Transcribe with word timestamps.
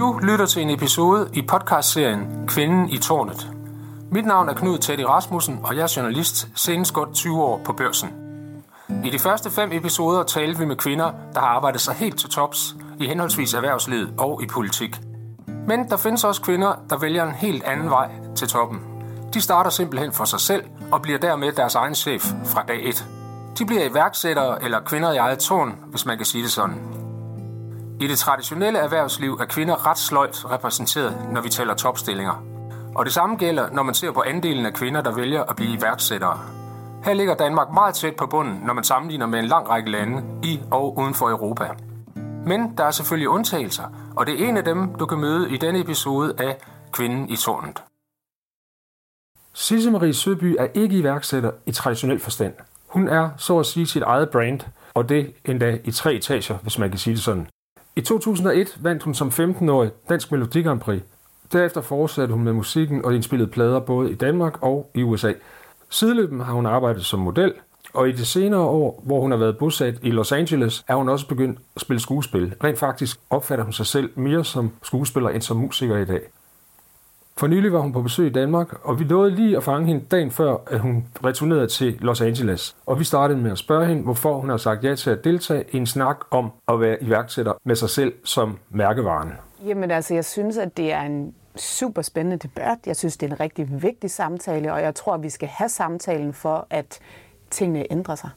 Du 0.00 0.18
lytter 0.22 0.46
til 0.46 0.62
en 0.62 0.70
episode 0.70 1.30
i 1.32 1.42
podcastserien 1.42 2.44
Kvinden 2.48 2.88
i 2.88 2.98
tårnet. 2.98 3.50
Mit 4.10 4.26
navn 4.26 4.48
er 4.48 4.54
Knud 4.54 4.78
Teddy 4.78 5.00
Rasmussen, 5.00 5.60
og 5.64 5.76
jeg 5.76 5.82
er 5.82 5.94
journalist, 5.96 6.48
senest 6.54 6.94
godt 6.94 7.14
20 7.14 7.42
år 7.42 7.60
på 7.64 7.72
børsen. 7.72 8.08
I 9.04 9.10
de 9.10 9.18
første 9.18 9.50
fem 9.50 9.72
episoder 9.72 10.22
talte 10.22 10.58
vi 10.58 10.64
med 10.64 10.76
kvinder, 10.76 11.10
der 11.34 11.40
har 11.40 11.46
arbejdet 11.46 11.80
sig 11.80 11.94
helt 11.94 12.18
til 12.18 12.30
tops 12.30 12.76
i 13.00 13.06
henholdsvis 13.06 13.54
erhvervslivet 13.54 14.14
og 14.18 14.42
i 14.42 14.46
politik. 14.46 15.00
Men 15.66 15.88
der 15.90 15.96
findes 15.96 16.24
også 16.24 16.42
kvinder, 16.42 16.72
der 16.90 16.98
vælger 16.98 17.24
en 17.24 17.34
helt 17.34 17.64
anden 17.64 17.90
vej 17.90 18.10
til 18.36 18.48
toppen. 18.48 18.80
De 19.34 19.40
starter 19.40 19.70
simpelthen 19.70 20.12
for 20.12 20.24
sig 20.24 20.40
selv 20.40 20.64
og 20.92 21.02
bliver 21.02 21.18
dermed 21.18 21.52
deres 21.52 21.74
egen 21.74 21.94
chef 21.94 22.32
fra 22.44 22.64
dag 22.68 22.88
1. 22.88 23.06
De 23.58 23.66
bliver 23.66 23.90
iværksættere 23.90 24.64
eller 24.64 24.80
kvinder 24.80 25.12
i 25.12 25.16
eget 25.16 25.38
tårn, 25.38 25.78
hvis 25.90 26.06
man 26.06 26.16
kan 26.16 26.26
sige 26.26 26.42
det 26.42 26.50
sådan. 26.50 26.99
I 28.00 28.06
det 28.06 28.18
traditionelle 28.18 28.78
erhvervsliv 28.78 29.32
er 29.40 29.44
kvinder 29.44 29.86
ret 29.86 29.98
sløjt 29.98 30.50
repræsenteret, 30.50 31.32
når 31.32 31.40
vi 31.40 31.48
taler 31.48 31.74
topstillinger. 31.74 32.44
Og 32.94 33.04
det 33.04 33.12
samme 33.12 33.36
gælder, 33.36 33.70
når 33.70 33.82
man 33.82 33.94
ser 33.94 34.12
på 34.12 34.22
andelen 34.26 34.66
af 34.66 34.74
kvinder, 34.74 35.00
der 35.00 35.14
vælger 35.14 35.42
at 35.42 35.56
blive 35.56 35.72
iværksættere. 35.72 36.40
Her 37.04 37.14
ligger 37.14 37.34
Danmark 37.34 37.72
meget 37.72 37.94
tæt 37.94 38.16
på 38.16 38.26
bunden, 38.26 38.60
når 38.66 38.74
man 38.74 38.84
sammenligner 38.84 39.26
med 39.26 39.38
en 39.38 39.44
lang 39.44 39.68
række 39.68 39.90
lande 39.90 40.22
i 40.42 40.60
og 40.70 40.98
uden 40.98 41.14
for 41.14 41.30
Europa. 41.30 41.68
Men 42.46 42.76
der 42.78 42.84
er 42.84 42.90
selvfølgelig 42.90 43.28
undtagelser, 43.28 43.84
og 44.16 44.26
det 44.26 44.42
er 44.42 44.48
en 44.48 44.56
af 44.56 44.64
dem, 44.64 44.94
du 44.94 45.06
kan 45.06 45.18
møde 45.18 45.50
i 45.50 45.56
denne 45.56 45.80
episode 45.80 46.34
af 46.38 46.58
Kvinden 46.92 47.28
i 47.28 47.36
tårnet. 47.36 47.82
Sisse 49.52 49.90
Marie 49.90 50.14
Søby 50.14 50.56
er 50.58 50.66
ikke 50.74 50.96
iværksætter 50.96 51.50
i 51.66 51.72
traditionel 51.72 52.20
forstand. 52.20 52.54
Hun 52.86 53.08
er, 53.08 53.30
så 53.36 53.58
at 53.58 53.66
sige, 53.66 53.86
sit 53.86 54.02
eget 54.02 54.30
brand, 54.30 54.60
og 54.94 55.08
det 55.08 55.34
endda 55.44 55.78
i 55.84 55.90
tre 55.90 56.14
etager, 56.14 56.58
hvis 56.62 56.78
man 56.78 56.90
kan 56.90 56.98
sige 56.98 57.14
det 57.14 57.22
sådan. 57.22 57.46
I 58.00 58.02
2001 58.02 58.78
vandt 58.82 59.02
hun 59.02 59.14
som 59.14 59.28
15-årig 59.28 59.90
Dansk 60.08 60.32
Melodi 60.32 60.62
Grand 60.62 60.80
Prix. 60.80 61.02
Derefter 61.52 61.80
fortsatte 61.80 62.34
hun 62.34 62.44
med 62.44 62.52
musikken 62.52 63.04
og 63.04 63.14
indspillede 63.14 63.50
plader 63.50 63.80
både 63.80 64.10
i 64.10 64.14
Danmark 64.14 64.62
og 64.62 64.90
i 64.94 65.02
USA. 65.02 65.32
Sideløbende 65.90 66.44
har 66.44 66.52
hun 66.52 66.66
arbejdet 66.66 67.04
som 67.04 67.20
model, 67.20 67.52
og 67.94 68.08
i 68.08 68.12
de 68.12 68.24
senere 68.24 68.60
år, 68.60 69.02
hvor 69.06 69.20
hun 69.20 69.30
har 69.30 69.38
været 69.38 69.58
bosat 69.58 69.94
i 70.02 70.10
Los 70.10 70.32
Angeles, 70.32 70.84
er 70.88 70.94
hun 70.94 71.08
også 71.08 71.28
begyndt 71.28 71.58
at 71.76 71.82
spille 71.82 72.00
skuespil. 72.00 72.54
Rent 72.64 72.78
faktisk 72.78 73.20
opfatter 73.30 73.64
hun 73.64 73.72
sig 73.72 73.86
selv 73.86 74.10
mere 74.14 74.44
som 74.44 74.72
skuespiller 74.82 75.30
end 75.30 75.42
som 75.42 75.56
musiker 75.56 75.96
i 75.96 76.04
dag. 76.04 76.20
For 77.40 77.46
nylig 77.46 77.72
var 77.72 77.80
hun 77.80 77.92
på 77.92 78.02
besøg 78.02 78.26
i 78.26 78.32
Danmark, 78.32 78.86
og 78.86 78.98
vi 78.98 79.04
nåede 79.04 79.30
lige 79.30 79.56
at 79.56 79.64
fange 79.64 79.86
hende 79.86 80.04
dagen 80.10 80.30
før, 80.30 80.56
at 80.66 80.80
hun 80.80 81.06
returnerede 81.24 81.66
til 81.66 81.98
Los 82.00 82.20
Angeles. 82.20 82.76
Og 82.86 82.98
vi 82.98 83.04
startede 83.04 83.38
med 83.38 83.50
at 83.50 83.58
spørge 83.58 83.86
hende, 83.86 84.02
hvorfor 84.02 84.40
hun 84.40 84.50
har 84.50 84.56
sagt 84.56 84.84
ja 84.84 84.94
til 84.94 85.10
at 85.10 85.24
deltage 85.24 85.64
i 85.72 85.76
en 85.76 85.86
snak 85.86 86.16
om 86.30 86.50
at 86.68 86.80
være 86.80 87.02
iværksætter 87.02 87.52
med 87.64 87.76
sig 87.76 87.90
selv 87.90 88.12
som 88.24 88.58
mærkevaren. 88.70 89.32
Jamen 89.66 89.90
altså, 89.90 90.14
jeg 90.14 90.24
synes, 90.24 90.56
at 90.56 90.76
det 90.76 90.92
er 90.92 91.00
en 91.00 91.34
super 91.56 92.02
spændende 92.02 92.36
debat. 92.36 92.78
Jeg 92.86 92.96
synes, 92.96 93.16
det 93.16 93.26
er 93.26 93.30
en 93.30 93.40
rigtig 93.40 93.82
vigtig 93.82 94.10
samtale, 94.10 94.72
og 94.72 94.82
jeg 94.82 94.94
tror, 94.94 95.14
at 95.14 95.22
vi 95.22 95.30
skal 95.30 95.48
have 95.48 95.68
samtalen 95.68 96.32
for, 96.32 96.66
at 96.70 96.98
tingene 97.50 97.92
ændrer 97.92 98.14
sig. 98.14 98.30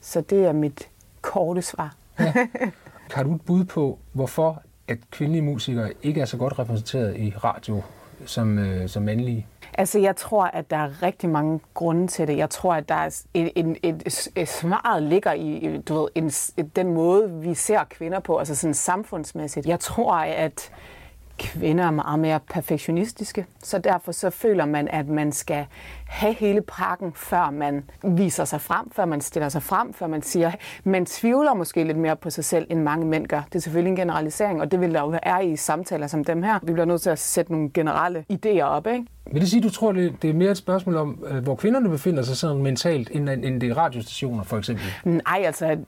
Så 0.00 0.20
det 0.20 0.44
er 0.44 0.52
mit 0.52 0.88
korte 1.20 1.62
svar. 1.62 1.94
Ja. 2.20 2.32
Har 3.14 3.22
du 3.22 3.34
et 3.34 3.42
bud 3.42 3.64
på, 3.64 3.98
hvorfor 4.12 4.62
at 4.88 4.98
kvindelige 5.10 5.42
musikere 5.42 5.92
ikke 6.02 6.20
er 6.20 6.24
så 6.24 6.36
godt 6.36 6.58
repræsenteret 6.58 7.16
i 7.16 7.34
radio 7.44 7.82
som, 8.26 8.58
øh, 8.58 8.88
som 8.88 9.02
mandlige? 9.02 9.46
Altså, 9.78 9.98
jeg 9.98 10.16
tror, 10.16 10.44
at 10.44 10.70
der 10.70 10.76
er 10.76 11.02
rigtig 11.02 11.28
mange 11.28 11.60
grunde 11.74 12.06
til 12.06 12.26
det. 12.28 12.36
Jeg 12.36 12.50
tror, 12.50 12.74
at 12.74 12.88
der 12.88 12.94
er 12.94 13.22
en, 13.34 13.50
en, 13.56 13.76
et, 13.82 14.28
et 14.36 14.48
svaret 14.48 15.02
ligger 15.02 15.32
i 15.32 15.80
du 15.88 15.94
ved, 15.94 16.08
en, 16.14 16.30
den 16.76 16.94
måde, 16.94 17.30
vi 17.32 17.54
ser 17.54 17.84
kvinder 17.90 18.20
på, 18.20 18.38
altså 18.38 18.54
sådan 18.54 18.74
samfundsmæssigt. 18.74 19.66
Jeg 19.66 19.80
tror, 19.80 20.14
at 20.14 20.70
kvinder 21.38 21.84
er 21.84 21.90
meget 21.90 22.18
mere 22.18 22.40
perfektionistiske, 22.50 23.46
så 23.62 23.78
derfor 23.78 24.12
så 24.12 24.30
føler 24.30 24.66
man, 24.66 24.88
at 24.88 25.08
man 25.08 25.32
skal 25.32 25.66
have 26.06 26.34
hele 26.34 26.60
pakken, 26.60 27.12
før 27.14 27.50
man 27.50 27.84
viser 28.02 28.44
sig 28.44 28.60
frem, 28.60 28.90
før 28.90 29.04
man 29.04 29.20
stiller 29.20 29.48
sig 29.48 29.62
frem, 29.62 29.92
før 29.92 30.06
man 30.06 30.22
siger, 30.22 30.52
man 30.84 31.06
tvivler 31.06 31.54
måske 31.54 31.84
lidt 31.84 31.98
mere 31.98 32.16
på 32.16 32.30
sig 32.30 32.44
selv, 32.44 32.66
end 32.70 32.80
mange 32.80 33.06
mænd 33.06 33.26
gør. 33.26 33.42
Det 33.48 33.54
er 33.54 33.60
selvfølgelig 33.60 33.90
en 33.90 33.96
generalisering, 33.96 34.60
og 34.60 34.70
det 34.70 34.80
vil 34.80 34.94
der 34.94 35.00
jo 35.00 35.06
være 35.06 35.46
i 35.46 35.56
samtaler 35.56 36.06
som 36.06 36.24
dem 36.24 36.42
her. 36.42 36.58
Vi 36.62 36.72
bliver 36.72 36.86
nødt 36.86 37.02
til 37.02 37.10
at 37.10 37.18
sætte 37.18 37.52
nogle 37.52 37.70
generelle 37.74 38.24
idéer 38.32 38.62
op, 38.62 38.86
ikke? 38.86 39.06
Vil 39.32 39.40
det 39.40 39.50
sige, 39.50 39.62
du 39.62 39.70
tror, 39.70 39.92
det 39.92 40.24
er 40.24 40.32
mere 40.34 40.50
et 40.50 40.56
spørgsmål 40.56 40.96
om, 40.96 41.24
øh, 41.28 41.42
hvor 41.42 41.54
kvinderne 41.54 41.88
befinder 41.88 42.22
sig 42.22 42.36
sådan 42.36 42.62
mentalt, 42.62 43.10
end, 43.12 43.28
end 43.28 43.60
det 43.60 43.76
radiostationer 43.76 44.44
for 44.44 44.58
eksempel? 44.58 44.84
Nej, 45.04 45.42
altså, 45.46 45.78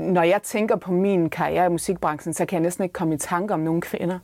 når 0.00 0.22
jeg 0.22 0.40
tænker 0.42 0.76
på 0.76 0.92
min 0.92 1.30
karriere 1.30 1.66
i 1.66 1.68
musikbranchen, 1.68 2.34
så 2.34 2.46
kan 2.46 2.56
jeg 2.56 2.62
næsten 2.62 2.84
ikke 2.84 2.92
komme 2.92 3.14
i 3.14 3.18
tanke 3.18 3.54
om 3.54 3.60
nogle 3.60 3.80
kvinder. 3.80 4.18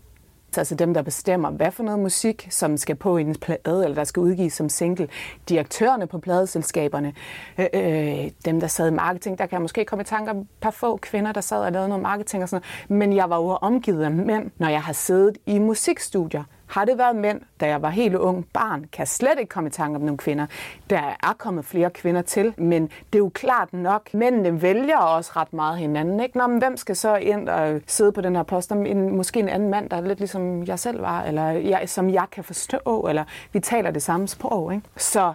Altså 0.59 0.75
dem, 0.75 0.95
der 0.95 1.03
bestemmer, 1.03 1.51
hvad 1.51 1.71
for 1.71 1.83
noget 1.83 2.01
musik, 2.01 2.49
som 2.51 2.77
skal 2.77 2.97
på 2.97 3.17
en 3.17 3.35
plade, 3.35 3.85
eller 3.85 3.95
der 3.95 4.05
skal 4.05 4.21
udgives 4.21 4.53
som 4.53 4.69
single. 4.69 5.09
Direktørerne 5.49 6.07
på 6.07 6.19
pladeselskaberne. 6.19 7.15
Øh, 7.59 7.67
øh, 7.75 8.31
dem, 8.45 8.61
der 8.61 8.67
sad 8.67 8.89
i 8.89 8.95
marketing. 8.95 9.39
Der 9.39 9.47
kan 9.47 9.53
jeg 9.53 9.63
måske 9.63 9.85
komme 9.85 10.03
i 10.03 10.05
tanke 10.05 10.31
om 10.31 10.39
et 10.39 10.47
par 10.61 10.71
få 10.71 10.97
kvinder, 10.97 11.33
der 11.33 11.41
sad 11.41 11.59
og 11.59 11.73
lavede 11.73 11.89
noget 11.89 12.03
marketing 12.03 12.43
og 12.43 12.49
sådan 12.49 12.65
noget. 12.89 12.99
Men 12.99 13.17
jeg 13.17 13.31
var 13.31 13.37
jo 13.37 13.49
omgivet 13.61 14.05
af 14.05 14.11
mænd, 14.11 14.51
når 14.59 14.69
jeg 14.69 14.83
har 14.83 14.93
siddet 14.93 15.39
i 15.47 15.59
musikstudier 15.59 16.45
har 16.71 16.85
det 16.85 16.99
været 16.99 17.17
mænd, 17.17 17.41
da 17.61 17.67
jeg 17.67 17.83
var 17.83 17.91
helt 17.91 18.15
ung 18.15 18.47
barn, 18.53 18.85
kan 18.93 19.07
slet 19.07 19.39
ikke 19.39 19.49
komme 19.49 19.69
i 19.69 19.71
tanke 19.71 19.97
om 19.97 20.03
nogle 20.03 20.19
kvinder. 20.19 20.47
Der 20.91 21.17
er 21.23 21.35
kommet 21.39 21.65
flere 21.65 21.91
kvinder 21.91 22.23
til, 22.23 22.55
men 22.57 22.83
det 22.83 23.15
er 23.15 23.19
jo 23.19 23.31
klart 23.35 23.73
nok, 23.73 24.15
mændene 24.15 24.63
vælger 24.63 24.99
også 24.99 25.33
ret 25.37 25.53
meget 25.53 25.79
hinanden. 25.79 26.21
Ikke? 26.21 26.39
Nå, 26.39 26.47
men 26.47 26.59
hvem 26.59 26.77
skal 26.77 26.97
så 26.97 27.17
ind 27.17 27.49
og 27.49 27.81
sidde 27.87 28.13
på 28.13 28.21
den 28.21 28.37
her 28.37 28.43
post? 28.43 28.73
En, 28.73 29.17
måske 29.17 29.41
en 29.41 29.49
anden 29.49 29.71
mand, 29.71 29.91
der 29.91 29.97
er 29.97 30.01
lidt 30.01 30.19
ligesom 30.19 30.65
jeg 30.65 30.79
selv 30.79 31.03
var, 31.03 31.23
eller 31.23 31.49
jeg, 31.51 31.89
som 31.89 32.11
jeg 32.11 32.27
kan 32.33 32.45
forstå, 32.45 33.07
eller 33.09 33.25
vi 33.53 33.61
taler 33.61 33.91
det 33.91 34.03
samme 34.03 34.29
sprog. 34.29 34.75
Ikke? 34.75 34.87
Så 34.97 35.33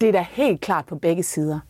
det 0.00 0.08
er 0.08 0.12
da 0.12 0.26
helt 0.30 0.60
klart 0.60 0.86
på 0.86 0.96
begge 0.96 1.22
sider. 1.22 1.60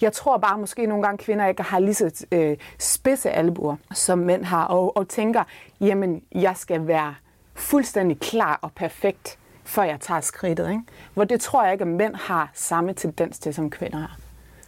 Jeg 0.00 0.12
tror 0.12 0.38
bare 0.38 0.58
måske 0.58 0.86
nogle 0.86 1.02
gange 1.02 1.18
kvinder 1.18 1.46
ikke 1.46 1.62
har 1.62 1.78
lige 1.78 1.94
så 1.94 2.26
øh, 2.32 2.56
spidse 2.78 3.30
albuer, 3.30 3.76
som 3.92 4.18
mænd 4.18 4.44
har, 4.44 4.64
og, 4.64 4.96
og 4.96 5.08
tænker, 5.08 5.44
jamen 5.80 6.22
jeg 6.32 6.56
skal 6.56 6.86
være 6.86 7.14
fuldstændig 7.58 8.20
klar 8.20 8.58
og 8.62 8.72
perfekt, 8.72 9.38
før 9.64 9.82
jeg 9.82 10.00
tager 10.00 10.20
skridtet. 10.20 10.70
Ikke? 10.70 10.82
Hvor 11.14 11.24
det 11.24 11.40
tror 11.40 11.64
jeg 11.64 11.72
ikke, 11.72 11.82
at 11.82 11.88
mænd 11.88 12.14
har 12.14 12.50
samme 12.54 12.92
tendens 12.92 13.38
til, 13.38 13.54
som 13.54 13.70
kvinder 13.70 13.98
har. 13.98 14.16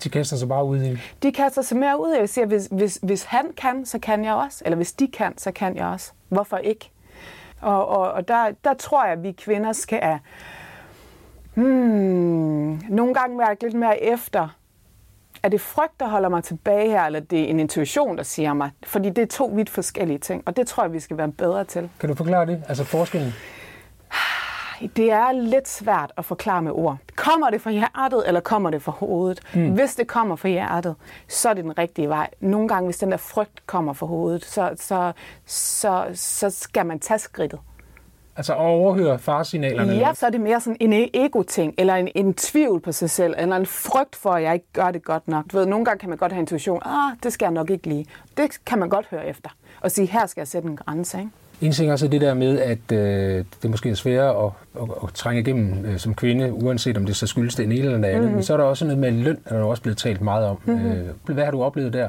De 0.05 0.11
kaster 0.11 0.37
sig 0.37 0.49
bare 0.49 0.65
ud 0.65 0.83
i 0.83 0.99
De 1.23 1.33
kaster 1.33 1.63
sig 1.63 1.79
mere 1.79 2.01
ud 2.01 2.15
i 2.15 2.19
Jeg 2.19 2.29
siger, 2.29 2.47
hvis, 2.47 2.69
hvis, 2.71 2.99
hvis 3.03 3.25
han 3.25 3.53
kan, 3.57 3.87
så 3.87 3.99
kan 3.99 4.25
jeg 4.25 4.35
også. 4.35 4.63
Eller 4.65 4.77
hvis 4.77 4.93
de 4.93 5.09
kan, 5.09 5.39
så 5.39 5.53
kan 5.53 5.77
jeg 5.77 5.87
også. 5.87 6.13
Hvorfor 6.29 6.57
ikke? 6.57 6.91
Og, 7.61 7.89
og, 7.89 8.13
og 8.13 8.29
der, 8.29 8.51
der 8.65 8.75
tror 8.75 9.05
jeg, 9.05 9.13
at 9.13 9.23
vi 9.23 9.33
kvinder 9.33 9.73
skal 9.73 10.19
hmm, 11.55 12.83
nogle 12.89 13.15
gange 13.15 13.37
mærke 13.37 13.63
lidt 13.63 13.75
mere 13.75 14.03
efter, 14.03 14.49
er 15.43 15.49
det 15.49 15.61
frygt, 15.61 16.01
der 16.01 16.09
holder 16.09 16.29
mig 16.29 16.45
tilbage 16.45 16.91
her, 16.91 17.03
eller 17.03 17.21
det 17.21 17.41
er 17.41 17.47
en 17.47 17.61
intuition, 17.61 18.17
der 18.17 18.23
siger 18.23 18.53
mig? 18.53 18.71
Fordi 18.85 19.11
det 19.11 19.23
er 19.23 19.27
to 19.27 19.51
vidt 19.55 19.71
forskellige 19.71 20.19
ting, 20.19 20.43
og 20.47 20.57
det 20.57 20.67
tror 20.67 20.83
jeg, 20.83 20.93
vi 20.93 21.01
skal 21.01 21.17
være 21.17 21.33
bedre 21.33 21.65
til. 21.65 21.91
Kan 22.01 22.09
du 22.09 22.15
forklare 22.15 22.47
det? 22.47 22.63
Altså 22.69 22.85
forskellen? 22.85 23.33
Det 24.97 25.13
er 25.13 25.33
lidt 25.33 25.69
svært 25.69 26.13
at 26.17 26.25
forklare 26.25 26.63
med 26.63 26.73
ord. 26.73 26.97
Kommer 27.17 27.51
det 27.51 27.61
fra 27.61 27.71
hjertet, 27.71 28.25
eller 28.27 28.41
kommer 28.41 28.71
det 28.71 28.83
fra 28.83 28.93
hovedet? 28.93 29.41
Mm. 29.55 29.71
Hvis 29.75 29.95
det 29.95 30.07
kommer 30.07 30.37
fra 30.37 30.49
hjertet, 30.49 30.95
så 31.29 31.49
er 31.49 31.55
det 31.55 31.65
den 31.65 31.79
rigtige 31.79 32.09
vej. 32.09 32.31
Nogle 32.41 32.69
gange, 32.69 32.87
hvis 32.87 32.99
den 32.99 33.11
der 33.11 33.17
frygt 33.17 33.67
kommer 33.67 33.93
fra 33.93 34.07
hovedet, 34.07 34.45
så, 34.45 34.71
så, 34.77 35.13
så, 35.47 36.05
så 36.15 36.51
skal 36.51 36.87
man 36.87 37.01
tage 37.01 37.19
skridtet. 37.19 37.61
Altså 38.41 38.55
overhøre 38.55 39.19
farsignalerne? 39.19 39.93
Ja, 39.93 40.15
så 40.15 40.27
er 40.27 40.31
det 40.31 40.41
mere 40.41 40.61
sådan 40.61 40.77
en 40.81 41.09
ego-ting, 41.15 41.75
eller 41.79 41.95
en, 41.95 42.09
en 42.15 42.35
tvivl 42.35 42.81
på 42.81 42.93
sig 42.93 43.11
selv, 43.11 43.35
eller 43.39 43.57
en 43.57 43.67
frygt 43.67 44.17
for, 44.17 44.31
at 44.31 44.43
jeg 44.43 44.55
ikke 44.55 44.67
gør 44.73 44.91
det 44.91 45.05
godt 45.05 45.29
nok. 45.29 45.45
Du 45.53 45.59
ved, 45.59 45.67
nogle 45.67 45.85
gange 45.85 45.99
kan 45.99 46.09
man 46.09 46.19
godt 46.19 46.33
have 46.33 46.41
intuition, 46.41 46.83
ah, 46.85 47.17
det 47.23 47.33
skal 47.33 47.47
jeg 47.47 47.53
nok 47.53 47.71
ikke 47.71 47.87
lige. 47.87 48.07
Det 48.37 48.51
kan 48.67 48.79
man 48.79 48.89
godt 48.89 49.07
høre 49.11 49.27
efter, 49.27 49.51
og 49.81 49.91
sige, 49.91 50.07
her 50.07 50.27
skal 50.27 50.41
jeg 50.41 50.49
sætte 50.49 50.69
en 50.69 50.77
grænse. 50.77 51.19
Ikke? 51.19 51.31
En 51.61 51.73
ting 51.73 51.89
er 51.89 51.93
også 51.93 52.09
det 52.09 52.21
der 52.21 52.35
med, 52.35 52.59
at 52.59 52.93
øh, 52.93 53.45
det 53.63 53.71
måske 53.71 53.91
er 53.91 53.95
sværere 53.95 54.47
at, 54.47 54.53
at, 54.83 54.89
at 55.03 55.15
trænge 55.15 55.41
igennem 55.41 55.85
øh, 55.85 55.99
som 55.99 56.15
kvinde, 56.15 56.53
uanset 56.53 56.97
om 56.97 57.07
det 57.07 57.17
så 57.17 57.27
skyldes 57.27 57.55
det 57.55 57.65
ene 57.65 57.75
eller 57.75 57.97
det 57.97 58.05
andet. 58.05 58.21
Mm-hmm. 58.21 58.35
Men 58.35 58.43
så 58.43 58.53
er 58.53 58.57
der 58.57 58.65
også 58.65 58.85
noget 58.85 58.99
med 58.99 59.11
løn, 59.11 59.39
der 59.49 59.59
er 59.59 59.63
også 59.63 59.83
blevet 59.83 59.99
talt 59.99 60.21
meget 60.21 60.47
om. 60.47 60.59
Mm-hmm. 60.65 60.91
Øh, 60.91 61.35
hvad 61.35 61.45
har 61.45 61.51
du 61.51 61.63
oplevet 61.63 61.93
der? 61.93 62.09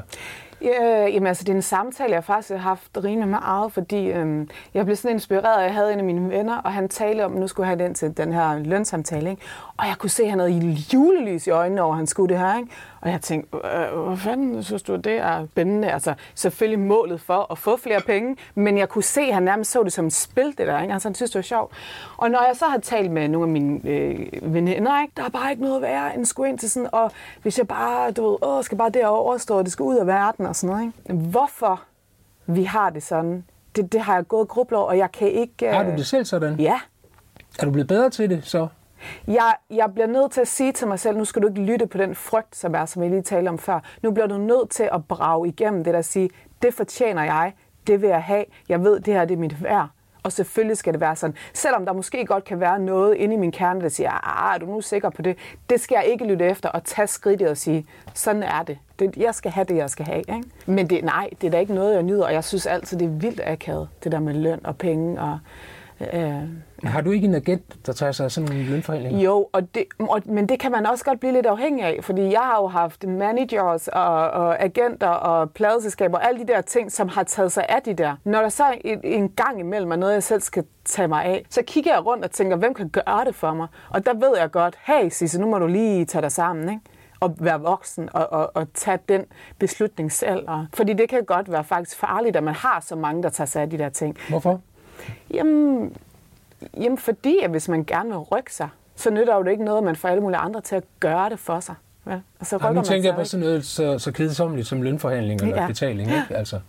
Øh, 0.64 1.14
jamen 1.14 1.26
altså, 1.26 1.44
det 1.44 1.52
er 1.52 1.56
en 1.56 1.62
samtale, 1.62 2.12
jeg 2.12 2.24
faktisk 2.24 2.50
har 2.50 2.58
haft 2.58 2.98
rimelig 3.04 3.28
meget, 3.28 3.72
fordi 3.72 4.06
øh, 4.06 4.46
jeg 4.74 4.84
blev 4.84 4.96
sådan 4.96 5.16
inspireret, 5.16 5.62
jeg 5.62 5.74
havde 5.74 5.92
en 5.92 5.98
af 5.98 6.04
mine 6.04 6.30
venner, 6.30 6.56
og 6.56 6.72
han 6.72 6.88
talte 6.88 7.24
om, 7.24 7.32
at 7.32 7.40
nu 7.40 7.48
skulle 7.48 7.66
han 7.66 7.80
ind 7.80 7.94
til 7.94 8.16
den 8.16 8.32
her 8.32 8.58
lønsamtale, 8.58 9.30
ikke? 9.30 9.42
Og 9.82 9.88
jeg 9.88 9.98
kunne 9.98 10.10
se, 10.10 10.22
at 10.22 10.30
han 10.30 10.38
havde 10.38 10.52
julelys 10.92 11.46
i 11.46 11.50
øjnene 11.50 11.82
over, 11.82 11.92
at 11.92 11.96
han 11.96 12.06
skulle 12.06 12.34
det 12.34 12.42
her. 12.42 12.56
Ikke? 12.56 12.70
Og 13.00 13.10
jeg 13.10 13.20
tænkte, 13.20 13.56
hvad 14.06 14.16
fanden 14.16 14.62
synes 14.62 14.82
du, 14.82 14.96
det 14.96 15.12
er 15.12 15.46
spændende? 15.46 15.90
Altså, 15.90 16.14
selvfølgelig 16.34 16.86
målet 16.86 17.20
for 17.20 17.52
at 17.52 17.58
få 17.58 17.76
flere 17.76 18.00
penge, 18.00 18.36
men 18.54 18.78
jeg 18.78 18.88
kunne 18.88 19.02
se, 19.02 19.20
at 19.20 19.34
han 19.34 19.42
nærmest 19.42 19.70
så 19.70 19.82
det 19.82 19.92
som 19.92 20.06
et 20.06 20.12
spil, 20.12 20.46
det 20.58 20.66
der. 20.66 20.80
Ikke? 20.82 20.92
Altså, 20.92 21.08
han 21.08 21.14
synes, 21.14 21.30
det 21.30 21.38
var 21.38 21.42
sjovt. 21.42 21.72
Og 22.16 22.30
når 22.30 22.46
jeg 22.46 22.56
så 22.56 22.64
har 22.64 22.78
talt 22.78 23.10
med 23.10 23.28
nogle 23.28 23.46
af 23.46 23.52
mine 23.52 23.88
øh, 23.88 24.54
veninder, 24.54 25.02
ikke? 25.02 25.12
der 25.16 25.24
er 25.24 25.28
bare 25.28 25.50
ikke 25.50 25.62
noget 25.62 25.82
værre 25.82 26.16
end 26.16 26.24
skulle 26.24 26.48
ind 26.48 26.58
til 26.58 26.70
sådan, 26.70 26.88
og 26.92 27.12
hvis 27.42 27.58
jeg 27.58 27.68
bare, 27.68 28.10
du 28.10 28.30
ved, 28.30 28.38
åh, 28.42 28.64
skal 28.64 28.78
bare 28.78 28.90
det 28.90 29.06
overstå, 29.06 29.62
det 29.62 29.72
skal 29.72 29.82
ud 29.82 29.96
af 29.96 30.06
verden 30.06 30.46
og 30.46 30.56
sådan 30.56 30.76
noget. 30.76 30.92
Ikke? 31.10 31.22
Hvorfor 31.22 31.82
vi 32.46 32.64
har 32.64 32.90
det 32.90 33.02
sådan, 33.02 33.44
det, 33.76 33.92
det 33.92 34.00
har 34.00 34.14
jeg 34.14 34.28
gået 34.28 34.48
grubler 34.48 34.78
over, 34.78 34.88
og 34.88 34.98
jeg 34.98 35.12
kan 35.12 35.28
ikke... 35.28 35.72
Har 35.72 35.82
du 35.82 35.90
det 35.90 36.06
selv 36.06 36.24
sådan? 36.24 36.60
Ja. 36.60 36.80
Er 37.58 37.64
du 37.64 37.70
blevet 37.70 37.88
bedre 37.88 38.10
til 38.10 38.30
det 38.30 38.44
så? 38.44 38.68
Jeg, 39.26 39.54
jeg 39.70 39.90
bliver 39.94 40.06
nødt 40.06 40.32
til 40.32 40.40
at 40.40 40.48
sige 40.48 40.72
til 40.72 40.88
mig 40.88 40.98
selv, 40.98 41.16
nu 41.16 41.24
skal 41.24 41.42
du 41.42 41.48
ikke 41.48 41.60
lytte 41.60 41.86
på 41.86 41.98
den 41.98 42.14
frygt, 42.14 42.56
som 42.56 42.74
er, 42.74 42.86
som 42.86 43.02
jeg 43.02 43.10
lige 43.10 43.22
talte 43.22 43.48
om 43.48 43.58
før. 43.58 43.80
Nu 44.02 44.10
bliver 44.10 44.26
du 44.26 44.38
nødt 44.38 44.70
til 44.70 44.88
at 44.92 45.04
brage 45.04 45.48
igennem 45.48 45.84
det 45.84 45.94
der 45.94 46.02
sige, 46.02 46.30
det 46.62 46.74
fortjener 46.74 47.24
jeg, 47.24 47.52
det 47.86 48.02
vil 48.02 48.08
jeg 48.08 48.22
have, 48.22 48.44
jeg 48.68 48.84
ved, 48.84 49.00
det 49.00 49.14
her 49.14 49.24
det 49.24 49.34
er 49.34 49.38
mit 49.38 49.62
værd. 49.62 49.88
Og 50.22 50.32
selvfølgelig 50.32 50.76
skal 50.76 50.92
det 50.92 51.00
være 51.00 51.16
sådan. 51.16 51.36
Selvom 51.54 51.86
der 51.86 51.92
måske 51.92 52.26
godt 52.26 52.44
kan 52.44 52.60
være 52.60 52.78
noget 52.78 53.14
inde 53.14 53.34
i 53.34 53.38
min 53.38 53.52
kerne, 53.52 53.80
der 53.80 53.88
siger, 53.88 54.10
ah, 54.40 54.54
er 54.54 54.58
du 54.58 54.66
nu 54.66 54.80
sikker 54.80 55.10
på 55.10 55.22
det? 55.22 55.36
Det 55.70 55.80
skal 55.80 55.94
jeg 55.94 56.04
ikke 56.04 56.24
lytte 56.24 56.44
efter 56.44 56.68
og 56.68 56.84
tage 56.84 57.06
skridtet 57.06 57.48
og 57.48 57.56
sige, 57.56 57.86
sådan 58.14 58.42
er 58.42 58.62
det. 58.62 58.78
det 58.98 59.16
jeg 59.16 59.34
skal 59.34 59.50
have 59.50 59.64
det, 59.64 59.76
jeg 59.76 59.90
skal 59.90 60.06
have. 60.06 60.18
Ikke? 60.18 60.42
Men 60.66 60.90
det, 60.90 61.04
nej, 61.04 61.30
det 61.40 61.46
er 61.46 61.50
da 61.50 61.58
ikke 61.58 61.74
noget, 61.74 61.94
jeg 61.94 62.02
nyder. 62.02 62.24
Og 62.24 62.32
jeg 62.32 62.44
synes 62.44 62.66
altid, 62.66 62.98
det 62.98 63.04
er 63.04 63.10
vildt 63.10 63.40
akavet, 63.44 63.88
det 64.04 64.12
der 64.12 64.20
med 64.20 64.34
løn 64.34 64.60
og 64.66 64.76
penge 64.76 65.20
og 65.20 65.38
Øh, 66.12 66.90
har 66.90 67.00
du 67.00 67.10
ikke 67.10 67.26
en 67.26 67.34
agent, 67.34 67.86
der 67.86 67.92
tager 67.92 68.12
sig 68.12 68.24
af 68.24 68.30
sådan 68.30 68.52
en 68.52 68.64
lønforhandling? 68.64 69.24
Jo, 69.24 69.48
og 69.52 69.74
det, 69.74 69.84
og, 69.98 70.22
men 70.24 70.48
det 70.48 70.60
kan 70.60 70.72
man 70.72 70.86
også 70.86 71.04
godt 71.04 71.20
blive 71.20 71.32
lidt 71.32 71.46
afhængig 71.46 71.84
af, 71.84 71.98
fordi 72.02 72.22
jeg 72.22 72.40
har 72.40 72.56
jo 72.60 72.66
haft 72.66 73.06
managers 73.06 73.88
og, 73.88 74.30
og 74.30 74.62
agenter 74.62 75.08
og 75.08 75.50
pladeselskaber 75.50 76.18
og 76.18 76.28
alle 76.28 76.40
de 76.40 76.46
der 76.46 76.60
ting, 76.60 76.92
som 76.92 77.08
har 77.08 77.22
taget 77.22 77.52
sig 77.52 77.66
af 77.68 77.82
de 77.82 77.94
der. 77.94 78.16
Når 78.24 78.42
der 78.42 78.48
så 78.48 78.64
en, 78.84 79.00
en 79.04 79.28
gang 79.28 79.60
imellem 79.60 79.92
er 79.92 79.96
noget, 79.96 80.14
jeg 80.14 80.22
selv 80.22 80.40
skal 80.40 80.64
tage 80.84 81.08
mig 81.08 81.24
af, 81.24 81.44
så 81.50 81.62
kigger 81.66 81.92
jeg 81.94 82.06
rundt 82.06 82.24
og 82.24 82.30
tænker, 82.30 82.56
hvem 82.56 82.74
kan 82.74 82.88
gøre 82.88 83.24
det 83.26 83.34
for 83.34 83.54
mig? 83.54 83.66
Og 83.90 84.06
der 84.06 84.14
ved 84.14 84.38
jeg 84.38 84.50
godt, 84.50 84.74
hey 84.86 85.08
Sisse, 85.08 85.40
nu 85.40 85.46
må 85.46 85.58
du 85.58 85.66
lige 85.66 86.04
tage 86.04 86.22
dig 86.22 86.32
sammen, 86.32 86.68
ikke? 86.68 86.80
og 87.22 87.36
være 87.40 87.60
voksen 87.60 88.08
og, 88.12 88.32
og, 88.32 88.50
og 88.56 88.66
tage 88.74 88.98
den 89.08 89.24
beslutning 89.58 90.12
selv. 90.12 90.44
Og, 90.48 90.66
fordi 90.74 90.92
det 90.92 91.08
kan 91.08 91.24
godt 91.24 91.52
være 91.52 91.64
faktisk 91.64 91.96
farligt, 91.98 92.36
at 92.36 92.42
man 92.42 92.54
har 92.54 92.80
så 92.86 92.96
mange, 92.96 93.22
der 93.22 93.28
tager 93.28 93.46
sig 93.46 93.62
af 93.62 93.70
de 93.70 93.78
der 93.78 93.88
ting. 93.88 94.16
Hvorfor? 94.28 94.60
Jamen, 95.34 95.96
jamen 96.76 96.98
fordi 96.98 97.38
at 97.42 97.50
hvis 97.50 97.68
man 97.68 97.84
gerne 97.84 98.08
vil 98.08 98.18
rykke 98.18 98.54
sig, 98.54 98.68
så 98.96 99.10
nytter 99.10 99.36
jo 99.36 99.42
det 99.42 99.50
ikke 99.50 99.64
noget, 99.64 99.78
at 99.78 99.84
man 99.84 99.96
får 99.96 100.08
alle 100.08 100.22
mulige 100.22 100.38
andre 100.38 100.60
til 100.60 100.76
at 100.76 100.84
gøre 101.00 101.30
det 101.30 101.38
for 101.38 101.60
sig. 101.60 101.74
Ja, 102.06 102.18
og 102.38 102.46
så 102.46 102.58
ja, 102.62 102.72
nu 102.72 102.82
tænker 102.82 103.08
jeg 103.08 103.16
på 103.16 103.24
sådan 103.24 103.46
noget 103.46 103.64
så, 103.64 103.98
så 103.98 104.12
kedsomligt 104.12 104.66
som 104.66 104.82
lønforhandling 104.82 105.42
eller 105.42 105.62
ja. 105.62 105.66
betaling. 105.66 106.08
Ikke? 106.10 106.36
Altså. 106.36 106.60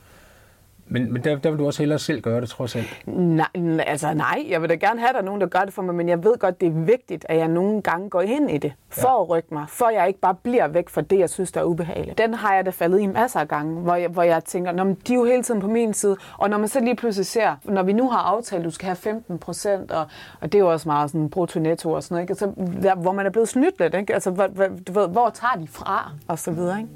Men, 0.87 1.13
men 1.13 1.23
der, 1.23 1.35
der 1.35 1.49
vil 1.49 1.59
du 1.59 1.65
også 1.65 1.81
hellere 1.81 1.99
selv 1.99 2.21
gøre 2.21 2.41
det, 2.41 2.49
trods 2.49 2.75
alt? 2.75 3.07
Nej, 3.07 3.47
altså 3.85 4.13
nej, 4.13 4.45
jeg 4.49 4.61
vil 4.61 4.69
da 4.69 4.75
gerne 4.75 4.99
have, 4.99 5.09
at 5.09 5.15
der 5.15 5.21
er 5.21 5.25
nogen, 5.25 5.41
der 5.41 5.47
gør 5.47 5.59
det 5.59 5.73
for 5.73 5.81
mig, 5.81 5.95
men 5.95 6.09
jeg 6.09 6.23
ved 6.23 6.37
godt, 6.39 6.61
det 6.61 6.67
er 6.67 6.71
vigtigt, 6.71 7.25
at 7.29 7.37
jeg 7.37 7.47
nogle 7.47 7.81
gange 7.81 8.09
går 8.09 8.21
ind 8.21 8.51
i 8.51 8.57
det, 8.57 8.73
for 8.89 9.07
ja. 9.07 9.21
at 9.21 9.29
rykke 9.29 9.53
mig, 9.53 9.65
for 9.69 9.89
jeg 9.89 10.07
ikke 10.07 10.19
bare 10.19 10.35
bliver 10.43 10.67
væk 10.67 10.89
fra 10.89 11.01
det, 11.01 11.19
jeg 11.19 11.29
synes, 11.29 11.51
der 11.51 11.61
er 11.61 11.65
ubehageligt. 11.65 12.17
Den 12.17 12.33
har 12.33 12.55
jeg 12.55 12.65
da 12.65 12.69
faldet 12.69 13.01
i 13.01 13.07
masser 13.07 13.39
af 13.39 13.47
gange, 13.47 13.81
hvor 13.81 13.95
jeg, 13.95 14.09
hvor 14.09 14.23
jeg 14.23 14.43
tænker, 14.43 14.71
når 14.71 14.83
de 14.83 15.13
er 15.13 15.17
jo 15.17 15.25
hele 15.25 15.43
tiden 15.43 15.61
på 15.61 15.67
min 15.67 15.93
side, 15.93 16.17
og 16.37 16.49
når 16.49 16.57
man 16.57 16.67
så 16.67 16.79
lige 16.79 16.95
pludselig 16.95 17.25
ser, 17.25 17.55
når 17.63 17.83
vi 17.83 17.93
nu 17.93 18.09
har 18.09 18.19
aftalt, 18.19 18.59
at 18.59 18.65
du 18.65 18.71
skal 18.71 18.85
have 18.85 18.95
15 18.95 19.37
procent, 19.39 19.91
og, 19.91 20.05
og 20.41 20.51
det 20.51 20.55
er 20.55 20.59
jo 20.59 20.71
også 20.71 20.89
meget 20.89 21.09
sådan 21.11 21.29
brutto-netto 21.29 21.91
og 21.91 22.03
sådan 22.03 22.15
noget, 22.15 22.23
ikke? 22.23 22.31
Altså, 22.31 22.51
der, 22.81 22.95
hvor 22.95 23.11
man 23.11 23.25
er 23.25 23.29
blevet 23.29 23.49
snydt 23.49 23.79
lidt, 23.79 23.93
ikke? 23.93 24.13
Altså, 24.13 24.31
hvor, 24.31 24.47
du 24.87 24.93
ved, 24.93 25.07
hvor 25.07 25.29
tager 25.29 25.55
de 25.61 25.67
fra, 25.67 26.11
og 26.27 26.39
så 26.39 26.51
videre, 26.51 26.77
ikke? 26.77 26.89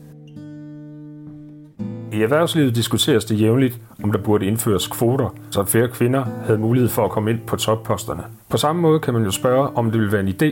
I 2.13 2.21
erhvervslivet 2.24 2.75
diskuteres 2.75 3.25
det 3.25 3.42
jævnligt, 3.42 3.81
om 4.04 4.12
der 4.12 4.19
burde 4.19 4.45
indføres 4.45 4.88
kvoter, 4.88 5.36
så 5.51 5.63
flere 5.63 5.88
kvinder 5.88 6.25
havde 6.45 6.59
mulighed 6.59 6.89
for 6.89 7.06
at 7.06 7.12
komme 7.12 7.31
ind 7.31 7.39
på 7.48 7.56
topposterne. 7.56 8.24
På 8.50 8.57
samme 8.57 8.81
måde 8.81 9.00
kan 9.00 9.13
man 9.13 9.24
jo 9.24 9.31
spørge, 9.31 9.77
om 9.77 9.92
det 9.92 10.01
vil 10.01 10.12
være 10.12 10.21
en 10.21 10.27
idé 10.27 10.45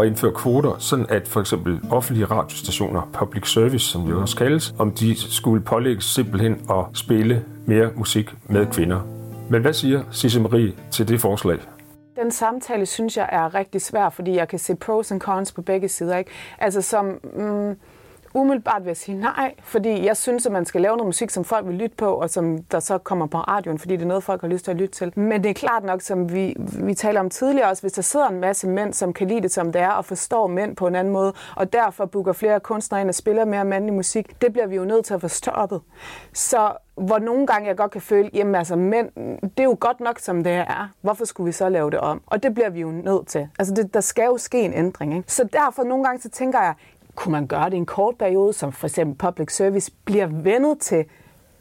at 0.00 0.06
indføre 0.06 0.32
kvoter, 0.32 0.76
sådan 0.78 1.06
at 1.08 1.28
for 1.28 1.40
eksempel 1.40 1.80
offentlige 1.90 2.26
radiostationer, 2.26 3.08
public 3.12 3.48
service, 3.48 3.86
som 3.86 4.02
det 4.06 4.14
også 4.14 4.36
kaldes, 4.36 4.74
om 4.78 4.90
de 4.90 5.32
skulle 5.32 5.62
pålægges 5.64 6.04
simpelthen 6.04 6.60
at 6.70 6.84
spille 6.94 7.44
mere 7.66 7.90
musik 7.94 8.34
med 8.48 8.66
kvinder. 8.66 9.00
Men 9.50 9.62
hvad 9.62 9.72
siger 9.72 10.02
Sisse 10.10 10.40
Marie 10.40 10.72
til 10.90 11.08
det 11.08 11.20
forslag? 11.20 11.58
Den 12.16 12.30
samtale 12.30 12.86
synes 12.86 13.16
jeg 13.16 13.28
er 13.32 13.54
rigtig 13.54 13.82
svær, 13.82 14.08
fordi 14.08 14.36
jeg 14.36 14.48
kan 14.48 14.58
se 14.58 14.74
pros 14.74 15.12
and 15.12 15.20
cons 15.20 15.52
på 15.52 15.62
begge 15.62 15.88
sider. 15.88 16.16
Ikke? 16.16 16.30
Altså 16.58 16.82
som... 16.82 17.06
Mm, 17.34 17.76
Umiddelbart 18.34 18.82
vil 18.82 18.88
jeg 18.88 18.96
sige 18.96 19.20
nej, 19.20 19.54
fordi 19.62 20.04
jeg 20.04 20.16
synes, 20.16 20.46
at 20.46 20.52
man 20.52 20.64
skal 20.64 20.80
lave 20.80 20.96
noget 20.96 21.06
musik, 21.06 21.30
som 21.30 21.44
folk 21.44 21.66
vil 21.66 21.74
lytte 21.74 21.96
på, 21.96 22.14
og 22.14 22.30
som 22.30 22.58
der 22.58 22.80
så 22.80 22.98
kommer 22.98 23.26
på 23.26 23.38
radioen, 23.38 23.78
fordi 23.78 23.96
det 23.96 24.02
er 24.02 24.06
noget, 24.06 24.24
folk 24.24 24.40
har 24.40 24.48
lyst 24.48 24.64
til 24.64 24.70
at 24.70 24.76
lytte 24.76 24.94
til. 24.94 25.18
Men 25.18 25.42
det 25.42 25.50
er 25.50 25.54
klart 25.54 25.84
nok, 25.84 26.00
som 26.00 26.32
vi, 26.32 26.56
vi 26.58 26.94
taler 26.94 27.20
om 27.20 27.30
tidligere 27.30 27.68
også, 27.68 27.82
hvis 27.82 27.92
der 27.92 28.02
sidder 28.02 28.28
en 28.28 28.40
masse 28.40 28.68
mænd, 28.68 28.92
som 28.92 29.12
kan 29.12 29.28
lide 29.28 29.40
det, 29.40 29.52
som 29.52 29.72
det 29.72 29.80
er, 29.82 29.90
og 29.90 30.04
forstår 30.04 30.46
mænd 30.46 30.76
på 30.76 30.86
en 30.86 30.94
anden 30.94 31.12
måde, 31.12 31.32
og 31.56 31.72
derfor 31.72 32.06
booker 32.06 32.32
flere 32.32 32.60
kunstnere 32.60 33.00
ind 33.00 33.08
og 33.08 33.14
spiller 33.14 33.44
mere 33.44 33.64
mandlig 33.64 33.94
musik, 33.94 34.40
det 34.42 34.52
bliver 34.52 34.66
vi 34.66 34.76
jo 34.76 34.84
nødt 34.84 35.04
til 35.04 35.14
at 35.14 35.20
få 35.20 35.28
stoppet. 35.28 35.80
Så 36.32 36.72
hvor 36.94 37.18
nogle 37.18 37.46
gange 37.46 37.68
jeg 37.68 37.76
godt 37.76 37.90
kan 37.90 38.00
føle, 38.00 38.30
jamen 38.34 38.54
altså 38.54 38.76
mænd, 38.76 39.08
det 39.42 39.60
er 39.60 39.64
jo 39.64 39.76
godt 39.80 40.00
nok, 40.00 40.18
som 40.18 40.44
det 40.44 40.52
er. 40.52 40.90
Hvorfor 41.00 41.24
skulle 41.24 41.44
vi 41.46 41.52
så 41.52 41.68
lave 41.68 41.90
det 41.90 42.00
om? 42.00 42.22
Og 42.26 42.42
det 42.42 42.54
bliver 42.54 42.70
vi 42.70 42.80
jo 42.80 42.90
nødt 42.90 43.26
til. 43.26 43.48
Altså 43.58 43.74
det, 43.74 43.94
der 43.94 44.00
skal 44.00 44.24
jo 44.24 44.38
ske 44.38 44.60
en 44.62 44.72
ændring. 44.72 45.16
Ikke? 45.16 45.32
Så 45.32 45.44
derfor 45.52 45.84
nogle 45.84 46.04
gange 46.04 46.22
så 46.22 46.28
tænker 46.28 46.60
jeg, 46.60 46.74
kunne 47.14 47.32
man 47.32 47.46
gøre 47.46 47.64
det 47.64 47.74
i 47.74 47.76
en 47.76 47.86
kort 47.86 48.16
periode, 48.16 48.52
som 48.52 48.72
for 48.72 48.86
eksempel 48.86 49.16
public 49.16 49.56
service, 49.56 49.92
bliver 50.04 50.26
vendet 50.26 50.78
til, 50.78 51.04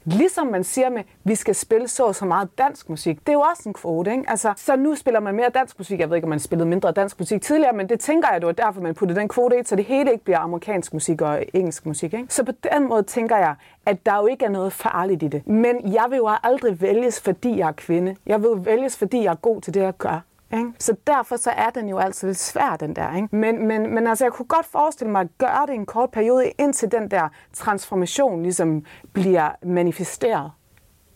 ligesom 0.05 0.47
man 0.47 0.63
siger 0.63 0.89
med, 0.89 1.03
vi 1.23 1.35
skal 1.35 1.55
spille 1.55 1.87
så 1.87 2.13
så 2.13 2.25
meget 2.25 2.49
dansk 2.57 2.89
musik. 2.89 3.19
Det 3.19 3.29
er 3.29 3.33
jo 3.33 3.39
også 3.39 3.69
en 3.69 3.73
kvote, 3.73 4.11
ikke? 4.11 4.23
Altså, 4.27 4.53
så 4.57 4.75
nu 4.75 4.95
spiller 4.95 5.19
man 5.19 5.35
mere 5.35 5.49
dansk 5.49 5.79
musik. 5.79 5.99
Jeg 5.99 6.09
ved 6.09 6.15
ikke, 6.15 6.25
om 6.25 6.29
man 6.29 6.39
spillede 6.39 6.69
mindre 6.69 6.91
dansk 6.91 7.19
musik 7.19 7.41
tidligere, 7.41 7.73
men 7.73 7.89
det 7.89 7.99
tænker 7.99 8.27
jeg, 8.31 8.41
det 8.41 8.47
var 8.47 8.53
derfor, 8.53 8.81
man 8.81 8.95
puttede 8.95 9.19
den 9.19 9.27
kvote 9.27 9.59
i, 9.59 9.63
så 9.65 9.75
det 9.75 9.85
hele 9.85 10.11
ikke 10.11 10.23
bliver 10.23 10.39
amerikansk 10.39 10.93
musik 10.93 11.21
og 11.21 11.43
engelsk 11.53 11.85
musik. 11.85 12.13
Ikke? 12.13 12.25
Så 12.29 12.43
på 12.43 12.51
den 12.73 12.89
måde 12.89 13.03
tænker 13.03 13.37
jeg, 13.37 13.55
at 13.85 14.05
der 14.05 14.17
jo 14.17 14.27
ikke 14.27 14.45
er 14.45 14.49
noget 14.49 14.73
farligt 14.73 15.23
i 15.23 15.27
det. 15.27 15.47
Men 15.47 15.93
jeg 15.93 16.05
vil 16.09 16.17
jo 16.17 16.29
aldrig 16.43 16.81
vælges, 16.81 17.21
fordi 17.21 17.57
jeg 17.57 17.67
er 17.67 17.71
kvinde. 17.71 18.15
Jeg 18.25 18.41
vil 18.41 18.65
vælges, 18.65 18.97
fordi 18.97 19.23
jeg 19.23 19.31
er 19.31 19.35
god 19.35 19.61
til 19.61 19.73
det, 19.73 19.81
jeg 19.81 19.97
gør. 19.97 20.21
Ikke? 20.53 20.73
Så 20.79 20.95
derfor 21.07 21.37
så 21.37 21.49
er 21.49 21.69
den 21.69 21.89
jo 21.89 21.97
altid 21.97 22.27
lidt 22.27 22.37
svær, 22.37 22.75
den 22.79 22.95
der. 22.95 23.15
Ikke? 23.15 23.35
Men, 23.35 23.67
men, 23.67 23.93
men 23.93 24.07
altså, 24.07 24.25
jeg 24.25 24.33
kunne 24.33 24.45
godt 24.45 24.65
forestille 24.65 25.11
mig 25.11 25.21
at 25.21 25.27
gøre 25.37 25.65
det 25.67 25.75
en 25.75 25.85
kort 25.85 26.11
periode, 26.11 26.51
indtil 26.57 26.91
den 26.91 27.11
der 27.11 27.29
transformation 27.53 28.43
ligesom 28.43 28.85
bliver 29.13 29.49
manifesteret. 29.63 30.51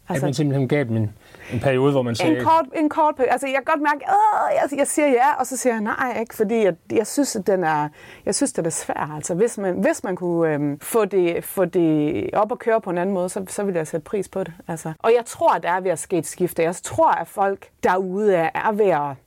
Altså, 0.09 0.25
at 0.25 0.27
man 0.27 0.33
simpelthen 0.33 0.67
gav 0.67 0.83
dem 0.83 0.95
en, 0.95 1.13
en 1.53 1.59
periode, 1.59 1.91
hvor 1.91 2.01
man 2.01 2.15
sagde... 2.15 2.37
En 2.37 2.43
kort, 2.43 2.65
en 2.75 2.89
kort 2.89 3.15
periode. 3.15 3.31
Altså, 3.31 3.47
jeg 3.47 3.55
kan 3.55 3.63
godt 3.65 3.81
mærke, 3.81 4.05
at 4.09 4.71
jeg, 4.71 4.79
jeg 4.79 4.87
siger 4.87 5.07
ja, 5.07 5.33
og 5.39 5.47
så 5.47 5.57
siger 5.57 5.73
jeg 5.73 5.81
nej, 5.81 6.19
ikke? 6.19 6.35
fordi 6.35 6.63
jeg, 6.63 6.75
jeg 6.91 7.07
synes, 7.07 7.35
at 7.35 7.47
den 7.47 7.63
er, 7.63 7.89
jeg 8.25 8.35
synes, 8.35 8.53
det 8.53 8.65
er 8.65 8.69
svært. 8.69 9.09
Altså, 9.15 9.35
hvis 9.35 9.57
man, 9.57 9.81
hvis 9.81 10.03
man 10.03 10.15
kunne 10.15 10.53
øhm, 10.53 10.79
få, 10.79 11.05
det, 11.05 11.43
få 11.43 11.65
det 11.65 12.29
op 12.33 12.51
og 12.51 12.59
køre 12.59 12.81
på 12.81 12.89
en 12.89 12.97
anden 12.97 13.15
måde, 13.15 13.29
så, 13.29 13.45
så 13.47 13.63
ville 13.63 13.77
jeg 13.77 13.87
sætte 13.87 14.03
pris 14.03 14.29
på 14.29 14.43
det. 14.43 14.53
Altså. 14.67 14.93
Og 14.99 15.11
jeg 15.17 15.25
tror, 15.25 15.53
at 15.53 15.63
der 15.63 15.69
er 15.69 15.81
ved 15.81 15.91
at 15.91 15.99
ske 15.99 16.17
et 16.17 16.27
skifte. 16.27 16.63
Jeg 16.63 16.75
tror, 16.75 17.11
at 17.11 17.27
folk 17.27 17.69
derude 17.83 18.35
er, 18.35 18.49
er 18.55 18.71
ved 18.71 18.89
at 18.89 19.22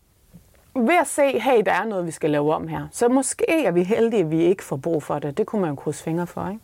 ved 0.79 0.95
at 1.01 1.07
se, 1.07 1.23
hey, 1.23 1.63
der 1.67 1.73
er 1.73 1.85
noget, 1.85 2.07
vi 2.07 2.11
skal 2.11 2.31
lave 2.31 2.55
om 2.55 2.69
her. 2.69 2.87
Så 2.93 3.09
måske 3.09 3.45
er 3.67 3.71
vi 3.71 3.83
heldige, 3.83 4.23
at 4.23 4.31
vi 4.31 4.43
ikke 4.43 4.65
får 4.65 4.77
brug 4.77 5.03
for 5.03 5.19
det. 5.19 5.39
Det 5.39 5.47
kunne 5.47 5.63
man 5.63 5.71
jo 5.71 5.77
krydse 5.77 6.03
fingre 6.03 6.27
for, 6.27 6.49
ikke? 6.49 6.61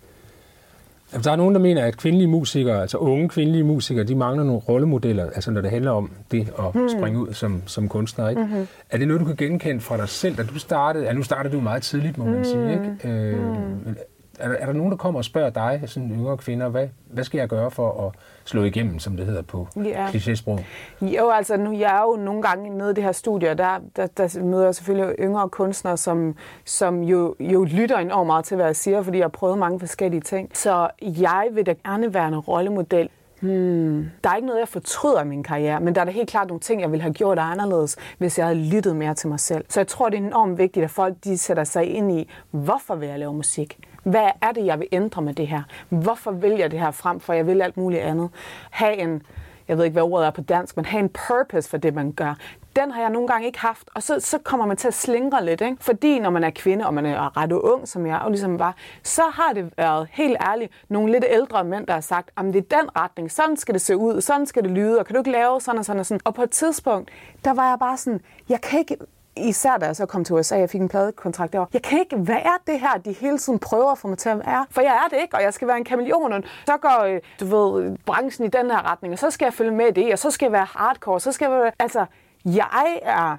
Der 1.25 1.33
er 1.33 1.37
nogen, 1.37 1.54
der 1.54 1.61
mener, 1.61 1.85
at 1.85 1.97
kvindelige 1.97 2.28
musikere, 2.28 2.81
altså 2.81 2.99
unge 2.99 3.28
kvindelige 3.28 3.64
musikere, 3.64 4.04
de 4.04 4.14
mangler 4.14 4.45
nogle 4.45 4.61
rollemodeller, 4.61 5.25
altså 5.25 5.50
når 5.50 5.61
det 5.61 5.71
handler 5.71 5.90
om 5.90 6.11
det 6.31 6.52
at 6.59 6.73
hmm. 6.75 6.88
springe 6.88 7.19
ud 7.19 7.33
som, 7.33 7.62
som 7.66 7.88
kunstner. 7.88 8.28
Ikke? 8.28 8.42
Mm-hmm. 8.42 8.66
Er 8.90 8.99
det 8.99 9.09
noget, 9.09 9.21
du 9.21 9.26
kan 9.26 9.37
genkende 9.37 9.81
fra 9.81 9.97
dig 9.97 10.09
selv, 10.09 10.37
da 10.37 10.42
du 10.42 10.59
startede? 10.59 11.04
Ja, 11.04 11.12
nu 11.12 11.23
startede 11.23 11.54
du 11.57 11.61
meget 11.61 11.83
tidligt, 11.83 12.19
må 12.19 12.25
man 12.25 12.37
mm. 12.37 12.45
sige. 12.45 12.73
Ikke? 12.73 13.09
Øh, 13.09 13.38
mm. 13.38 13.97
Er, 14.39 14.49
der, 14.49 14.57
er 14.57 14.67
der 14.67 14.73
nogen, 14.73 14.91
der 14.91 14.97
kommer 14.97 15.21
og 15.21 15.25
spørger 15.25 15.51
dig, 15.51 15.83
sådan 15.87 16.11
yngre 16.11 16.37
kvinder, 16.37 16.69
hvad, 16.69 16.89
hvad 17.05 17.25
skal 17.25 17.39
jeg 17.39 17.49
gøre 17.49 17.71
for 17.71 18.07
at 18.07 18.12
slå 18.45 18.65
igennem, 18.65 18.99
som 18.99 19.17
det 19.17 19.27
hedder 19.27 19.43
på 19.43 19.69
ja. 19.77 20.09
klichésprog? 20.09 20.61
Jo, 21.01 21.31
altså 21.31 21.57
nu 21.57 21.79
jeg 21.79 21.97
er 21.97 22.03
jo 22.03 22.17
nogle 22.25 22.43
gange 22.43 22.71
nede 22.71 22.91
i 22.91 22.95
det 22.95 23.05
her 23.05 23.12
studie, 23.12 23.51
og 23.51 23.59
der, 23.59 23.79
der, 23.97 24.07
der 24.07 24.43
møder 24.43 24.65
jeg 24.65 24.75
selvfølgelig 24.75 25.15
yngre 25.19 25.49
kunstnere, 25.49 25.97
som, 25.97 26.35
som 26.65 27.03
jo, 27.03 27.35
jo 27.41 27.65
lytter 27.65 27.99
enormt 27.99 28.27
meget 28.27 28.45
til, 28.45 28.55
hvad 28.55 28.67
jeg 28.67 28.77
siger, 28.77 29.03
fordi 29.03 29.19
jeg 29.19 29.25
har 29.25 29.29
prøvet 29.29 29.59
mange 29.59 29.81
forskellige 29.81 30.21
ting. 30.21 30.51
Så 30.55 30.89
jeg 31.03 31.49
vil 31.53 31.67
da 31.67 31.75
gerne 31.85 32.15
være 32.15 32.29
en 32.29 32.39
rollemodel 32.39 33.09
Hmm. 33.43 34.11
Der 34.25 34.31
er 34.31 34.35
ikke 34.35 34.47
noget, 34.47 34.61
jeg 34.61 34.69
fortryder 34.69 35.23
i 35.23 35.27
min 35.27 35.43
karriere, 35.43 35.81
men 35.81 35.95
der 35.95 36.01
er 36.01 36.05
da 36.05 36.11
helt 36.11 36.29
klart 36.29 36.49
nogle 36.49 36.61
ting, 36.61 36.81
jeg 36.81 36.91
ville 36.91 37.03
have 37.03 37.15
gjort 37.15 37.39
anderledes, 37.39 37.97
hvis 38.19 38.39
jeg 38.39 38.47
havde 38.47 38.59
lyttet 38.59 38.97
mere 38.97 39.15
til 39.15 39.29
mig 39.29 39.41
selv. 39.41 39.65
Så 39.69 39.81
jeg 39.81 39.87
tror, 39.87 40.09
det 40.09 40.19
er 40.19 40.27
enormt 40.27 40.59
vigtigt, 40.59 40.85
at 40.85 40.91
folk 40.91 41.15
de 41.25 41.39
sætter 41.39 41.65
sig 41.65 41.87
ind 41.87 42.12
i, 42.12 42.31
hvorfor 42.51 42.95
vil 42.95 43.09
jeg 43.09 43.19
lave 43.19 43.35
musik? 43.35 43.79
Hvad 44.02 44.30
er 44.42 44.52
det, 44.52 44.66
jeg 44.66 44.78
vil 44.78 44.88
ændre 44.92 45.23
med 45.23 45.35
det 45.35 45.47
her? 45.47 45.62
Hvorfor 45.88 46.30
vil 46.30 46.52
jeg 46.52 46.71
det 46.71 46.80
her 46.80 46.90
frem 46.90 47.21
for, 47.21 47.32
jeg 47.32 47.47
vil 47.47 47.62
alt 47.62 47.76
muligt 47.76 48.02
andet? 48.02 48.30
Ha' 48.71 48.92
en, 48.92 49.23
jeg 49.68 49.78
ved 49.78 49.85
ikke, 49.85 49.92
hvad 49.92 50.02
ordet 50.02 50.26
er 50.26 50.30
på 50.30 50.40
dansk, 50.40 50.76
men 50.76 50.85
have 50.85 51.00
en 51.00 51.11
purpose 51.28 51.71
for 51.71 51.76
det, 51.76 51.94
man 51.94 52.12
gør. 52.12 52.35
Den 52.76 52.90
har 52.90 53.00
jeg 53.00 53.11
nogle 53.11 53.28
gange 53.28 53.47
ikke 53.47 53.59
haft, 53.59 53.90
og 53.94 54.02
så, 54.02 54.21
så 54.21 54.38
kommer 54.38 54.66
man 54.66 54.76
til 54.76 54.88
at 54.88 54.94
slingre 54.94 55.44
lidt. 55.44 55.61
Ikke? 55.61 55.76
Fordi 55.80 56.18
når 56.18 56.30
man 56.30 56.44
er 56.44 56.50
kvinde, 56.50 56.87
og 56.87 56.94
man 56.94 57.06
er 57.06 57.37
ret 57.37 57.52
ung, 57.52 57.88
som 57.88 58.06
jeg 58.06 58.18
og 58.18 58.30
ligesom 58.30 58.59
var, 58.59 58.76
så 59.02 59.23
har 59.23 59.52
det 59.52 59.73
været 59.76 60.09
helt 60.11 60.37
ærligt 60.40 60.73
nogle 60.88 61.12
lidt 61.12 61.25
ældre 61.28 61.64
mænd, 61.64 61.87
der 61.87 61.92
har 61.92 62.00
sagt, 62.00 62.30
at 62.37 62.44
det 62.44 62.56
er 62.56 62.80
den 62.80 62.97
retning, 62.97 63.30
sådan 63.30 63.56
skal 63.56 63.75
det 63.75 63.82
se 63.82 63.97
ud, 63.97 64.21
sådan 64.21 64.47
skal 64.47 64.62
det 64.62 64.71
lyde, 64.71 64.99
og 64.99 65.06
kan 65.06 65.14
du 65.14 65.21
ikke 65.21 65.30
lave 65.30 65.61
sådan 65.61 65.78
og 65.78 65.85
sådan 65.85 66.00
og 66.00 66.06
sådan. 66.06 66.21
Og 66.25 66.35
på 66.35 66.42
et 66.42 66.50
tidspunkt, 66.50 67.11
der 67.44 67.54
var 67.54 67.68
jeg 67.68 67.78
bare 67.78 67.97
sådan, 67.97 68.21
jeg 68.49 68.61
kan 68.61 68.78
ikke 68.78 68.97
især 69.37 69.77
da 69.77 69.87
jeg 69.87 69.97
så 69.97 70.07
kom 70.07 70.25
til 70.25 70.35
USA, 70.35 70.59
jeg 70.59 70.71
fik 70.71 70.81
en 70.81 70.89
pladekontrakt 70.89 71.53
derovre. 71.53 71.71
Jeg 71.73 71.83
kan 71.83 71.99
ikke 71.99 72.29
være 72.29 72.59
det 72.67 72.81
her, 72.81 72.99
de 73.05 73.12
hele 73.12 73.39
tiden 73.39 73.59
prøver 73.59 73.93
at 73.93 73.99
få 73.99 74.09
mig 74.09 74.19
til 74.19 74.29
at 74.29 74.39
være. 74.39 74.67
For 74.71 74.81
jeg 74.81 75.03
er 75.05 75.09
det 75.09 75.23
ikke, 75.23 75.37
og 75.37 75.43
jeg 75.43 75.55
skal 75.55 75.69
være 75.69 75.77
en 75.77 75.85
kameleon. 75.85 76.33
Og 76.33 76.43
så 76.67 76.77
går, 76.77 77.03
øh, 77.05 77.21
du 77.41 77.45
ved, 77.45 77.97
branchen 78.07 78.47
i 78.47 78.49
den 78.49 78.71
her 78.71 78.91
retning, 78.93 79.12
og 79.12 79.19
så 79.19 79.31
skal 79.31 79.47
jeg 79.47 79.55
følge 79.55 79.71
med 79.71 79.87
i 79.87 79.91
det, 79.91 80.12
og 80.12 80.19
så 80.19 80.31
skal 80.31 80.47
jeg 80.47 80.53
være 80.53 80.67
hardcore, 80.71 81.21
så 81.21 81.33
skal 81.33 81.51
jeg 81.51 81.61
være... 81.61 81.73
Altså, 81.79 82.07
jeg 82.45 83.01
er 83.03 83.37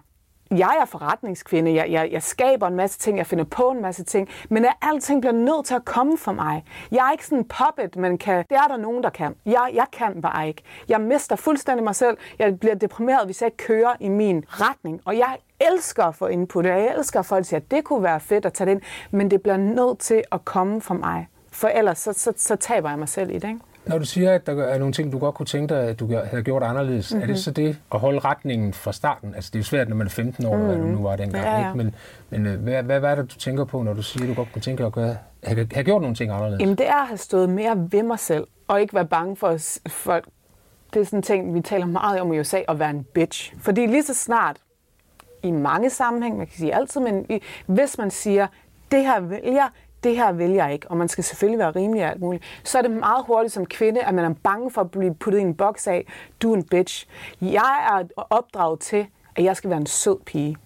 jeg 0.57 0.77
er 0.81 0.85
forretningskvinde, 0.85 1.73
jeg, 1.73 1.91
jeg, 1.91 2.09
jeg 2.11 2.23
skaber 2.23 2.67
en 2.67 2.75
masse 2.75 2.99
ting, 2.99 3.17
jeg 3.17 3.27
finder 3.27 3.43
på 3.45 3.69
en 3.69 3.81
masse 3.81 4.03
ting, 4.03 4.29
men 4.49 4.65
at 4.65 4.73
alting 4.81 5.21
bliver 5.21 5.33
nødt 5.33 5.65
til 5.65 5.75
at 5.75 5.85
komme 5.85 6.17
fra 6.17 6.31
mig. 6.31 6.65
Jeg 6.91 7.07
er 7.07 7.11
ikke 7.11 7.25
sådan 7.25 7.37
en 7.37 7.45
puppet, 7.45 7.95
man 7.95 8.17
kan, 8.17 8.45
det 8.49 8.57
er 8.57 8.67
der 8.67 8.77
nogen, 8.77 9.03
der 9.03 9.09
kan. 9.09 9.35
Jeg, 9.45 9.69
jeg 9.73 9.85
kan 9.91 10.21
bare 10.21 10.47
ikke. 10.47 10.63
Jeg 10.89 11.01
mister 11.01 11.35
fuldstændig 11.35 11.83
mig 11.83 11.95
selv. 11.95 12.17
Jeg 12.39 12.59
bliver 12.59 12.75
deprimeret, 12.75 13.25
hvis 13.25 13.41
jeg 13.41 13.47
ikke 13.47 13.57
kører 13.57 13.93
i 13.99 14.09
min 14.09 14.45
retning. 14.47 15.01
Og 15.05 15.17
jeg 15.17 15.37
elsker 15.59 16.03
at 16.03 16.15
få 16.15 16.27
input, 16.27 16.65
og 16.65 16.71
jeg 16.71 16.95
elsker, 16.97 17.19
at 17.19 17.25
folk 17.25 17.45
siger, 17.45 17.59
at 17.59 17.71
det 17.71 17.83
kunne 17.83 18.03
være 18.03 18.19
fedt 18.19 18.45
at 18.45 18.53
tage 18.53 18.65
det 18.65 18.71
ind, 18.71 18.81
men 19.11 19.31
det 19.31 19.41
bliver 19.41 19.57
nødt 19.57 19.99
til 19.99 20.23
at 20.31 20.45
komme 20.45 20.81
fra 20.81 20.93
mig. 20.93 21.27
For 21.51 21.67
ellers 21.67 21.99
så, 21.99 22.13
så, 22.13 22.33
så 22.37 22.55
taber 22.55 22.89
jeg 22.89 22.99
mig 22.99 23.09
selv 23.09 23.29
i 23.29 23.33
det. 23.33 23.47
Ikke? 23.47 23.59
Når 23.85 23.97
du 23.97 24.05
siger, 24.05 24.33
at 24.33 24.47
der 24.47 24.63
er 24.63 24.77
nogle 24.77 24.93
ting, 24.93 25.11
du 25.11 25.19
godt 25.19 25.35
kunne 25.35 25.45
tænke 25.45 25.73
dig, 25.73 25.83
at 25.83 25.99
du 25.99 26.15
havde 26.25 26.43
gjort 26.43 26.63
anderledes, 26.63 27.11
mm-hmm. 27.11 27.21
er 27.21 27.25
det 27.25 27.33
mhm. 27.33 27.41
så 27.41 27.51
det 27.51 27.77
at 27.93 27.99
holde 27.99 28.19
retningen 28.19 28.73
fra 28.73 28.93
starten? 28.93 29.35
Altså 29.35 29.49
det 29.53 29.55
er 29.55 29.59
jo 29.59 29.63
svært, 29.63 29.89
når 29.89 29.95
man 29.95 30.07
er 30.07 30.11
15 30.11 30.45
år, 30.45 30.57
mm-hmm. 30.57 30.81
du 30.81 30.87
nu 30.87 31.03
var 31.03 31.15
dengang. 31.15 31.45
Ja, 31.45 31.59
ja. 31.59 31.67
Ikke? 31.67 31.77
Men, 31.77 31.95
men 32.29 32.45
øh, 32.45 32.59
hvad, 32.59 32.83
hvad, 32.83 32.99
hvad 32.99 33.11
er 33.11 33.15
det, 33.15 33.31
du 33.33 33.39
tænker 33.39 33.65
på, 33.65 33.81
når 33.81 33.93
du 33.93 34.01
siger, 34.01 34.23
at 34.23 34.29
du 34.29 34.33
godt 34.33 34.51
kunne 34.53 34.61
tænke 34.61 34.79
dig 34.79 34.87
at 34.87 34.93
gøre, 34.93 35.17
have, 35.43 35.67
have 35.73 35.83
gjort 35.83 36.01
nogle 36.01 36.15
ting 36.15 36.31
anderledes? 36.31 36.59
Jamen 36.61 36.75
det 36.75 36.87
er 36.87 37.01
at 37.01 37.07
have 37.07 37.17
stået 37.17 37.49
mere 37.49 37.87
ved 37.91 38.03
mig 38.03 38.19
selv, 38.19 38.47
og 38.67 38.81
ikke 38.81 38.93
være 38.93 39.05
bange 39.05 39.35
for 39.35 39.57
folk. 39.87 40.25
Det 40.93 40.99
er 40.99 41.05
sådan 41.05 41.19
en 41.19 41.23
ting, 41.23 41.53
vi 41.53 41.61
taler 41.61 41.85
meget 41.85 42.21
om 42.21 42.33
i 42.33 42.39
USA, 42.39 42.59
at 42.67 42.79
være 42.79 42.89
en 42.89 43.03
bitch. 43.03 43.53
Fordi 43.57 43.85
lige 43.85 44.03
så 44.03 44.13
snart, 44.13 44.57
i 45.43 45.51
mange 45.51 45.89
sammenhæng, 45.89 46.37
man 46.37 46.47
kan 46.47 46.55
sige 46.57 46.75
altid, 46.75 47.01
men 47.01 47.25
hvis 47.65 47.97
man 47.97 48.11
siger, 48.11 48.47
det 48.91 49.01
her 49.01 49.19
vil 49.19 49.39
jeg, 49.43 49.69
det 50.03 50.15
her 50.15 50.31
vil 50.31 50.51
jeg 50.51 50.73
ikke, 50.73 50.91
og 50.91 50.97
man 50.97 51.07
skal 51.07 51.23
selvfølgelig 51.23 51.59
være 51.59 51.71
rimelig 51.71 52.03
og 52.03 52.11
alt 52.11 52.21
muligt, 52.21 52.43
så 52.63 52.77
er 52.77 52.81
det 52.81 52.91
meget 52.91 53.25
hurtigt 53.27 53.53
som 53.53 53.65
kvinde, 53.65 54.03
at 54.03 54.13
man 54.13 54.25
er 54.25 54.33
bange 54.43 54.71
for 54.71 54.81
at 54.81 54.91
blive 54.91 55.15
puttet 55.15 55.39
i 55.39 55.43
en 55.43 55.55
boks 55.55 55.87
af, 55.87 56.07
du 56.41 56.51
er 56.51 56.55
en 56.55 56.63
bitch. 56.63 57.07
Jeg 57.41 58.03
er 58.17 58.23
opdraget 58.29 58.79
til, 58.79 59.07
at 59.35 59.43
jeg 59.43 59.57
skal 59.57 59.69
være 59.69 59.79
en 59.79 59.85
sød 59.85 60.17
pige. 60.25 60.57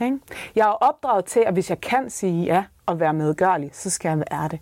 Ikke? 0.00 0.18
Jeg 0.56 0.62
er 0.62 0.72
opdraget 0.72 1.24
til, 1.24 1.40
at 1.40 1.52
hvis 1.52 1.70
jeg 1.70 1.80
kan 1.80 2.10
sige 2.10 2.44
ja 2.44 2.64
og 2.86 3.00
være 3.00 3.12
medgørlig, 3.12 3.70
så 3.72 3.90
skal 3.90 4.08
jeg 4.08 4.18
være 4.18 4.48
det. 4.48 4.60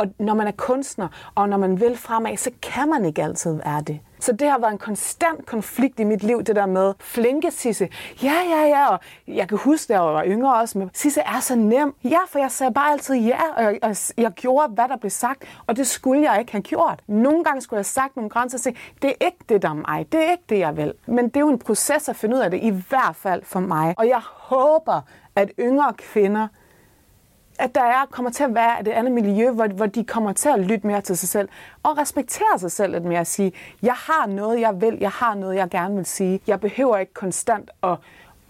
Og 0.00 0.06
når 0.18 0.34
man 0.34 0.46
er 0.46 0.52
kunstner, 0.52 1.08
og 1.34 1.48
når 1.48 1.56
man 1.56 1.80
vil 1.80 1.96
fremad, 1.96 2.36
så 2.36 2.50
kan 2.62 2.88
man 2.88 3.04
ikke 3.04 3.22
altid 3.22 3.52
være 3.52 3.80
det. 3.80 4.00
Så 4.20 4.32
det 4.32 4.50
har 4.50 4.58
været 4.58 4.72
en 4.72 4.78
konstant 4.78 5.46
konflikt 5.46 6.00
i 6.00 6.04
mit 6.04 6.22
liv, 6.22 6.42
det 6.42 6.56
der 6.56 6.66
med 6.66 6.94
flinke 7.00 7.50
Sisse. 7.50 7.88
Ja, 8.22 8.34
ja, 8.50 8.66
ja, 8.66 8.88
og 8.88 9.00
jeg 9.28 9.48
kan 9.48 9.58
huske, 9.58 9.88
da 9.88 9.92
jeg 9.92 10.02
var 10.02 10.24
yngre 10.24 10.54
også, 10.54 10.78
men 10.78 10.90
Sisse 10.94 11.20
er 11.20 11.40
så 11.40 11.56
nem. 11.56 11.94
Ja, 12.04 12.18
for 12.28 12.38
jeg 12.38 12.50
sagde 12.50 12.72
bare 12.72 12.92
altid 12.92 13.14
ja, 13.14 13.40
og 13.56 13.62
jeg, 13.62 13.78
og 13.82 13.96
jeg 14.16 14.30
gjorde, 14.30 14.72
hvad 14.74 14.88
der 14.88 14.96
blev 14.96 15.10
sagt, 15.10 15.44
og 15.66 15.76
det 15.76 15.86
skulle 15.86 16.30
jeg 16.30 16.40
ikke 16.40 16.52
have 16.52 16.62
gjort. 16.62 17.00
Nogle 17.06 17.44
gange 17.44 17.60
skulle 17.60 17.78
jeg 17.78 17.80
have 17.80 17.84
sagt 17.84 18.16
nogle 18.16 18.30
grænser 18.30 18.58
og 18.58 18.62
sige, 18.62 18.76
det 19.02 19.10
er 19.10 19.24
ikke 19.24 19.44
det, 19.48 19.62
der 19.62 19.70
er 19.70 19.74
mig, 19.74 20.06
det 20.12 20.26
er 20.26 20.30
ikke 20.30 20.44
det, 20.48 20.58
jeg 20.58 20.76
vil. 20.76 20.92
Men 21.06 21.24
det 21.24 21.36
er 21.36 21.40
jo 21.40 21.48
en 21.48 21.58
proces 21.58 22.08
at 22.08 22.16
finde 22.16 22.36
ud 22.36 22.40
af 22.40 22.50
det, 22.50 22.60
i 22.62 22.70
hvert 22.88 23.16
fald 23.16 23.42
for 23.44 23.60
mig. 23.60 23.94
Og 23.98 24.08
jeg 24.08 24.20
håber, 24.24 25.00
at 25.36 25.50
yngre 25.58 25.92
kvinder 25.98 26.48
at 27.60 27.74
der 27.74 27.82
er, 27.82 28.06
kommer 28.10 28.30
til 28.30 28.44
at 28.44 28.54
være 28.54 28.80
et 28.80 28.88
andet 28.88 29.12
miljø, 29.12 29.50
hvor, 29.50 29.66
hvor 29.66 29.86
de 29.86 30.04
kommer 30.04 30.32
til 30.32 30.48
at 30.48 30.60
lytte 30.60 30.86
mere 30.86 31.00
til 31.00 31.16
sig 31.16 31.28
selv, 31.28 31.48
og 31.82 31.98
respektere 31.98 32.58
sig 32.58 32.72
selv 32.72 32.92
lidt 32.92 33.04
mere 33.04 33.20
at 33.20 33.26
sige, 33.26 33.52
jeg 33.82 33.94
har 33.94 34.26
noget, 34.26 34.60
jeg 34.60 34.80
vil, 34.80 34.98
jeg 35.00 35.10
har 35.10 35.34
noget, 35.34 35.56
jeg 35.56 35.70
gerne 35.70 35.96
vil 35.96 36.06
sige. 36.06 36.40
Jeg 36.46 36.60
behøver 36.60 36.98
ikke 36.98 37.14
konstant 37.14 37.70
at, 37.82 37.96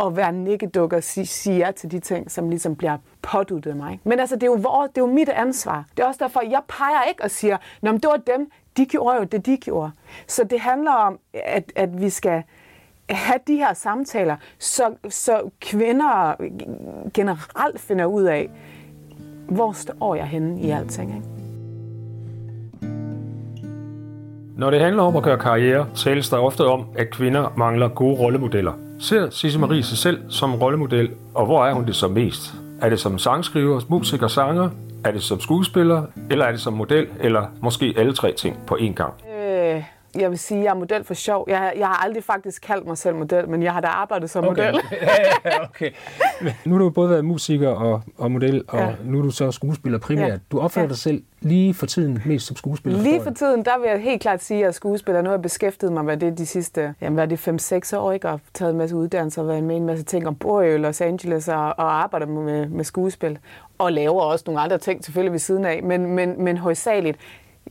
at 0.02 0.16
være 0.16 0.32
nikkeduk 0.32 0.92
og 0.92 1.04
sige, 1.04 1.26
sige 1.26 1.56
ja 1.56 1.70
til 1.70 1.90
de 1.90 2.00
ting, 2.00 2.30
som 2.30 2.50
ligesom 2.50 2.76
bliver 2.76 2.96
påduttet 3.22 3.76
mig. 3.76 4.00
Men 4.04 4.20
altså, 4.20 4.34
det 4.34 4.42
er, 4.42 4.46
jo 4.46 4.58
vores, 4.62 4.90
det 4.90 4.98
er 4.98 5.06
jo 5.06 5.12
mit 5.12 5.28
ansvar. 5.28 5.84
Det 5.96 6.02
er 6.02 6.06
også 6.06 6.24
derfor, 6.24 6.42
jeg 6.50 6.60
peger 6.68 7.02
ikke 7.08 7.24
og 7.24 7.30
siger, 7.30 7.56
Nå, 7.82 7.92
men 7.92 8.00
det 8.00 8.10
var 8.10 8.16
dem, 8.36 8.50
de 8.76 8.86
gjorde 8.86 9.16
jo 9.16 9.24
det, 9.24 9.46
de 9.46 9.56
gjorde. 9.56 9.90
Så 10.26 10.44
det 10.44 10.60
handler 10.60 10.92
om, 10.92 11.18
at, 11.34 11.72
at 11.76 12.00
vi 12.00 12.10
skal 12.10 12.42
have 13.10 13.40
de 13.46 13.56
her 13.56 13.74
samtaler, 13.74 14.36
så, 14.58 14.94
så 15.08 15.50
kvinder 15.60 16.34
generelt 17.14 17.80
finder 17.80 18.04
ud 18.04 18.24
af, 18.24 18.50
hvor 19.50 19.72
står 19.72 20.14
jeg 20.14 20.26
henne 20.26 20.60
i 20.60 20.70
alting? 20.70 21.14
Ikke? 21.14 21.26
Når 24.56 24.70
det 24.70 24.80
handler 24.80 25.02
om 25.02 25.16
at 25.16 25.22
gøre 25.22 25.38
karriere, 25.38 25.86
tales 25.94 26.28
der 26.28 26.36
ofte 26.36 26.66
om, 26.66 26.84
at 26.96 27.10
kvinder 27.10 27.52
mangler 27.56 27.88
gode 27.88 28.18
rollemodeller. 28.18 28.72
Ser 28.98 29.30
Sisse 29.30 29.58
Marie 29.58 29.82
sig 29.82 29.98
selv 29.98 30.30
som 30.30 30.54
rollemodel, 30.54 31.10
og 31.34 31.46
hvor 31.46 31.64
er 31.64 31.74
hun 31.74 31.86
det 31.86 31.96
som 31.96 32.10
mest? 32.10 32.54
Er 32.82 32.88
det 32.88 33.00
som 33.00 33.18
sangskriver, 33.18 33.80
musiker, 33.88 34.28
sanger? 34.28 34.70
Er 35.04 35.10
det 35.12 35.22
som 35.22 35.40
skuespiller? 35.40 36.02
Eller 36.30 36.44
er 36.44 36.50
det 36.50 36.60
som 36.60 36.72
model? 36.72 37.06
Eller 37.20 37.42
måske 37.62 37.94
alle 37.96 38.12
tre 38.12 38.32
ting 38.32 38.56
på 38.66 38.74
én 38.74 38.92
gang? 38.92 39.14
Jeg 40.14 40.30
vil 40.30 40.38
sige, 40.38 40.58
at 40.58 40.64
jeg 40.64 40.70
er 40.70 40.74
model 40.74 41.04
for 41.04 41.14
sjov. 41.14 41.44
Jeg, 41.48 41.72
jeg 41.76 41.86
har 41.86 42.04
aldrig 42.04 42.24
faktisk 42.24 42.62
kaldt 42.62 42.86
mig 42.86 42.98
selv 42.98 43.16
model, 43.16 43.48
men 43.48 43.62
jeg 43.62 43.72
har 43.72 43.80
da 43.80 43.86
arbejdet 43.86 44.30
som 44.30 44.44
okay. 44.44 44.72
model. 44.72 44.80
ja, 45.44 45.64
okay. 45.64 45.90
Nu 46.64 46.74
har 46.74 46.78
du 46.78 46.90
både 46.90 47.10
været 47.10 47.24
musiker 47.24 47.68
og, 47.68 48.02
og 48.18 48.30
model, 48.30 48.64
og 48.68 48.78
ja. 48.78 48.94
nu 49.04 49.18
er 49.18 49.22
du 49.22 49.30
så 49.30 49.50
skuespiller 49.50 49.98
primært. 49.98 50.30
Ja. 50.30 50.38
Du 50.52 50.60
opfatter 50.60 50.82
ja. 50.82 50.88
dig 50.88 50.98
selv 50.98 51.22
lige 51.40 51.74
for 51.74 51.86
tiden 51.86 52.22
mest 52.26 52.46
som 52.46 52.56
skuespiller? 52.56 53.02
Lige 53.02 53.22
for 53.22 53.30
tiden, 53.30 53.64
der 53.64 53.78
vil 53.80 53.88
jeg 53.88 54.00
helt 54.00 54.22
klart 54.22 54.42
sige, 54.42 54.58
at 54.58 54.60
jeg 54.60 54.68
er 54.68 54.72
skuespiller. 54.72 55.22
Nu 55.22 55.28
har 55.28 55.36
jeg 55.36 55.42
beskæftiget 55.42 55.92
mig 55.92 56.04
med 56.04 56.16
det 56.16 56.38
de 56.38 56.46
sidste 56.46 56.94
jamen, 57.00 57.14
hvad 57.14 57.24
er 57.24 57.36
det, 57.58 57.92
5-6 57.92 57.96
år, 57.96 58.12
ikke? 58.12 58.28
og 58.28 58.40
taget 58.54 58.72
en 58.72 58.78
masse 58.78 58.96
uddannelser 58.96 59.42
og 59.42 59.48
været 59.48 59.64
med 59.64 59.76
en 59.76 59.86
masse 59.86 60.04
ting, 60.04 60.26
og 60.26 60.38
bor 60.38 60.62
i 60.62 60.78
Los 60.78 61.00
Angeles 61.00 61.48
og, 61.48 61.64
og 61.64 62.02
arbejder 62.02 62.26
med, 62.26 62.68
med 62.68 62.84
skuespil. 62.84 63.38
Og 63.78 63.92
laver 63.92 64.22
også 64.22 64.44
nogle 64.46 64.60
andre 64.60 64.78
ting 64.78 65.04
selvfølgelig 65.04 65.32
ved 65.32 65.38
siden 65.38 65.64
af, 65.64 65.82
men, 65.82 66.06
men, 66.06 66.44
men 66.44 66.56
hovedsageligt 66.56 67.18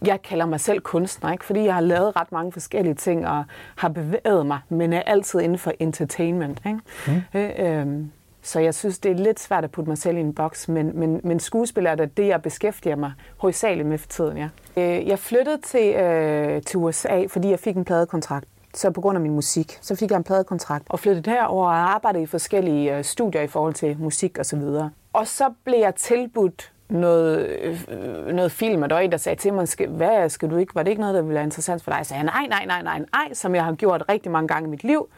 jeg 0.06 0.22
kalder 0.22 0.46
mig 0.46 0.60
selv 0.60 0.82
kunstner, 0.82 1.32
ikke? 1.32 1.46
fordi 1.46 1.64
jeg 1.64 1.74
har 1.74 1.82
lavet 1.82 2.16
ret 2.16 2.32
mange 2.32 2.52
forskellige 2.52 2.96
ting 2.96 3.28
og 3.28 3.44
har 3.76 3.90
bevæget 3.90 4.46
mig, 4.46 4.60
men 4.70 4.94
er 4.94 5.02
altid 5.02 5.40
inden 5.40 5.58
for 5.58 5.72
entertainment. 5.80 6.62
Ikke? 6.66 6.80
Mm. 7.08 7.40
Øh, 7.40 7.52
øh, 7.60 8.06
så 8.42 8.60
jeg 8.60 8.74
synes, 8.74 9.00
det 9.00 9.12
er 9.12 9.16
lidt 9.16 9.40
svært 9.40 9.64
at 9.64 9.72
putte 9.72 9.90
mig 9.90 9.98
selv 9.98 10.18
i 10.18 10.20
en 10.20 10.34
boks, 10.34 10.68
men, 10.68 11.00
men, 11.00 11.22
men 11.24 11.40
skuespil 11.40 11.86
er 11.86 11.96
det, 11.96 12.28
jeg 12.28 12.42
beskæftiger 12.42 12.96
mig 12.96 13.14
hovedsageligt 13.38 13.88
med 13.88 13.98
for 13.98 14.08
tiden. 14.08 14.38
Ja. 14.38 14.50
Øh, 14.78 15.08
jeg 15.08 15.20
flyttede 15.20 15.62
til, 15.62 15.96
øh, 15.96 16.62
til 16.62 16.78
USA, 16.78 17.26
fordi 17.28 17.50
jeg 17.50 17.60
fik 17.60 17.76
en 17.76 17.86
pladekontrakt. 17.86 18.46
Så 18.74 18.92
på 18.92 19.02
grund 19.02 19.18
af 19.18 19.22
min 19.22 19.32
musik, 19.32 19.78
så 19.82 19.96
fik 19.96 20.12
jeg 20.12 20.18
en 20.18 20.24
pladekontrakt 20.24 20.86
og 20.90 21.00
flyttede 21.00 21.32
herover 21.32 21.66
og 21.66 21.94
arbejdede 21.96 22.24
i 22.24 22.26
forskellige 22.26 22.98
øh, 22.98 23.04
studier 23.04 23.42
i 23.42 23.48
forhold 23.48 23.74
til 23.74 23.98
musik 24.00 24.38
og 24.38 24.46
så 24.46 24.56
videre. 24.56 24.90
Og 25.14 25.28
så 25.28 25.54
blev 25.64 25.80
jeg 25.80 25.96
tilbudt 25.96 26.72
noget, 26.90 27.48
øh, 27.90 28.26
noget 28.28 28.52
film, 28.52 28.84
og 28.84 28.90
der 28.90 28.96
var 28.96 29.02
en, 29.02 29.12
der 29.12 29.18
sagde 29.18 29.42
til 29.42 29.54
mig, 29.54 29.68
skal, 29.68 29.90
hvad 29.90 30.30
skal 30.30 30.50
du 30.50 30.58
ikke, 30.58 30.76
var 30.76 30.84
det 30.84 30.90
ikke 30.90 31.02
noget, 31.02 31.16
der 31.16 31.22
ville 31.22 31.36
være 31.36 31.44
interessant 31.44 31.84
for 31.84 31.92
dig? 31.92 32.06
Så 32.06 32.10
sagde 32.10 32.24
nej, 32.24 32.46
nej, 32.50 32.66
nej, 32.66 32.82
nej, 32.82 33.00
nej, 33.00 33.34
som 33.34 33.56
jeg 33.56 33.64
har 33.66 33.74
gjort 33.74 34.04
rigtig 34.10 34.32
mange 34.32 34.48
gange 34.48 34.68
i 34.68 34.70
mit 34.70 34.84
liv. 34.84 35.10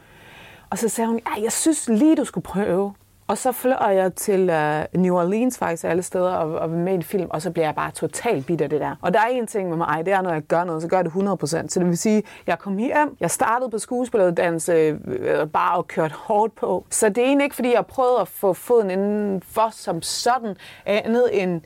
Og 0.70 0.78
så 0.78 0.88
sagde 0.88 1.08
hun, 1.08 1.20
jeg 1.42 1.52
synes 1.52 1.88
lige, 1.88 2.16
du 2.16 2.24
skulle 2.24 2.44
prøve. 2.44 2.94
Og 3.26 3.38
så 3.38 3.52
fløj 3.52 3.94
jeg 3.94 4.14
til 4.14 4.40
uh, 4.40 5.00
New 5.00 5.16
Orleans 5.16 5.58
faktisk 5.58 5.84
alle 5.84 6.02
steder 6.02 6.32
og, 6.32 6.58
og 6.58 6.70
med 6.70 6.94
en 6.94 7.02
film, 7.02 7.26
og 7.30 7.42
så 7.42 7.50
bliver 7.50 7.66
jeg 7.66 7.74
bare 7.74 7.90
totalt 7.90 8.46
bitter 8.46 8.64
af 8.66 8.70
det 8.70 8.80
der. 8.80 8.96
Og 9.00 9.14
der 9.14 9.20
er 9.20 9.26
en 9.26 9.46
ting 9.46 9.68
med 9.68 9.76
mig, 9.76 10.02
det 10.06 10.12
er, 10.12 10.22
når 10.22 10.32
jeg 10.32 10.42
gør 10.42 10.64
noget, 10.64 10.82
så 10.82 10.88
gør 10.88 10.96
jeg 10.96 11.04
det 11.04 11.10
100%. 11.10 11.46
Så 11.46 11.80
det 11.80 11.86
vil 11.86 11.98
sige, 11.98 12.22
jeg 12.46 12.58
kom 12.58 12.76
hjem, 12.76 13.16
jeg 13.20 13.30
startede 13.30 13.70
på 13.70 13.78
skuespilleruddannelse, 13.78 14.72
øh, 15.06 15.46
bare 15.46 15.76
og 15.76 15.88
kørt 15.88 16.12
hårdt 16.12 16.54
på. 16.54 16.86
Så 16.90 17.08
det 17.08 17.18
er 17.18 17.24
egentlig 17.24 17.44
ikke, 17.44 17.56
fordi 17.56 17.72
jeg 17.72 17.86
prøvede 17.86 18.20
at 18.20 18.28
få 18.28 18.52
foden 18.52 18.90
indenfor 18.90 19.68
som 19.72 20.02
sådan, 20.02 20.56
andet 20.86 21.42
end 21.42 21.60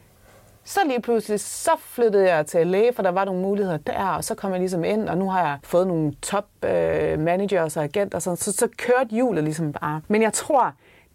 så 0.67 0.81
lige 0.87 1.03
pludselig, 1.03 1.41
så 1.41 1.71
flyttede 1.79 2.35
jeg 2.35 2.47
til 2.47 2.67
LA, 2.67 2.91
for 2.91 3.03
der 3.03 3.11
var 3.11 3.25
nogle 3.25 3.43
muligheder 3.43 3.77
der, 3.77 4.07
og 4.07 4.25
så 4.25 4.35
kom 4.35 4.51
jeg 4.51 4.61
ligesom 4.61 4.85
ind, 4.85 5.09
og 5.09 5.19
nu 5.19 5.31
har 5.31 5.41
jeg 5.41 5.59
fået 5.65 5.87
nogle 5.87 6.13
top 6.23 6.47
øh, 6.65 7.19
managers 7.19 7.77
og 7.77 7.85
agenter, 7.85 8.19
så, 8.19 8.37
så, 8.37 8.53
så 8.53 8.69
kørte 8.77 9.09
hjulet 9.11 9.45
ligesom 9.45 9.73
bare. 9.73 10.01
Men 10.09 10.23
jeg 10.23 10.33
tror, 10.33 10.73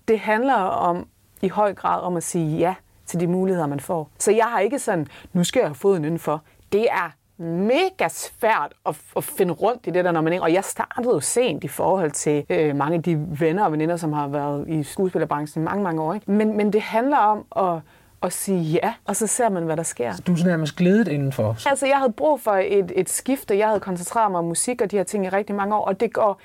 det 0.07 0.19
handler 0.19 0.55
om 0.55 1.07
i 1.41 1.47
høj 1.47 1.73
grad 1.73 2.01
om 2.01 2.17
at 2.17 2.23
sige 2.23 2.57
ja 2.57 2.75
til 3.05 3.19
de 3.19 3.27
muligheder, 3.27 3.67
man 3.67 3.79
får. 3.79 4.09
Så 4.19 4.31
jeg 4.31 4.45
har 4.45 4.59
ikke 4.59 4.79
sådan, 4.79 5.07
nu 5.33 5.43
skal 5.43 5.59
jeg 5.59 5.67
have 5.67 5.75
fået 5.75 5.97
en 5.97 6.05
indenfor. 6.05 6.41
Det 6.71 6.87
er 6.91 7.11
mega 7.43 8.07
svært 8.09 8.73
at, 8.85 8.95
at 9.17 9.23
finde 9.23 9.53
rundt 9.53 9.87
i 9.87 9.89
det 9.89 10.05
der, 10.05 10.11
når 10.11 10.21
man 10.21 10.33
ikke... 10.33 10.43
Og 10.43 10.53
jeg 10.53 10.63
startede 10.63 11.13
jo 11.13 11.19
sent 11.19 11.63
i 11.63 11.67
forhold 11.67 12.11
til 12.11 12.45
øh, 12.49 12.75
mange 12.75 12.95
af 12.95 13.03
de 13.03 13.39
venner 13.39 13.65
og 13.65 13.71
veninder, 13.71 13.97
som 13.97 14.13
har 14.13 14.27
været 14.27 14.69
i 14.69 14.83
skuespillerbranchen 14.83 15.63
i 15.63 15.65
mange, 15.65 15.83
mange 15.83 16.01
år. 16.01 16.13
Ikke? 16.13 16.31
Men, 16.31 16.57
men 16.57 16.73
det 16.73 16.81
handler 16.81 17.17
om 17.17 17.45
at 17.55 17.81
at 18.23 18.33
sige 18.33 18.63
ja, 18.63 18.93
og 19.05 19.15
så 19.15 19.27
ser 19.27 19.49
man, 19.49 19.63
hvad 19.63 19.77
der 19.77 19.83
sker. 19.83 20.13
Så 20.13 20.21
du 20.21 20.33
er 20.33 20.45
nærmest 20.45 20.75
glædet 20.75 21.07
indenfor? 21.07 21.69
Altså, 21.69 21.85
jeg 21.85 21.97
havde 21.97 22.11
brug 22.11 22.41
for 22.41 22.51
et, 22.51 22.91
et 22.95 23.09
skifte. 23.09 23.57
Jeg 23.57 23.67
havde 23.67 23.79
koncentreret 23.79 24.31
mig 24.31 24.39
om 24.39 24.45
musik 24.45 24.81
og 24.81 24.91
de 24.91 24.97
her 24.97 25.03
ting 25.03 25.25
i 25.25 25.29
rigtig 25.29 25.55
mange 25.55 25.75
år, 25.75 25.85
og 25.85 25.99
det 25.99 26.13
går 26.13 26.41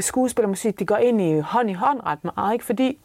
skuespil 0.00 0.44
og 0.44 0.48
musik, 0.48 0.78
det 0.78 0.86
går 0.86 0.96
ind 0.96 1.20
i 1.20 1.40
hånd 1.40 1.70
i 1.70 1.72
hånd 1.72 2.00
ret 2.06 2.24
meget, 2.24 2.52
ikke? 2.52 2.64
fordi 2.64 2.98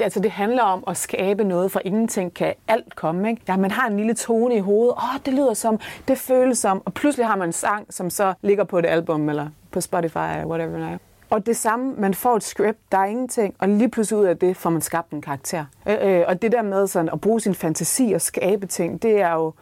Altså, 0.00 0.20
det 0.20 0.30
handler 0.30 0.62
om 0.62 0.84
at 0.86 0.96
skabe 0.96 1.44
noget, 1.44 1.72
for 1.72 1.80
ingenting 1.84 2.34
kan 2.34 2.54
alt 2.68 2.96
komme. 2.96 3.30
Ikke? 3.30 3.42
Ja, 3.48 3.56
man 3.56 3.70
har 3.70 3.88
en 3.88 3.96
lille 3.96 4.14
tone 4.14 4.56
i 4.56 4.58
hovedet. 4.58 4.92
Åh, 4.92 5.14
oh, 5.14 5.20
det 5.26 5.34
lyder 5.34 5.54
som, 5.54 5.80
det 6.08 6.18
føles 6.18 6.58
som. 6.58 6.82
Og 6.84 6.94
pludselig 6.94 7.26
har 7.26 7.36
man 7.36 7.48
en 7.48 7.52
sang, 7.52 7.94
som 7.94 8.10
så 8.10 8.34
ligger 8.42 8.64
på 8.64 8.78
et 8.78 8.86
album, 8.86 9.28
eller 9.28 9.48
på 9.70 9.80
Spotify, 9.80 10.18
eller 10.18 10.46
whatever. 10.46 10.78
Nej. 10.78 10.98
Og 11.30 11.46
det 11.46 11.56
samme, 11.56 11.94
man 11.98 12.14
får 12.14 12.36
et 12.36 12.42
script, 12.42 12.78
der 12.92 12.98
er 12.98 13.04
ingenting, 13.04 13.54
og 13.58 13.68
lige 13.68 13.90
pludselig 13.90 14.20
ud 14.20 14.24
af 14.24 14.38
det 14.38 14.56
får 14.56 14.70
man 14.70 14.80
skabt 14.80 15.10
en 15.10 15.22
karakter. 15.22 15.64
Øh, 15.88 15.96
øh, 16.02 16.24
og 16.28 16.42
det 16.42 16.52
der 16.52 16.62
med 16.62 16.86
sådan 16.86 17.08
at 17.12 17.20
bruge 17.20 17.40
sin 17.40 17.54
fantasi 17.54 18.12
og 18.12 18.20
skabe 18.20 18.66
ting, 18.66 19.02
det 19.02 19.20
er 19.20 19.32
jo 19.32 19.52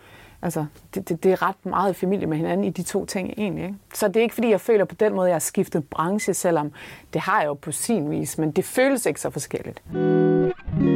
altså, 0.46 0.66
det, 0.94 1.08
det, 1.08 1.22
det 1.22 1.32
er 1.32 1.42
ret 1.42 1.66
meget 1.66 1.90
i 1.90 1.94
familie 1.94 2.26
med 2.26 2.36
hinanden 2.36 2.64
i 2.64 2.70
de 2.70 2.82
to 2.82 3.04
ting 3.04 3.34
egentlig. 3.36 3.64
Ikke? 3.64 3.76
Så 3.94 4.08
det 4.08 4.16
er 4.16 4.22
ikke 4.22 4.34
fordi, 4.34 4.50
jeg 4.50 4.60
føler 4.60 4.84
på 4.84 4.94
den 4.94 5.14
måde, 5.14 5.28
jeg 5.28 5.34
har 5.34 5.40
skiftet 5.40 5.84
branche, 5.84 6.34
selvom 6.34 6.72
det 7.12 7.20
har 7.20 7.40
jeg 7.40 7.46
jo 7.46 7.54
på 7.54 7.72
sin 7.72 8.10
vis, 8.10 8.38
men 8.38 8.50
det 8.50 8.64
føles 8.64 9.06
ikke 9.06 9.20
så 9.20 9.30
forskelligt. 9.30 9.82
Mm. 9.92 10.95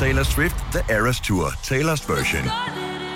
Taylor 0.00 0.24
Swift 0.24 0.56
The 0.72 0.82
Eras 0.96 1.20
Tour, 1.20 1.46
Taylor's 1.62 2.04
version. 2.14 2.44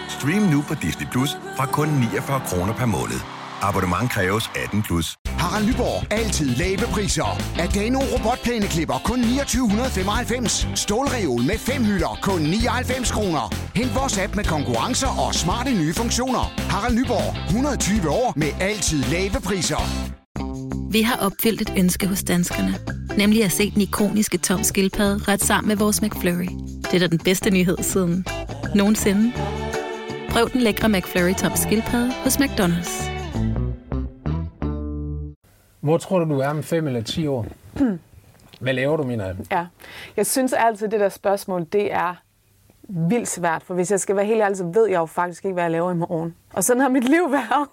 Stream 0.09 0.43
nu 0.43 0.63
på 0.69 0.75
Disney 0.75 1.07
Plus 1.13 1.31
fra 1.57 1.67
kun 1.67 1.89
49 1.89 2.41
kroner 2.47 2.75
per 2.75 2.87
måned. 2.87 3.21
Abonnement 3.63 4.11
kræves 4.11 4.51
18 4.65 4.83
plus. 4.83 5.17
Harald 5.27 5.67
Nyborg. 5.67 6.13
Altid 6.13 6.47
lave 6.47 6.79
priser. 6.93 7.39
Adano 7.59 7.99
robotplæneklipper 7.99 8.99
kun 9.05 9.23
2995. 9.23 10.69
Stålreol 10.75 11.43
med 11.43 11.59
fem 11.59 11.85
hylder 11.85 12.19
kun 12.23 12.41
99 12.41 13.11
kroner. 13.11 13.55
Hent 13.77 13.95
vores 13.95 14.19
app 14.19 14.37
med 14.37 14.45
konkurrencer 14.45 15.27
og 15.27 15.35
smarte 15.35 15.71
nye 15.71 15.95
funktioner. 15.95 16.45
Harald 16.71 16.99
Nyborg. 16.99 17.47
120 17.47 18.11
år 18.11 18.33
med 18.37 18.49
altid 18.61 19.03
lave 19.03 19.41
priser. 19.45 20.20
Vi 20.93 21.03
har 21.03 21.27
opfyldt 21.27 21.61
et 21.61 21.73
ønske 21.79 22.07
hos 22.07 22.25
danskerne. 22.25 22.75
Nemlig 23.19 23.45
at 23.45 23.53
se 23.53 23.71
den 23.71 23.83
ikoniske 23.83 24.39
tom 24.39 24.63
skildpadde 24.63 25.33
ret 25.33 25.41
sammen 25.41 25.69
med 25.69 25.77
vores 25.77 26.03
McFlurry. 26.03 26.49
Det 26.83 26.95
er 26.95 26.99
da 26.99 27.07
den 27.07 27.19
bedste 27.19 27.51
nyhed 27.51 27.77
siden 27.79 28.27
nogensinde. 28.75 29.33
Prøv 30.31 30.51
den 30.53 30.61
lækre 30.61 30.89
McFlurry 30.89 31.35
tom 31.35 31.53
skildpadde 31.55 32.13
hos 32.13 32.37
McDonald's. 32.37 33.11
Hvor 35.81 35.99
tror 35.99 36.19
du, 36.19 36.35
du 36.35 36.39
er 36.39 36.49
om 36.49 36.63
5 36.63 36.87
eller 36.87 37.03
10 37.03 37.27
år? 37.27 37.47
Hvad 38.61 38.75
laver 38.75 38.97
du, 38.97 39.03
mener 39.03 39.27
jeg? 39.27 39.37
Ja, 39.51 39.67
jeg 40.17 40.27
synes 40.27 40.53
altid, 40.53 40.89
det 40.89 41.01
der 41.01 41.09
spørgsmål, 41.09 41.67
det 41.73 41.93
er 41.93 42.15
vildt 42.93 43.29
svært, 43.29 43.63
for 43.63 43.75
hvis 43.75 43.91
jeg 43.91 44.01
skal 44.01 44.17
være 44.17 44.25
helt 44.25 44.43
ærlig, 44.43 44.57
så 44.57 44.65
ved 44.65 44.89
jeg 44.89 44.99
jo 44.99 45.07
faktisk 45.07 45.45
ikke, 45.45 45.53
hvad 45.53 45.65
jeg 45.65 45.71
laver 45.71 45.91
i 45.91 45.95
morgen. 45.95 46.35
Og 46.55 46.65
sådan 46.65 46.81
har 46.81 46.89
mit 46.89 47.09
liv 47.09 47.33
været, 47.39 47.69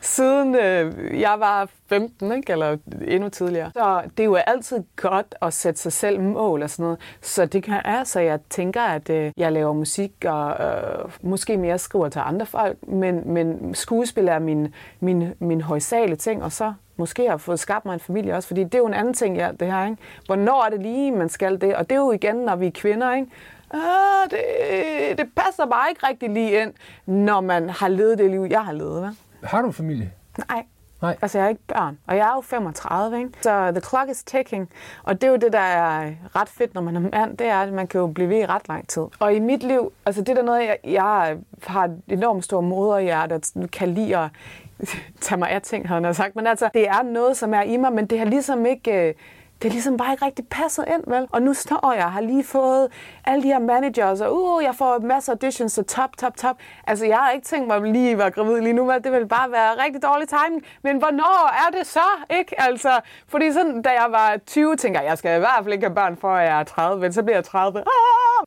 siden 0.00 0.54
øh, 0.54 1.20
jeg 1.20 1.34
var 1.38 1.68
15, 1.88 2.32
ikke? 2.32 2.52
eller 2.52 2.76
endnu 3.08 3.28
tidligere. 3.28 3.70
Så 3.74 4.02
det 4.16 4.22
er 4.22 4.24
jo 4.24 4.34
altid 4.34 4.82
godt 4.96 5.34
at 5.42 5.52
sætte 5.52 5.80
sig 5.80 5.92
selv 5.92 6.20
mål 6.20 6.62
og 6.62 6.70
sådan 6.70 6.82
noget. 6.82 6.98
Så 7.20 7.46
det 7.46 7.62
kan 7.62 7.80
er, 7.84 8.04
så 8.04 8.20
jeg 8.20 8.38
tænker, 8.50 8.82
at 8.82 9.10
øh, 9.10 9.32
jeg 9.36 9.52
laver 9.52 9.72
musik 9.72 10.12
og 10.24 10.66
øh, 10.66 11.10
måske 11.22 11.56
mere 11.56 11.78
skriver 11.78 12.08
til 12.08 12.22
andre 12.24 12.46
folk, 12.46 12.76
men, 12.88 13.32
men 13.32 13.74
skuespil 13.74 14.28
er 14.28 14.38
min, 14.38 14.74
min, 15.00 15.32
min 15.38 15.60
højsale 15.60 16.16
ting, 16.16 16.42
og 16.42 16.52
så 16.52 16.72
måske 16.96 17.30
har 17.30 17.36
fået 17.36 17.60
skabt 17.60 17.84
mig 17.84 17.94
en 17.94 18.00
familie 18.00 18.34
også, 18.34 18.48
fordi 18.48 18.64
det 18.64 18.74
er 18.74 18.78
jo 18.78 18.86
en 18.86 18.94
anden 18.94 19.14
ting, 19.14 19.36
ja, 19.36 19.50
det 19.60 19.72
her. 19.72 19.84
Ikke? 19.84 19.96
Hvornår 20.26 20.64
er 20.64 20.70
det 20.70 20.82
lige, 20.82 21.12
man 21.12 21.28
skal 21.28 21.60
det? 21.60 21.76
Og 21.76 21.90
det 21.90 21.96
er 21.96 22.00
jo 22.00 22.12
igen, 22.12 22.36
når 22.36 22.56
vi 22.56 22.66
er 22.66 22.70
kvinder, 22.70 23.14
ikke? 23.14 23.28
Ah, 23.74 24.30
det, 24.30 25.18
det 25.18 25.26
passer 25.36 25.66
bare 25.66 25.90
ikke 25.90 26.06
rigtig 26.06 26.30
lige 26.30 26.62
ind, 26.62 26.72
når 27.06 27.40
man 27.40 27.70
har 27.70 27.88
levet 27.88 28.18
det 28.18 28.30
liv, 28.30 28.46
jeg 28.50 28.64
har 28.64 28.72
levet. 28.72 29.00
Hvad? 29.00 29.10
Har 29.42 29.62
du 29.62 29.72
familie? 29.72 30.12
Nej. 30.48 30.64
Nej. 31.02 31.16
Altså, 31.22 31.38
jeg 31.38 31.44
har 31.44 31.48
ikke 31.48 31.62
børn, 31.68 31.98
og 32.06 32.16
jeg 32.16 32.28
er 32.28 32.34
jo 32.34 32.40
35, 32.40 33.18
ikke? 33.18 33.30
Så 33.42 33.70
the 33.70 33.80
clock 33.80 34.10
is 34.10 34.24
ticking, 34.24 34.70
og 35.02 35.20
det 35.20 35.26
er 35.26 35.30
jo 35.30 35.36
det, 35.36 35.52
der 35.52 35.58
er 35.58 36.12
ret 36.36 36.48
fedt, 36.48 36.74
når 36.74 36.80
man 36.82 36.96
er 36.96 37.00
mand, 37.00 37.36
det 37.36 37.46
er, 37.46 37.56
at 37.58 37.72
man 37.72 37.86
kan 37.86 38.00
jo 38.00 38.06
blive 38.06 38.28
ved 38.28 38.36
i 38.36 38.46
ret 38.46 38.68
lang 38.68 38.88
tid. 38.88 39.02
Og 39.18 39.34
i 39.34 39.38
mit 39.38 39.62
liv, 39.62 39.92
altså 40.06 40.20
det 40.20 40.28
er 40.28 40.34
der 40.34 40.42
noget, 40.42 40.60
jeg, 40.60 40.78
jeg 40.84 41.36
har 41.66 41.84
et 41.84 42.02
enormt 42.08 42.44
stor 42.44 42.60
moderhjerte, 42.60 43.40
der 43.54 43.66
kan 43.66 43.94
lide 43.94 44.16
at 44.16 44.28
tage 45.20 45.38
mig 45.38 45.50
af 45.50 45.62
ting, 45.62 45.88
han 45.88 46.14
sagt. 46.14 46.36
Men 46.36 46.46
altså, 46.46 46.70
det 46.74 46.88
er 46.88 47.02
noget, 47.02 47.36
som 47.36 47.54
er 47.54 47.62
i 47.62 47.76
mig, 47.76 47.92
men 47.92 48.06
det 48.06 48.18
har 48.18 48.26
ligesom 48.26 48.66
ikke... 48.66 49.08
øh, 49.08 49.14
det 49.64 49.70
er 49.70 49.72
ligesom 49.72 49.96
bare 49.96 50.12
ikke 50.12 50.24
rigtig 50.24 50.48
passet 50.48 50.84
ind, 50.88 51.02
vel? 51.06 51.28
Og 51.32 51.42
nu 51.42 51.54
står 51.54 51.92
jeg, 51.92 52.12
har 52.12 52.20
lige 52.20 52.44
fået 52.44 52.88
alle 53.24 53.42
de 53.42 53.48
her 53.48 53.58
managers, 53.58 54.20
og 54.20 54.42
uh, 54.42 54.64
jeg 54.64 54.74
får 54.74 54.98
masser 54.98 55.32
af 55.32 55.36
auditions, 55.36 55.72
så 55.72 55.82
top, 55.82 56.16
top, 56.16 56.36
top. 56.36 56.56
Altså, 56.86 57.06
jeg 57.06 57.16
har 57.16 57.30
ikke 57.30 57.46
tænkt 57.46 57.66
mig 57.66 57.76
at 57.76 57.82
lige 57.82 58.18
være 58.18 58.30
gravid 58.30 58.60
lige 58.60 58.72
nu, 58.72 58.84
vel? 58.84 59.04
Det 59.04 59.12
vil 59.12 59.26
bare 59.28 59.50
være 59.50 59.84
rigtig 59.84 60.02
dårlig 60.02 60.28
timing. 60.28 60.62
Men 60.82 60.98
hvornår 60.98 61.50
er 61.66 61.78
det 61.78 61.86
så, 61.86 62.08
ikke? 62.30 62.62
Altså, 62.62 63.00
fordi 63.28 63.52
sådan, 63.52 63.82
da 63.82 63.88
jeg 63.88 64.06
var 64.10 64.36
20, 64.46 64.76
tænker 64.76 65.00
jeg, 65.00 65.08
jeg 65.08 65.18
skal 65.18 65.36
i 65.36 65.38
hvert 65.38 65.60
fald 65.62 65.72
ikke 65.72 65.86
have 65.86 65.94
børn, 65.94 66.16
før 66.16 66.36
jeg 66.36 66.60
er 66.60 66.64
30, 66.64 67.00
men 67.00 67.12
så 67.12 67.22
bliver 67.22 67.36
jeg 67.36 67.44
30. 67.44 67.78
Ah! 67.78 67.84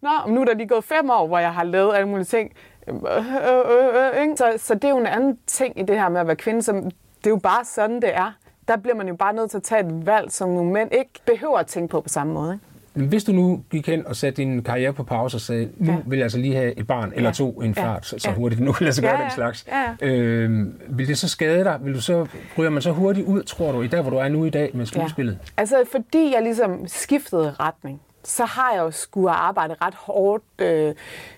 Nå, 0.01 0.33
nu 0.33 0.41
er 0.41 0.45
der 0.45 0.53
lige 0.53 0.67
gået 0.67 0.83
fem 0.83 1.09
år, 1.09 1.27
hvor 1.27 1.39
jeg 1.39 1.53
har 1.53 1.63
lavet 1.63 1.95
alle 1.95 2.07
mulige 2.07 2.25
ting. 2.25 2.51
Øhm, 2.87 3.05
øh, 3.05 3.25
øh, 3.51 4.29
øh, 4.29 4.37
så, 4.37 4.53
så 4.57 4.73
det 4.73 4.83
er 4.83 4.89
jo 4.89 4.97
en 4.97 5.07
anden 5.07 5.37
ting 5.47 5.79
i 5.79 5.83
det 5.83 5.99
her 5.99 6.09
med 6.09 6.21
at 6.21 6.27
være 6.27 6.35
kvinde, 6.35 6.61
som 6.63 6.83
det 7.17 7.25
er 7.25 7.29
jo 7.29 7.39
bare 7.43 7.65
sådan, 7.65 8.01
det 8.01 8.15
er. 8.15 8.31
Der 8.67 8.77
bliver 8.77 8.95
man 8.95 9.07
jo 9.07 9.15
bare 9.15 9.33
nødt 9.33 9.49
til 9.49 9.57
at 9.57 9.63
tage 9.63 9.81
et 9.87 10.05
valg, 10.05 10.31
som 10.31 10.49
nogle 10.49 10.71
mænd 10.71 10.89
ikke 10.91 11.09
behøver 11.25 11.57
at 11.57 11.67
tænke 11.67 11.91
på 11.91 12.01
på 12.01 12.09
samme 12.09 12.33
måde. 12.33 12.53
Ikke? 12.53 12.63
Hvis 13.09 13.23
du 13.23 13.31
nu 13.31 13.63
gik 13.71 13.87
hen 13.87 14.07
og 14.07 14.15
satte 14.15 14.41
din 14.41 14.63
karriere 14.63 14.93
på 14.93 15.03
pause 15.03 15.37
og 15.37 15.41
sagde, 15.41 15.69
nu 15.77 15.91
Ja. 15.91 15.97
vil 16.05 16.17
jeg 16.17 16.23
altså 16.23 16.37
lige 16.37 16.55
have 16.55 16.79
et 16.79 16.87
barn 16.87 17.11
eller 17.15 17.29
Ja. 17.29 17.33
to, 17.33 17.51
en 17.51 17.73
Ja. 17.77 17.83
fart, 17.83 18.05
så, 18.05 18.15
så 18.19 18.29
Ja. 18.29 18.35
hurtigt 18.35 18.61
nu 18.61 18.71
kan 18.71 18.83
lade 18.83 18.95
sig 18.95 19.01
gøre 19.03 19.11
Ja, 19.11 19.17
den 19.17 19.25
ja. 19.29 19.35
slags. 19.35 19.65
Ja, 20.01 20.07
Øh, 20.07 20.65
vil 20.89 21.07
det 21.07 21.17
så 21.17 21.29
skade 21.29 21.63
dig? 21.63 21.79
Vil 21.81 21.93
du 21.93 22.01
så, 22.01 22.27
ryger 22.57 22.69
man 22.69 22.81
så 22.81 22.91
hurtigt 22.91 23.27
ud, 23.27 23.43
tror 23.43 23.71
du, 23.71 23.81
i 23.81 23.87
der, 23.87 24.01
hvor 24.01 24.11
du 24.11 24.17
er 24.17 24.27
nu 24.29 24.45
i 24.45 24.49
dag 24.49 24.71
med 24.73 24.85
skuespillet? 24.85 25.37
Altså, 25.57 25.75
fordi 25.91 26.33
jeg 26.35 26.43
ligesom 26.43 26.87
skiftede 26.87 27.55
retning, 27.59 28.01
så 28.27 28.45
har 28.45 28.71
jeg 28.71 28.79
jo 28.79 28.91
skulle 28.91 29.31
arbejde 29.31 29.75
ret 29.81 29.93
hårdt 29.93 30.43
øh, 30.59 30.95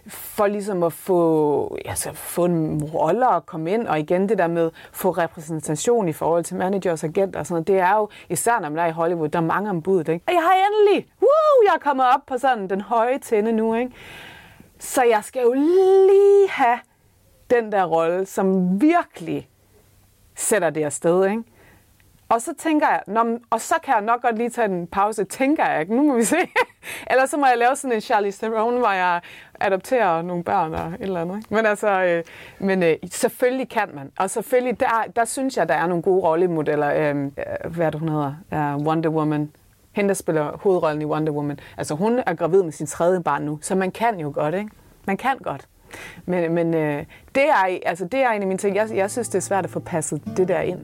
for 0.07 0.47
ligesom 0.47 0.83
at 0.83 0.93
få, 0.93 1.77
altså, 1.85 2.13
få 2.13 2.45
en 2.45 2.83
rolle 2.83 3.27
og 3.29 3.45
komme 3.45 3.71
ind, 3.71 3.87
og 3.87 3.99
igen 3.99 4.29
det 4.29 4.37
der 4.37 4.47
med 4.47 4.71
få 4.91 5.11
repræsentation 5.11 6.09
i 6.09 6.13
forhold 6.13 6.43
til 6.43 6.57
managers 6.57 7.03
og 7.03 7.09
agenter 7.09 7.39
og 7.39 7.45
sådan 7.45 7.53
noget, 7.53 7.67
det 7.67 7.79
er 7.79 7.95
jo, 7.95 8.09
især 8.29 8.59
når 8.59 8.69
man 8.69 8.79
er 8.79 8.85
i 8.85 8.91
Hollywood, 8.91 9.29
der 9.29 9.39
er 9.39 9.43
mange 9.43 9.69
om 9.69 9.81
budet, 9.81 10.09
ikke? 10.09 10.23
Og 10.27 10.33
jeg 10.33 10.41
har 10.41 10.53
endelig, 10.53 11.07
woo, 11.21 11.63
jeg 11.65 11.73
er 11.75 11.79
kommet 11.79 12.05
op 12.15 12.21
på 12.27 12.37
sådan 12.37 12.69
den 12.69 12.81
høje 12.81 13.17
tænde 13.19 13.51
nu, 13.51 13.75
ikke? 13.75 13.91
Så 14.79 15.03
jeg 15.03 15.23
skal 15.23 15.41
jo 15.41 15.53
lige 15.53 16.49
have 16.49 16.79
den 17.49 17.71
der 17.71 17.85
rolle, 17.85 18.25
som 18.25 18.81
virkelig 18.81 19.49
sætter 20.35 20.69
det 20.69 20.83
afsted, 20.83 21.25
ikke? 21.25 21.43
Og 22.29 22.41
så 22.41 22.53
tænker 22.57 22.87
jeg, 22.87 23.01
Nå, 23.07 23.39
og 23.49 23.61
så 23.61 23.75
kan 23.83 23.93
jeg 23.93 24.01
nok 24.03 24.21
godt 24.21 24.37
lige 24.37 24.49
tage 24.49 24.65
en 24.65 24.87
pause, 24.87 25.23
tænker 25.23 25.65
jeg 25.65 25.81
ikke. 25.81 25.95
Nu 25.95 26.03
må 26.03 26.15
vi 26.15 26.23
se. 26.23 26.37
Eller 27.11 27.25
så 27.25 27.37
må 27.37 27.45
jeg 27.45 27.57
lave 27.57 27.75
sådan 27.75 27.95
en 27.95 28.01
Charlie 28.01 28.31
Theron, 28.31 28.77
hvor 28.77 28.91
jeg 28.91 29.21
adopterer 29.59 30.21
nogle 30.21 30.43
børn 30.43 30.73
og 30.73 30.87
et 30.87 30.95
eller 30.99 31.21
andet. 31.21 31.37
Ikke? 31.37 31.53
Men 31.53 31.65
altså, 31.65 32.03
øh, 32.03 32.23
men 32.59 32.83
øh, 32.83 32.95
selvfølgelig 33.11 33.69
kan 33.69 33.89
man. 33.93 34.11
Og 34.19 34.29
selvfølgelig, 34.29 34.79
der, 34.79 35.03
der 35.15 35.25
synes 35.25 35.57
jeg, 35.57 35.69
der 35.69 35.75
er 35.75 35.87
nogle 35.87 36.03
gode 36.03 36.21
rollemodeller. 36.21 37.09
Øhm, 37.09 37.25
øh, 37.25 37.71
hvad 37.71 37.85
er 37.85 37.89
det, 37.89 37.99
hun 37.99 38.09
hedder? 38.09 38.33
Ja, 38.51 38.75
Wonder 38.75 39.09
Woman. 39.09 39.51
Hende, 39.91 40.07
der 40.07 40.13
spiller 40.13 40.57
hovedrollen 40.57 41.01
i 41.01 41.05
Wonder 41.05 41.33
Woman. 41.33 41.59
Altså, 41.77 41.95
hun 41.95 42.19
er 42.25 42.33
gravid 42.33 42.63
med 42.63 42.71
sin 42.71 42.87
tredje 42.87 43.23
barn 43.23 43.41
nu, 43.41 43.59
så 43.61 43.75
man 43.75 43.91
kan 43.91 44.19
jo 44.19 44.31
godt, 44.35 44.55
ikke? 44.55 44.69
Man 45.05 45.17
kan 45.17 45.37
godt. 45.37 45.67
Men, 46.25 46.53
men 46.53 46.73
øh, 46.73 47.05
det, 47.35 47.43
er, 47.43 47.79
altså, 47.85 48.05
det 48.05 48.19
er 48.19 48.29
en 48.29 48.41
af 48.41 48.47
mine 48.47 48.57
ting. 48.57 48.75
Jeg, 48.75 48.89
jeg 48.93 49.11
synes, 49.11 49.29
det 49.29 49.37
er 49.37 49.41
svært 49.41 49.65
at 49.65 49.71
få 49.71 49.79
passet 49.79 50.21
det 50.37 50.47
der 50.47 50.59
ind. 50.59 50.79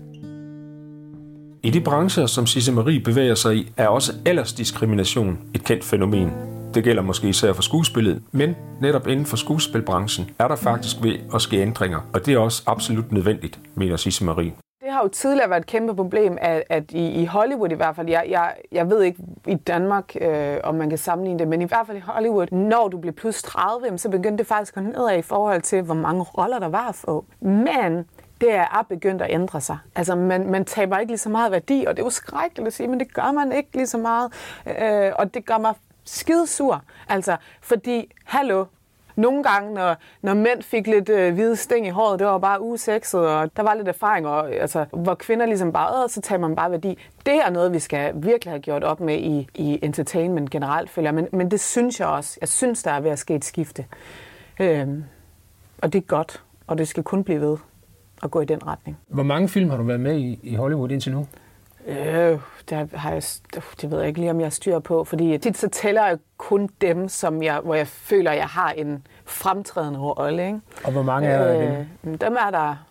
I 1.65 1.69
de 1.69 1.81
brancher, 1.81 2.25
som 2.25 2.45
Sisse 2.45 2.71
Marie 2.71 2.99
bevæger 2.99 3.35
sig 3.35 3.55
i, 3.55 3.71
er 3.77 3.87
også 3.87 4.13
aldersdiskrimination 4.25 5.39
et 5.55 5.63
kendt 5.63 5.83
fænomen. 5.83 6.31
Det 6.73 6.83
gælder 6.83 7.01
måske 7.01 7.29
især 7.29 7.53
for 7.53 7.61
skuespillet, 7.61 8.23
men 8.31 8.55
netop 8.81 9.07
inden 9.07 9.25
for 9.25 9.37
skuespilbranchen 9.37 10.29
er 10.39 10.47
der 10.47 10.55
faktisk 10.55 10.95
ved 11.01 11.15
at 11.35 11.41
ske 11.41 11.61
ændringer, 11.61 11.99
og 12.13 12.25
det 12.25 12.33
er 12.33 12.37
også 12.37 12.63
absolut 12.65 13.11
nødvendigt, 13.11 13.59
mener 13.75 13.97
Sisse 13.97 14.23
Marie. 14.23 14.53
Det 14.83 14.93
har 14.93 15.01
jo 15.03 15.07
tidligere 15.07 15.49
været 15.49 15.61
et 15.61 15.67
kæmpe 15.67 15.95
problem, 15.95 16.37
at, 16.41 16.63
at 16.69 16.91
i, 16.91 17.21
i 17.21 17.25
Hollywood 17.25 17.71
i 17.71 17.75
hvert 17.75 17.95
fald, 17.95 18.09
jeg, 18.09 18.25
jeg, 18.29 18.53
jeg 18.71 18.89
ved 18.89 19.01
ikke 19.01 19.19
i 19.47 19.55
Danmark, 19.55 20.15
øh, 20.21 20.57
om 20.63 20.75
man 20.75 20.89
kan 20.89 20.97
sammenligne 20.97 21.39
det, 21.39 21.47
men 21.47 21.61
i 21.61 21.65
hvert 21.65 21.87
fald 21.87 21.97
i 21.97 22.01
Hollywood, 22.01 22.47
når 22.51 22.87
du 22.87 22.97
blev 22.97 23.13
plus 23.13 23.41
30, 23.41 23.97
så 23.97 24.09
begyndte 24.09 24.37
det 24.37 24.47
faktisk 24.47 24.77
at 24.77 24.83
gå 24.83 24.89
nedad 24.89 25.17
i 25.17 25.21
forhold 25.21 25.61
til, 25.61 25.81
hvor 25.81 25.95
mange 25.95 26.23
roller 26.23 26.59
der 26.59 26.69
var 26.69 26.89
at 26.89 26.95
få. 26.95 27.25
Men 27.41 28.05
det 28.41 28.51
er 28.51 28.85
begyndt 28.89 29.21
at 29.21 29.31
ændre 29.31 29.61
sig. 29.61 29.77
Altså, 29.95 30.15
man, 30.15 30.47
man 30.51 30.65
taber 30.65 30.97
ikke 30.97 31.11
lige 31.11 31.17
så 31.17 31.29
meget 31.29 31.51
værdi, 31.51 31.85
og 31.87 31.97
det 31.97 32.01
er 32.01 32.05
jo 32.05 32.09
skrækkeligt 32.09 32.67
at 32.67 32.73
sige, 32.73 32.87
men 32.87 32.99
det 32.99 33.13
gør 33.13 33.31
man 33.31 33.51
ikke 33.51 33.69
lige 33.73 33.87
så 33.87 33.97
meget. 33.97 34.31
Øh, 34.81 35.11
og 35.15 35.33
det 35.33 35.45
gør 35.45 35.57
mig 35.57 35.73
skidesur. 36.05 36.83
Altså, 37.09 37.37
fordi, 37.61 38.13
hallo, 38.25 38.65
nogle 39.15 39.43
gange, 39.43 39.73
når, 39.73 39.95
når 40.21 40.33
mænd 40.33 40.61
fik 40.61 40.87
lidt 40.87 41.09
øh, 41.09 41.33
hvide 41.33 41.55
sting 41.55 41.87
i 41.87 41.89
håret, 41.89 42.19
det 42.19 42.27
var 42.27 42.37
bare 42.37 42.61
usekset, 42.61 43.19
og 43.27 43.57
der 43.57 43.63
var 43.63 43.73
lidt 43.73 43.87
erfaring, 43.87 44.27
og, 44.27 44.51
altså, 44.51 44.85
hvor 44.91 45.15
kvinder 45.15 45.45
ligesom 45.45 45.73
bare, 45.73 46.09
så 46.09 46.21
tager 46.21 46.39
man 46.39 46.55
bare 46.55 46.71
værdi. 46.71 46.99
Det 47.25 47.35
er 47.35 47.49
noget, 47.49 47.73
vi 47.73 47.79
skal 47.79 48.13
virkelig 48.15 48.51
have 48.51 48.61
gjort 48.61 48.83
op 48.83 48.99
med 48.99 49.17
i, 49.17 49.47
i 49.55 49.79
entertainment 49.83 50.49
generelt, 50.49 50.89
føler 50.89 51.07
jeg. 51.07 51.15
Men, 51.15 51.27
men 51.31 51.51
det 51.51 51.59
synes 51.59 51.99
jeg 51.99 52.07
også. 52.07 52.37
Jeg 52.41 52.49
synes, 52.49 52.83
der 52.83 52.91
er 52.91 52.99
ved 52.99 53.11
at 53.11 53.19
ske 53.19 53.35
et 53.35 53.45
skifte. 53.45 53.85
Øh, 54.59 54.87
og 55.81 55.93
det 55.93 55.99
er 55.99 56.05
godt, 56.05 56.43
og 56.67 56.77
det 56.77 56.87
skal 56.87 57.03
kun 57.03 57.23
blive 57.23 57.41
ved 57.41 57.57
at 58.23 58.31
gå 58.31 58.41
i 58.41 58.45
den 58.45 58.67
retning. 58.67 58.97
Hvor 59.07 59.23
mange 59.23 59.49
film 59.49 59.69
har 59.69 59.77
du 59.77 59.83
været 59.83 59.99
med 59.99 60.17
i, 60.17 60.39
i 60.43 60.55
Hollywood 60.55 60.91
indtil 60.91 61.11
nu? 61.11 61.27
Øh, 61.87 62.39
der 62.69 62.97
har 62.97 63.09
jeg, 63.11 63.23
øh, 63.55 63.61
det 63.81 63.91
ved 63.91 63.99
jeg 63.99 64.07
ikke 64.07 64.19
lige, 64.19 64.31
om 64.31 64.41
jeg 64.41 64.53
styr 64.53 64.79
på, 64.79 65.03
fordi 65.03 65.37
tit 65.37 65.57
så 65.57 65.69
tæller 65.69 66.07
jeg 66.07 66.17
kun 66.37 66.69
dem, 66.81 67.09
som 67.09 67.43
jeg, 67.43 67.59
hvor 67.59 67.75
jeg 67.75 67.87
føler, 67.87 68.31
jeg 68.31 68.47
har 68.47 68.71
en 68.71 69.07
fremtrædende 69.25 69.99
rolle. 69.99 70.45
Ikke? 70.45 70.59
Og 70.83 70.91
hvor 70.91 71.03
mange 71.03 71.27
er 71.27 71.43
der 71.45 71.85
dem? 72.03 72.11
Øh, 72.13 72.21
dem 72.21 72.37
er 72.47 72.51
der, 72.51 72.85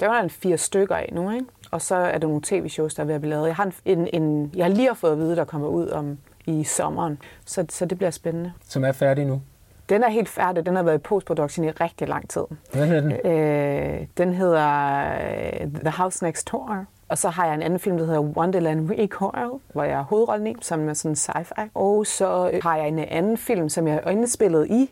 der 0.00 0.10
er 0.10 0.22
en 0.22 0.30
fire 0.30 0.58
stykker 0.58 0.96
af 0.96 1.08
nu, 1.12 1.30
ikke? 1.30 1.46
og 1.70 1.82
så 1.82 1.94
er 1.94 2.18
der 2.18 2.26
nogle 2.26 2.42
tv-shows, 2.44 2.94
der 2.94 3.02
er 3.02 3.06
ved 3.06 3.14
at 3.14 3.20
blive 3.20 3.30
lavet. 3.30 3.46
Jeg 3.46 3.56
har, 3.56 3.64
en, 3.84 3.98
en, 3.98 4.22
en, 4.22 4.52
jeg 4.56 4.64
har 4.64 4.72
lige 4.72 4.94
fået 4.94 5.12
at 5.12 5.18
vide, 5.18 5.36
der 5.36 5.44
kommer 5.44 5.68
ud 5.68 5.88
om 5.88 6.18
i 6.46 6.64
sommeren, 6.64 7.18
så, 7.44 7.66
så 7.68 7.86
det 7.86 7.98
bliver 7.98 8.10
spændende. 8.10 8.52
Som 8.68 8.84
er 8.84 8.92
færdig 8.92 9.26
nu? 9.26 9.42
Den 9.90 10.02
er 10.02 10.08
helt 10.08 10.28
færdig. 10.28 10.66
Den 10.66 10.76
har 10.76 10.82
været 10.82 10.98
i 10.98 10.98
postproduktion 10.98 11.66
i 11.66 11.70
rigtig 11.70 12.08
lang 12.08 12.30
tid. 12.30 12.42
Hvad 12.72 12.86
hedder 12.86 13.00
den? 13.00 13.32
Øh, 13.32 14.06
den 14.16 14.34
hedder 14.34 15.00
øh, 15.02 15.70
The 15.80 15.90
House 15.90 16.24
Next 16.24 16.52
Door. 16.52 16.84
Og 17.08 17.18
så 17.18 17.28
har 17.28 17.46
jeg 17.46 17.54
en 17.54 17.62
anden 17.62 17.78
film, 17.78 17.98
der 17.98 18.04
hedder 18.04 18.20
Wonderland 18.20 18.90
Recoil, 18.90 19.60
hvor 19.72 19.82
jeg 19.82 19.98
er 19.98 20.02
hovedrollen 20.02 20.46
i, 20.46 20.54
som 20.60 20.88
er 20.88 20.94
sådan 20.94 21.16
sci-fi. 21.16 21.68
Og 21.74 22.06
så 22.06 22.58
har 22.62 22.76
jeg 22.76 22.88
en 22.88 22.98
anden 22.98 23.36
film, 23.36 23.68
som 23.68 23.86
jeg 23.86 24.00
har 24.04 24.10
indspillet 24.10 24.66
i 24.70 24.90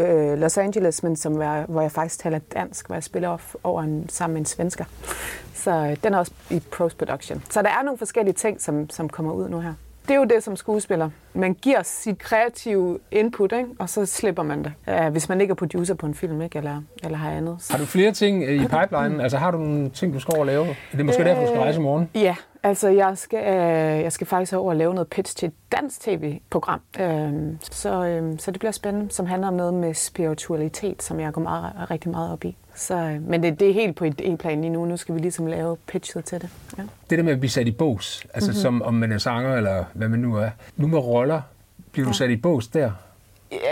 øh, 0.00 0.38
Los 0.38 0.58
Angeles, 0.58 1.02
men 1.02 1.16
som 1.16 1.40
er, 1.40 1.66
hvor 1.66 1.80
jeg 1.80 1.92
faktisk 1.92 2.20
taler 2.20 2.38
dansk, 2.38 2.86
hvor 2.86 2.96
jeg 2.96 3.02
spiller 3.02 3.28
off 3.28 3.54
over 3.64 3.82
en, 3.82 4.08
sammen 4.08 4.34
med 4.34 4.40
en 4.40 4.46
svensker. 4.46 4.84
Så 5.54 5.70
øh, 5.70 5.96
den 6.04 6.14
er 6.14 6.18
også 6.18 6.32
i 6.50 6.62
post-production. 6.72 7.42
Så 7.50 7.62
der 7.62 7.68
er 7.68 7.82
nogle 7.82 7.98
forskellige 7.98 8.34
ting, 8.34 8.60
som, 8.60 8.90
som 8.90 9.08
kommer 9.08 9.32
ud 9.32 9.48
nu 9.48 9.60
her. 9.60 9.74
Det 10.08 10.14
er 10.14 10.18
jo 10.18 10.24
det 10.24 10.42
som 10.42 10.56
skuespiller. 10.56 11.10
Man 11.34 11.54
giver 11.54 11.82
sit 11.82 12.18
kreative 12.18 12.98
input, 13.10 13.52
ikke? 13.52 13.68
og 13.78 13.88
så 13.88 14.06
slipper 14.06 14.42
man 14.42 14.64
det. 14.64 14.72
Ja, 14.86 15.08
hvis 15.08 15.28
man 15.28 15.40
ikke 15.40 15.50
er 15.50 15.54
producer 15.54 15.94
på 15.94 16.06
en 16.06 16.14
film, 16.14 16.42
ikke? 16.42 16.58
Eller, 16.58 16.82
eller 17.04 17.18
har 17.18 17.30
andet. 17.30 17.66
Har 17.70 17.78
du 17.78 17.84
flere 17.84 18.12
ting 18.12 18.42
øh, 18.44 18.54
i 18.54 18.58
pipeline? 18.58 19.22
Altså 19.22 19.38
har 19.38 19.50
du 19.50 19.58
nogle 19.58 19.88
ting, 19.90 20.14
du 20.14 20.20
skal 20.20 20.34
over 20.34 20.42
at 20.42 20.46
lave? 20.46 20.66
Det 20.92 21.00
er 21.00 21.04
måske 21.04 21.20
øh, 21.22 21.26
derfor, 21.26 21.42
du 21.42 21.48
skal 21.48 21.60
rejse 21.60 21.78
i 21.78 21.82
morgen. 21.82 22.10
Ja, 22.14 22.36
altså 22.62 22.88
jeg 22.88 23.18
skal, 23.18 23.38
øh, 23.38 24.02
jeg 24.02 24.12
skal 24.12 24.26
faktisk 24.26 24.52
over 24.52 24.70
og 24.70 24.76
lave 24.76 24.94
noget 24.94 25.08
pitch 25.08 25.36
til 25.36 25.46
et 25.46 25.54
dansk 25.72 26.00
tv-program. 26.00 26.80
Øh, 27.00 27.32
så, 27.60 28.04
øh, 28.04 28.38
så 28.38 28.50
det 28.50 28.60
bliver 28.60 28.72
spændende, 28.72 29.12
som 29.12 29.26
handler 29.26 29.48
om 29.48 29.54
noget 29.54 29.74
med 29.74 29.94
spiritualitet, 29.94 31.02
som 31.02 31.20
jeg 31.20 31.32
går 31.32 31.40
meget, 31.42 31.72
rigtig 31.90 32.10
meget 32.10 32.32
op 32.32 32.44
i. 32.44 32.56
Så, 32.74 32.94
øh, 32.94 33.22
men 33.22 33.42
det, 33.42 33.60
det 33.60 33.70
er 33.70 33.74
helt 33.74 33.96
på 33.96 34.04
et 34.04 34.36
plan 34.38 34.60
lige 34.60 34.70
nu. 34.70 34.84
Nu 34.84 34.96
skal 34.96 35.14
vi 35.14 35.20
ligesom 35.20 35.46
lave 35.46 35.76
pitchet 35.86 36.24
til 36.24 36.40
det. 36.40 36.48
Ja. 36.78 36.82
Det 37.10 37.18
der 37.18 37.24
med 37.24 37.32
at 37.32 37.40
blive 37.40 37.50
sat 37.50 37.68
i 37.68 37.70
bås, 37.70 38.26
altså 38.34 38.50
mm-hmm. 38.50 38.60
som 38.60 38.82
om 38.82 38.94
man 38.94 39.12
er 39.12 39.18
sanger 39.18 39.56
eller 39.56 39.84
hvad 39.92 40.08
man 40.08 40.18
nu 40.18 40.36
er. 40.36 40.50
Nu 40.76 40.86
med 40.86 40.98
roller, 40.98 41.42
bliver 41.92 42.06
du 42.06 42.12
sat 42.12 42.30
i 42.30 42.36
bås 42.36 42.68
der? 42.68 42.90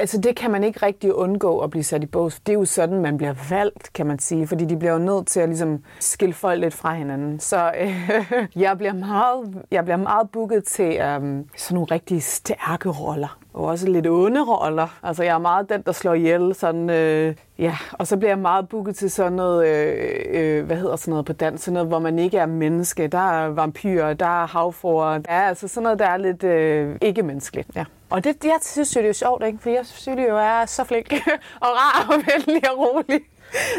Altså, 0.01 0.21
det 0.21 0.37
kan 0.37 0.51
man 0.51 0.64
ikke 0.64 0.87
rigtig 0.87 1.14
undgå 1.14 1.59
at 1.59 1.71
blive 1.71 1.83
sat 1.83 2.03
i 2.03 2.07
bås. 2.07 2.40
Det 2.40 2.53
er 2.53 2.59
jo 2.59 2.64
sådan, 2.64 3.01
man 3.01 3.16
bliver 3.16 3.35
valgt, 3.51 3.92
kan 3.92 4.07
man 4.07 4.18
sige, 4.18 4.47
fordi 4.47 4.64
de 4.64 4.77
bliver 4.77 4.92
jo 4.92 4.99
nødt 4.99 5.27
til 5.27 5.40
at 5.40 5.49
ligesom 5.49 5.85
skille 6.01 6.35
folk 6.35 6.61
lidt 6.61 6.75
fra 6.75 6.95
hinanden. 6.95 7.40
Så 7.40 7.73
øh, 7.81 8.23
jeg, 8.62 8.79
bliver 8.79 8.92
meget, 8.92 9.64
jeg 9.71 9.85
bliver 9.85 9.97
meget 9.97 10.31
booket 10.31 10.64
til 10.64 10.92
øh, 10.92 11.01
sådan 11.01 11.45
nogle 11.71 11.87
rigtig 11.90 12.23
stærke 12.23 12.88
roller 12.88 13.38
og 13.55 13.64
også 13.64 13.88
lidt 13.88 14.07
onde 14.07 14.45
roller. 14.45 14.99
Altså, 15.03 15.23
jeg 15.23 15.35
er 15.35 15.38
meget 15.38 15.68
den, 15.68 15.83
der 15.83 15.92
slår 15.92 16.14
ihjel. 16.14 16.55
Sådan, 16.55 16.90
øh, 16.90 17.35
ja. 17.59 17.77
Og 17.92 18.07
så 18.07 18.16
bliver 18.16 18.31
jeg 18.31 18.38
meget 18.38 18.68
booket 18.68 18.97
til 18.97 19.11
sådan 19.11 19.33
noget, 19.33 19.66
øh, 19.66 20.25
øh, 20.31 20.66
hvad 20.66 20.77
hedder 20.77 20.97
sådan 20.97 21.11
noget 21.11 21.27
på 21.27 21.33
dansk, 21.33 21.64
sådan 21.64 21.75
noget, 21.75 21.88
hvor 21.88 21.99
man 21.99 22.18
ikke 22.18 22.38
er 22.38 22.47
menneske. 22.47 23.07
Der 23.07 23.31
er 23.31 23.49
vampyrer, 23.49 24.14
der 24.14 24.42
er 24.42 24.47
havfruer. 24.47 25.12
Ja, 25.29 25.49
altså 25.49 25.68
sådan 25.68 25.83
noget, 25.83 25.99
der 25.99 26.07
er 26.07 26.16
lidt 26.16 26.45
øh, 26.45 26.97
ikke-menneskeligt. 27.01 27.68
Ja. 27.77 27.85
Og 28.12 28.25
det, 28.25 28.37
jeg 28.44 28.59
synes 28.62 28.96
jo, 28.96 29.01
det 29.01 29.09
er 29.09 29.12
sjovt, 29.12 29.44
ikke? 29.46 29.59
for 29.59 29.70
jeg 29.70 29.81
synes 29.85 30.18
jo, 30.18 30.37
jeg 30.37 30.62
er 30.62 30.66
så 30.66 30.85
flink 30.85 31.12
og 31.64 31.68
rar 31.68 32.07
og 32.09 32.14
venlig 32.14 32.70
og 32.70 32.79
rolig. 32.79 33.20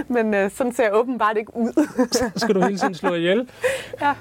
Men 0.07 0.33
øh, 0.33 0.51
sådan 0.51 0.73
ser 0.73 0.83
jeg 0.83 0.93
åbenbart 0.95 1.37
ikke 1.37 1.57
ud. 1.57 1.87
så 2.11 2.31
skal 2.43 2.55
du 2.55 2.61
hele 2.61 2.77
tiden 2.77 2.95
slå 2.95 3.13
ihjel. 3.13 3.49
Ja. 4.01 4.13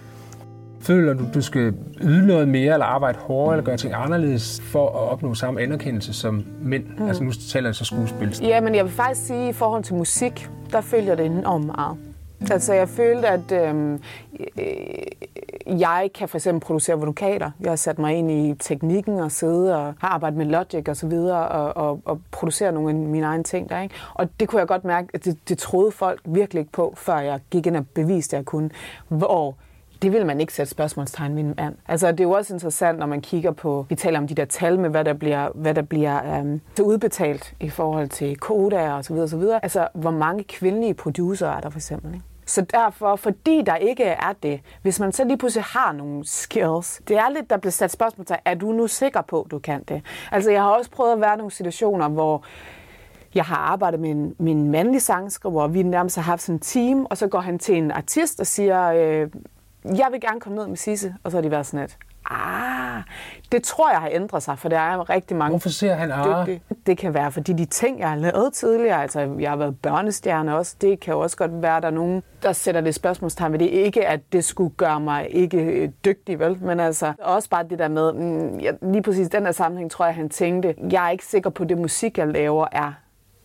Føler 0.81 1.15
du, 1.15 1.25
du 1.35 1.41
skal 1.41 1.75
yde 2.01 2.27
noget 2.27 2.49
mere, 2.49 2.73
eller 2.73 2.87
arbejde 2.87 3.19
hårdere, 3.19 3.55
eller 3.55 3.65
gøre 3.65 3.77
ting 3.77 3.95
anderledes, 3.95 4.63
for 4.65 4.89
at 4.89 5.11
opnå 5.11 5.35
samme 5.35 5.61
anerkendelse 5.61 6.15
som 6.15 6.45
mænd? 6.61 6.85
Mm. 6.99 7.07
Altså 7.07 7.25
nu 7.25 7.33
taler 7.33 7.69
jeg 7.69 7.75
så 7.75 7.85
skuespil. 7.85 8.39
Ja, 8.43 8.61
men 8.61 8.75
jeg 8.75 8.85
vil 8.85 8.93
faktisk 8.93 9.27
sige, 9.27 9.43
at 9.43 9.49
i 9.49 9.53
forhold 9.53 9.85
til 9.85 9.95
musik, 9.95 10.49
der 10.73 10.81
følger 10.81 11.15
det 11.15 11.27
enormt 11.27 11.67
meget. 11.67 11.99
Mm. 12.43 12.53
Altså 12.53 12.73
jeg 12.73 12.89
følte, 12.89 13.29
at 13.29 13.53
øhm, 13.53 14.03
øh, 14.59 15.81
jeg 15.81 16.11
kan 16.15 16.29
for 16.29 16.39
eksempel 16.39 16.61
producere 16.61 16.99
vokaler. 16.99 17.51
Jeg 17.61 17.71
har 17.71 17.77
sat 17.77 17.99
mig 17.99 18.15
ind 18.15 18.31
i 18.31 18.55
teknikken 18.55 19.19
og 19.19 19.33
sidde 19.33 19.77
og 19.77 19.95
har 19.99 20.09
arbejdet 20.09 20.39
med 20.39 20.47
Logic 20.47 20.89
og 20.89 20.97
så 20.97 21.07
videre 21.07 21.49
og, 21.49 21.89
og, 21.89 22.01
og 22.05 22.21
producere 22.31 22.73
nogle 22.73 22.91
af 22.91 22.95
mine 22.95 23.27
egne 23.27 23.45
ting 23.45 23.69
der. 23.69 23.81
Ikke? 23.81 23.95
Og 24.15 24.29
det 24.41 24.49
kunne 24.49 24.59
jeg 24.59 24.69
godt 24.69 24.85
mærke, 24.85 25.09
at 25.15 25.25
det, 25.25 25.49
det 25.49 25.59
troede 25.59 25.91
folk 25.91 26.21
virkelig 26.25 26.61
ikke 26.61 26.73
på, 26.73 26.95
før 26.97 27.19
jeg 27.19 27.41
gik 27.51 27.67
ind 27.67 27.77
og 27.77 27.87
beviste, 27.95 28.37
at 28.37 28.39
jeg 28.39 28.47
kunne. 28.47 28.71
Hvor 29.09 29.57
det 30.03 30.13
vil 30.13 30.27
man 30.27 30.41
ikke 30.41 30.53
sætte 30.53 30.71
spørgsmålstegn 30.71 31.37
ved 31.37 31.43
en 31.43 31.55
mand. 31.57 31.75
Altså, 31.89 32.13
det 32.13 32.21
er 32.21 32.25
jo 32.25 32.31
også 32.31 32.55
interessant, 32.55 32.99
når 32.99 33.07
man 33.07 33.21
kigger 33.21 33.51
på, 33.51 33.87
vi 33.89 33.95
taler 33.95 34.19
om 34.19 34.27
de 34.27 34.35
der 34.35 34.45
tal 34.45 34.79
med, 34.81 34.91
hvad 34.91 35.05
der 35.05 35.13
bliver, 35.13 35.49
hvad 35.55 35.75
der 35.75 35.83
bliver 35.83 36.39
øhm, 36.39 36.61
udbetalt 36.83 37.55
i 37.61 37.69
forhold 37.69 38.09
til 38.09 38.37
kodaer 38.37 38.93
og 38.93 39.05
så 39.05 39.13
videre, 39.13 39.25
og 39.25 39.31
så 39.31 39.37
videre. 39.37 39.61
Altså, 39.63 39.89
hvor 39.95 40.11
mange 40.11 40.45
kvindelige 40.45 40.95
producer 40.95 41.49
er 41.49 41.61
der 41.61 41.71
for 41.71 41.79
eksempel, 41.79 42.15
ikke? 42.15 42.27
Så 42.47 42.61
derfor, 42.61 43.17
fordi 43.17 43.63
der 43.67 43.77
ikke 43.77 44.05
er 44.05 44.33
det, 44.43 44.61
hvis 44.83 45.01
man 45.01 45.13
så 45.13 45.25
lige 45.25 45.39
pludselig 45.39 45.65
har 45.65 45.93
nogle 45.93 46.27
skills, 46.27 47.03
det 47.09 47.17
er 47.17 47.29
lidt, 47.29 47.51
der 47.51 47.57
bliver 47.57 47.73
sat 47.73 47.91
spørgsmål 47.91 48.27
til, 48.27 48.37
er 48.45 48.55
du 48.55 48.73
nu 48.73 48.87
sikker 48.87 49.21
på, 49.21 49.43
at 49.43 49.51
du 49.51 49.59
kan 49.59 49.83
det? 49.83 50.03
Altså, 50.33 50.51
jeg 50.51 50.63
har 50.63 50.71
også 50.71 50.91
prøvet 50.91 51.13
at 51.13 51.21
være 51.21 51.35
i 51.35 51.37
nogle 51.37 51.53
situationer, 51.53 52.09
hvor 52.09 52.45
jeg 53.35 53.45
har 53.45 53.57
arbejdet 53.57 54.01
med 54.01 54.11
en, 54.11 54.35
med 54.39 54.53
en 54.53 54.71
mandlig 54.71 55.03
sangskriver, 55.03 55.53
hvor 55.53 55.67
vi 55.67 55.83
nærmest 55.83 56.17
har 56.17 56.23
haft 56.23 56.43
sådan 56.43 56.55
en 56.57 56.61
team, 56.61 57.07
og 57.11 57.17
så 57.17 57.27
går 57.27 57.41
han 57.41 57.59
til 57.59 57.77
en 57.77 57.91
artist 57.91 58.41
og 58.41 58.47
siger, 58.47 58.93
øh, 58.93 59.29
jeg 59.85 60.09
vil 60.13 60.21
gerne 60.21 60.41
komme 60.41 60.57
ned 60.57 60.67
med 60.67 60.77
Sisse, 60.77 61.15
og 61.25 61.31
så 61.31 61.37
har 61.37 61.43
de 61.43 61.51
været 61.51 61.67
sådan 61.67 61.85
et, 61.85 61.97
ah, 62.31 63.03
det 63.53 63.63
tror 63.63 63.91
jeg 63.91 64.01
har 64.01 64.09
ændret 64.13 64.43
sig, 64.43 64.59
for 64.59 64.69
der 64.69 64.79
er 64.79 65.11
rigtig 65.11 65.37
mange 65.37 65.51
Hvorfor 65.51 65.69
siger 65.69 65.95
han 65.95 66.13
ah? 66.13 66.41
dygtige. 66.41 66.63
Det 66.87 66.99
kan 66.99 67.15
være, 67.15 67.33
fordi 67.33 67.53
de 67.53 67.65
ting, 67.65 67.99
jeg 67.99 68.09
har 68.09 68.17
lavet 68.17 68.53
tidligere, 68.53 69.03
altså 69.03 69.21
jeg 69.41 69.51
har 69.51 69.57
været 69.57 69.81
børnestjerne 69.81 70.57
også, 70.57 70.77
det 70.81 71.01
kan 71.01 71.15
jo 71.15 71.21
også 71.21 71.37
godt 71.37 71.63
være, 71.63 71.77
at 71.77 71.83
der 71.83 71.89
er 71.89 71.93
nogen, 71.93 72.23
der 72.43 72.53
sætter 72.53 72.81
det 72.81 72.95
spørgsmålstegn 72.95 73.53
ved 73.53 73.59
det. 73.59 73.67
Ikke, 73.67 74.09
at 74.09 74.21
det 74.33 74.45
skulle 74.45 74.75
gøre 74.77 75.01
mig 75.01 75.27
ikke 75.31 75.59
øh, 75.59 75.89
dygtig, 76.05 76.39
vel? 76.39 76.63
Men 76.63 76.81
altså, 76.81 77.13
også 77.19 77.51
bare 77.51 77.65
det 77.71 77.79
der 77.79 77.89
med, 77.89 78.13
mm, 78.13 78.59
ja, 78.59 78.73
lige 78.83 79.03
præcis 79.03 79.29
den 79.29 79.45
der 79.45 79.53
sammenhæng, 79.53 79.91
tror 79.91 80.05
jeg, 80.05 80.15
han 80.15 80.29
tænkte, 80.29 80.75
jeg 80.91 81.07
er 81.07 81.11
ikke 81.11 81.27
sikker 81.27 81.51
på, 81.51 81.63
at 81.63 81.69
det 81.69 81.79
musik, 81.79 82.19
jeg 82.19 82.29
laver, 82.29 82.67
er 82.73 82.93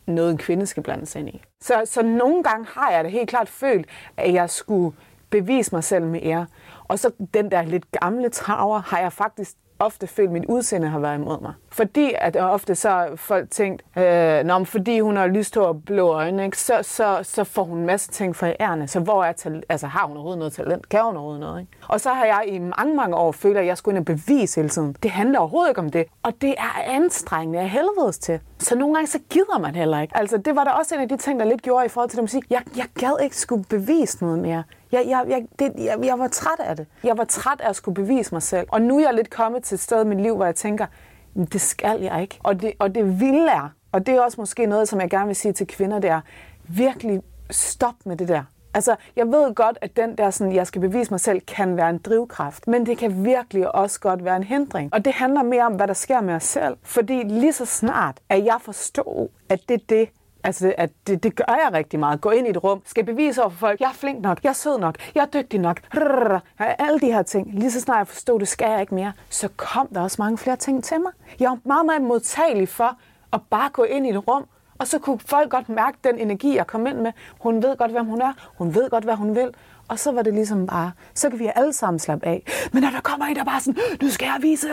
noget, 0.08 0.32
en 0.32 0.38
kvinde 0.38 0.66
skal 0.66 0.84
blande 0.84 1.06
sig 1.06 1.20
ind 1.20 1.30
i. 1.30 1.42
Så, 1.62 1.74
så 1.86 2.02
nogle 2.02 2.44
gange 2.44 2.68
har 2.70 2.92
jeg 2.92 3.04
det 3.04 3.12
helt 3.12 3.30
klart 3.30 3.50
følt, 3.50 3.88
at 4.18 4.34
jeg 4.34 4.50
skulle 4.50 4.96
bevise 5.30 5.76
mig 5.76 5.84
selv 5.84 6.06
med 6.06 6.20
ære. 6.24 6.46
Og 6.88 7.00
så 7.00 7.12
den 7.34 7.52
der 7.52 7.62
lidt 7.62 7.92
gamle 7.92 8.30
traver 8.30 8.80
har 8.80 9.00
jeg 9.00 9.14
faktisk 9.14 9.56
ofte 9.80 10.08
følt, 10.08 10.28
at 10.28 10.34
mit 10.34 10.46
udseende 10.46 10.88
har 10.88 11.00
været 11.00 11.16
imod 11.16 11.42
mig. 11.42 11.54
Fordi 11.72 12.14
at 12.18 12.36
ofte 12.36 12.76
så 12.76 13.08
folk 13.16 13.52
tænkt, 13.52 13.84
øh, 13.98 14.44
Nå, 14.44 14.64
fordi 14.64 15.00
hun 15.00 15.18
har 15.18 15.28
lyst 15.28 15.56
hår 15.56 15.74
blå 15.86 16.08
øjne, 16.08 16.46
ikke? 16.46 16.58
Så, 16.58 16.80
så, 16.82 17.20
så 17.24 17.44
får 17.44 17.64
hun 17.64 17.78
en 17.78 17.86
masse 17.86 18.12
ting 18.12 18.36
for 18.36 18.54
ærende. 18.60 18.88
Så 18.88 19.00
hvor 19.00 19.24
er 19.24 19.32
talent? 19.32 19.66
Altså 19.70 19.88
har 19.88 20.08
hun 20.08 20.18
overhovedet 20.18 20.40
noget 20.40 20.54
talent? 20.54 20.90
Kan 20.90 21.04
hun 21.04 21.16
overhovedet 21.16 21.40
noget? 21.40 21.60
Ikke? 21.60 21.72
Og 21.88 22.02
så 22.02 22.10
har 22.10 22.26
jeg 22.26 22.44
i 22.48 22.60
mange, 22.60 22.96
mange 22.96 23.16
år 23.16 23.32
følt, 23.32 23.58
at 23.58 23.66
jeg 23.66 23.78
skulle 23.78 23.98
ind 23.98 24.02
og 24.02 24.06
bevise 24.06 24.62
hele 24.62 24.70
tiden. 24.70 24.96
Det 25.04 25.12
handler 25.12 25.40
overhovedet 25.40 25.70
ikke 25.70 25.82
om 25.82 25.90
det. 25.90 26.06
Og 26.24 26.34
det 26.42 26.56
er 26.58 26.82
anstrengende 26.86 27.60
af 27.60 27.70
helvedes 27.70 28.18
til. 28.18 28.40
Så 28.60 28.76
nogle 28.76 28.96
gange 28.96 29.08
så 29.08 29.20
gider 29.30 29.60
man 29.60 29.76
heller 29.76 30.02
ikke. 30.02 30.18
Altså 30.18 30.38
det 30.38 30.56
var 30.56 30.64
da 30.64 30.70
også 30.70 30.96
en 30.96 31.02
af 31.02 31.10
de 31.10 31.18
ting, 31.18 31.40
der 31.40 31.46
lidt 31.46 31.62
gjorde 31.62 31.86
i 31.86 31.90
forhold 31.90 32.10
til 32.10 32.18
det 32.18 32.24
musik. 32.24 32.44
Jeg, 32.50 32.62
jeg 32.78 32.86
gad 33.00 33.24
ikke 33.24 33.38
skulle 33.38 33.64
bevise 33.70 34.24
noget 34.24 34.40
mere. 34.40 34.64
Jeg, 34.92 35.06
jeg, 35.08 35.26
jeg, 35.28 35.46
det, 35.60 35.74
jeg, 35.78 35.98
jeg 36.04 36.20
var 36.20 36.28
træt 36.28 36.60
af 36.60 36.76
det. 36.76 36.88
Jeg 37.04 37.18
var 37.18 37.24
træt 37.24 37.62
af 37.62 37.70
at 37.70 37.76
skulle 37.76 37.96
bevise 37.96 38.36
mig 38.36 38.42
selv. 38.42 38.68
Og 38.72 38.82
nu 38.82 38.98
er 38.98 39.02
jeg 39.02 39.14
lidt 39.14 39.30
kommet 39.30 39.64
til 39.64 39.76
et 39.76 39.80
sted 39.80 40.06
i 40.06 40.08
mit 40.08 40.22
liv, 40.22 40.36
hvor 40.36 40.46
jeg 40.46 40.56
tænker, 40.56 40.86
det 41.36 41.62
skal 41.62 42.02
jeg 42.02 42.22
ikke. 42.22 42.40
Og 42.44 42.62
det, 42.62 42.74
og 42.80 42.96
det 42.96 43.20
vil 43.20 43.48
er, 43.48 43.74
og 43.92 44.06
det 44.06 44.16
er 44.16 44.22
også 44.22 44.42
måske 44.42 44.66
noget, 44.66 44.90
som 44.90 45.02
jeg 45.02 45.10
gerne 45.10 45.26
vil 45.26 45.36
sige 45.36 45.54
til 45.54 45.68
kvinder, 45.68 46.00
det 46.00 46.10
er 46.10 46.22
virkelig 46.68 47.22
stop 47.52 47.96
med 48.06 48.16
det 48.18 48.28
der. 48.28 48.44
Altså, 48.74 48.96
jeg 49.16 49.28
ved 49.28 49.56
godt, 49.56 49.78
at 49.82 49.98
den 49.98 50.18
der, 50.18 50.30
sådan, 50.30 50.54
jeg 50.54 50.68
skal 50.68 50.82
bevise 50.82 51.12
mig 51.12 51.20
selv, 51.20 51.42
kan 51.42 51.78
være 51.78 51.90
en 51.90 51.98
drivkraft. 51.98 52.68
Men 52.68 52.86
det 52.86 52.98
kan 52.98 53.26
virkelig 53.26 53.76
også 53.76 54.00
godt 54.00 54.24
være 54.24 54.36
en 54.36 54.44
hindring. 54.44 54.94
Og 54.94 55.06
det 55.06 55.14
handler 55.14 55.44
mere 55.44 55.66
om, 55.66 55.74
hvad 55.74 55.88
der 55.88 55.94
sker 55.94 56.22
med 56.22 56.34
os 56.34 56.44
selv. 56.44 56.78
Fordi 56.84 57.24
lige 57.24 57.54
så 57.54 57.66
snart, 57.66 58.20
at 58.30 58.46
jeg 58.46 58.58
forstår, 58.62 59.30
at 59.50 59.60
det 59.70 59.74
er 59.82 59.86
det, 59.90 60.10
Altså, 60.44 60.74
at 60.78 60.90
det, 61.08 61.24
det 61.24 61.36
gør 61.36 61.60
jeg 61.66 61.74
rigtig 61.74 62.00
meget. 62.00 62.22
Gå 62.22 62.30
ind 62.30 62.48
i 62.48 62.50
et 62.50 62.64
rum, 62.64 62.82
skal 62.86 63.04
bevise 63.06 63.42
over 63.42 63.50
for 63.50 63.58
folk, 63.58 63.80
jeg 63.80 63.90
er 63.90 63.94
flink 63.94 64.22
nok, 64.22 64.40
jeg 64.44 64.50
er 64.50 64.54
sød 64.54 64.80
nok, 64.80 64.96
jeg 65.16 65.22
er 65.22 65.42
dygtig 65.42 65.60
nok. 65.60 65.82
Rrr, 65.96 66.42
alle 66.60 67.00
de 67.00 67.06
her 67.06 67.22
ting. 67.22 67.54
Lige 67.54 67.72
så 67.72 67.82
snart 67.82 67.98
jeg 67.98 68.08
forstod, 68.08 68.40
det 68.40 68.48
skal 68.48 68.72
jeg 68.72 68.82
ikke 68.82 68.96
mere, 68.96 69.14
så 69.30 69.50
kom 69.58 69.88
der 69.88 70.02
også 70.02 70.16
mange 70.20 70.38
flere 70.38 70.56
ting 70.56 70.84
til 70.84 71.02
mig. 71.02 71.12
Jeg 71.40 71.50
var 71.50 71.60
meget, 71.66 71.86
meget 71.86 72.02
modtagelig 72.02 72.70
for 72.70 72.98
at 73.34 73.42
bare 73.50 73.70
gå 73.70 73.84
ind 73.84 74.08
i 74.08 74.10
et 74.10 74.28
rum, 74.28 74.46
og 74.80 74.88
så 74.88 75.00
kunne 75.00 75.20
folk 75.20 75.52
godt 75.52 75.70
mærke 75.70 75.98
den 76.04 76.20
energi, 76.20 76.56
jeg 76.56 76.68
kom 76.68 76.88
ind 76.88 76.98
med. 76.98 77.12
Hun 77.40 77.64
ved 77.64 77.78
godt, 77.78 77.92
hvem 77.92 78.06
hun 78.06 78.22
er. 78.22 78.34
Hun 78.58 78.76
ved 78.76 78.90
godt, 78.90 79.04
hvad 79.04 79.16
hun 79.16 79.36
vil. 79.36 79.54
Og 79.88 80.00
så 80.00 80.12
var 80.12 80.22
det 80.22 80.34
ligesom 80.34 80.68
bare, 80.68 80.92
så 81.14 81.30
kan 81.30 81.40
vi 81.40 81.52
alle 81.56 81.74
sammen 81.74 82.00
slappe 82.00 82.26
af. 82.26 82.44
Men 82.74 82.84
når 82.84 82.90
der 82.90 83.02
kommer 83.02 83.26
en, 83.26 83.36
der 83.36 83.44
bare 83.44 83.60
sådan, 83.60 83.82
nu 84.02 84.10
skal 84.10 84.26
jeg 84.26 84.38
vise, 84.42 84.68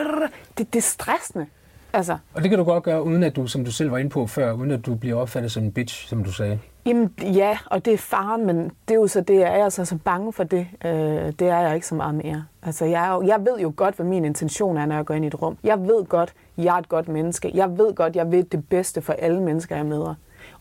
det, 0.58 0.72
det 0.72 0.76
er 0.76 0.82
stressende. 0.82 1.46
Altså, 1.94 2.18
Og 2.34 2.42
det 2.42 2.50
kan 2.50 2.58
du 2.58 2.64
godt 2.64 2.82
gøre, 2.82 3.02
uden 3.02 3.22
at 3.22 3.36
du, 3.36 3.46
som 3.46 3.64
du 3.64 3.72
selv 3.72 3.90
var 3.90 3.98
inde 3.98 4.10
på 4.10 4.26
før, 4.26 4.52
uden 4.52 4.70
at 4.70 4.86
du 4.86 4.94
bliver 4.94 5.16
opfattet 5.16 5.52
som 5.52 5.62
en 5.62 5.72
bitch, 5.72 6.08
som 6.08 6.24
du 6.24 6.32
sagde. 6.32 6.58
Jamen, 6.86 7.14
ja, 7.22 7.58
og 7.66 7.84
det 7.84 7.92
er 7.92 7.98
faren, 7.98 8.46
men 8.46 8.56
det 8.64 8.94
er 8.94 8.94
jo 8.94 9.06
så 9.06 9.20
det, 9.20 9.34
jeg 9.34 9.58
er 9.60 9.64
altså 9.64 9.84
så 9.84 9.98
bange 10.04 10.32
for 10.32 10.44
det. 10.44 10.66
Øh, 10.84 10.92
det 11.38 11.42
er 11.42 11.58
jeg 11.58 11.74
ikke 11.74 11.86
så 11.86 11.94
meget 11.94 12.14
mere. 12.14 12.44
Altså, 12.62 12.84
jeg, 12.84 13.06
er 13.08 13.14
jo, 13.14 13.22
jeg 13.22 13.44
ved 13.44 13.58
jo 13.58 13.72
godt, 13.76 13.94
hvad 13.96 14.06
min 14.06 14.24
intention 14.24 14.76
er, 14.76 14.86
når 14.86 14.96
jeg 14.96 15.04
går 15.04 15.14
ind 15.14 15.24
i 15.24 15.28
et 15.28 15.42
rum. 15.42 15.56
Jeg 15.64 15.80
ved 15.80 16.04
godt, 16.04 16.34
jeg 16.56 16.74
er 16.74 16.78
et 16.78 16.88
godt 16.88 17.08
menneske. 17.08 17.50
Jeg 17.54 17.78
ved 17.78 17.94
godt, 17.94 18.16
jeg 18.16 18.32
vil 18.32 18.52
det 18.52 18.68
bedste 18.68 19.02
for 19.02 19.12
alle 19.12 19.40
mennesker, 19.42 19.76
jeg 19.76 19.86
møder. 19.86 20.14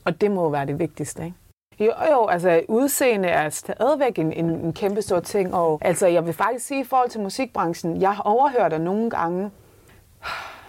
Og 0.06 0.22
det 0.22 0.32
må 0.32 0.44
jo 0.44 0.48
være 0.48 0.66
det 0.66 0.80
vigtigste, 0.80 1.26
ikke? 1.26 1.38
Jo, 1.80 1.92
jo, 2.12 2.28
altså 2.28 2.62
udseende 2.68 3.28
er 3.28 3.50
stadigvæk 3.50 4.20
en, 4.20 4.34
en, 4.34 4.46
en 4.50 4.74
kæmpe 4.74 5.02
stor 5.02 5.20
ting, 5.20 5.54
og 5.54 5.80
altså 5.82 6.08
jeg 6.08 6.26
vil 6.26 6.34
faktisk 6.34 6.66
sige 6.66 6.82
i 6.82 6.84
forhold 6.84 7.10
til 7.10 7.22
musikbranchen, 7.22 8.02
jeg 8.02 8.12
har 8.12 8.24
overhørt 8.24 8.72
dig 8.72 8.80
nogle 8.80 9.10
gange, 9.10 9.52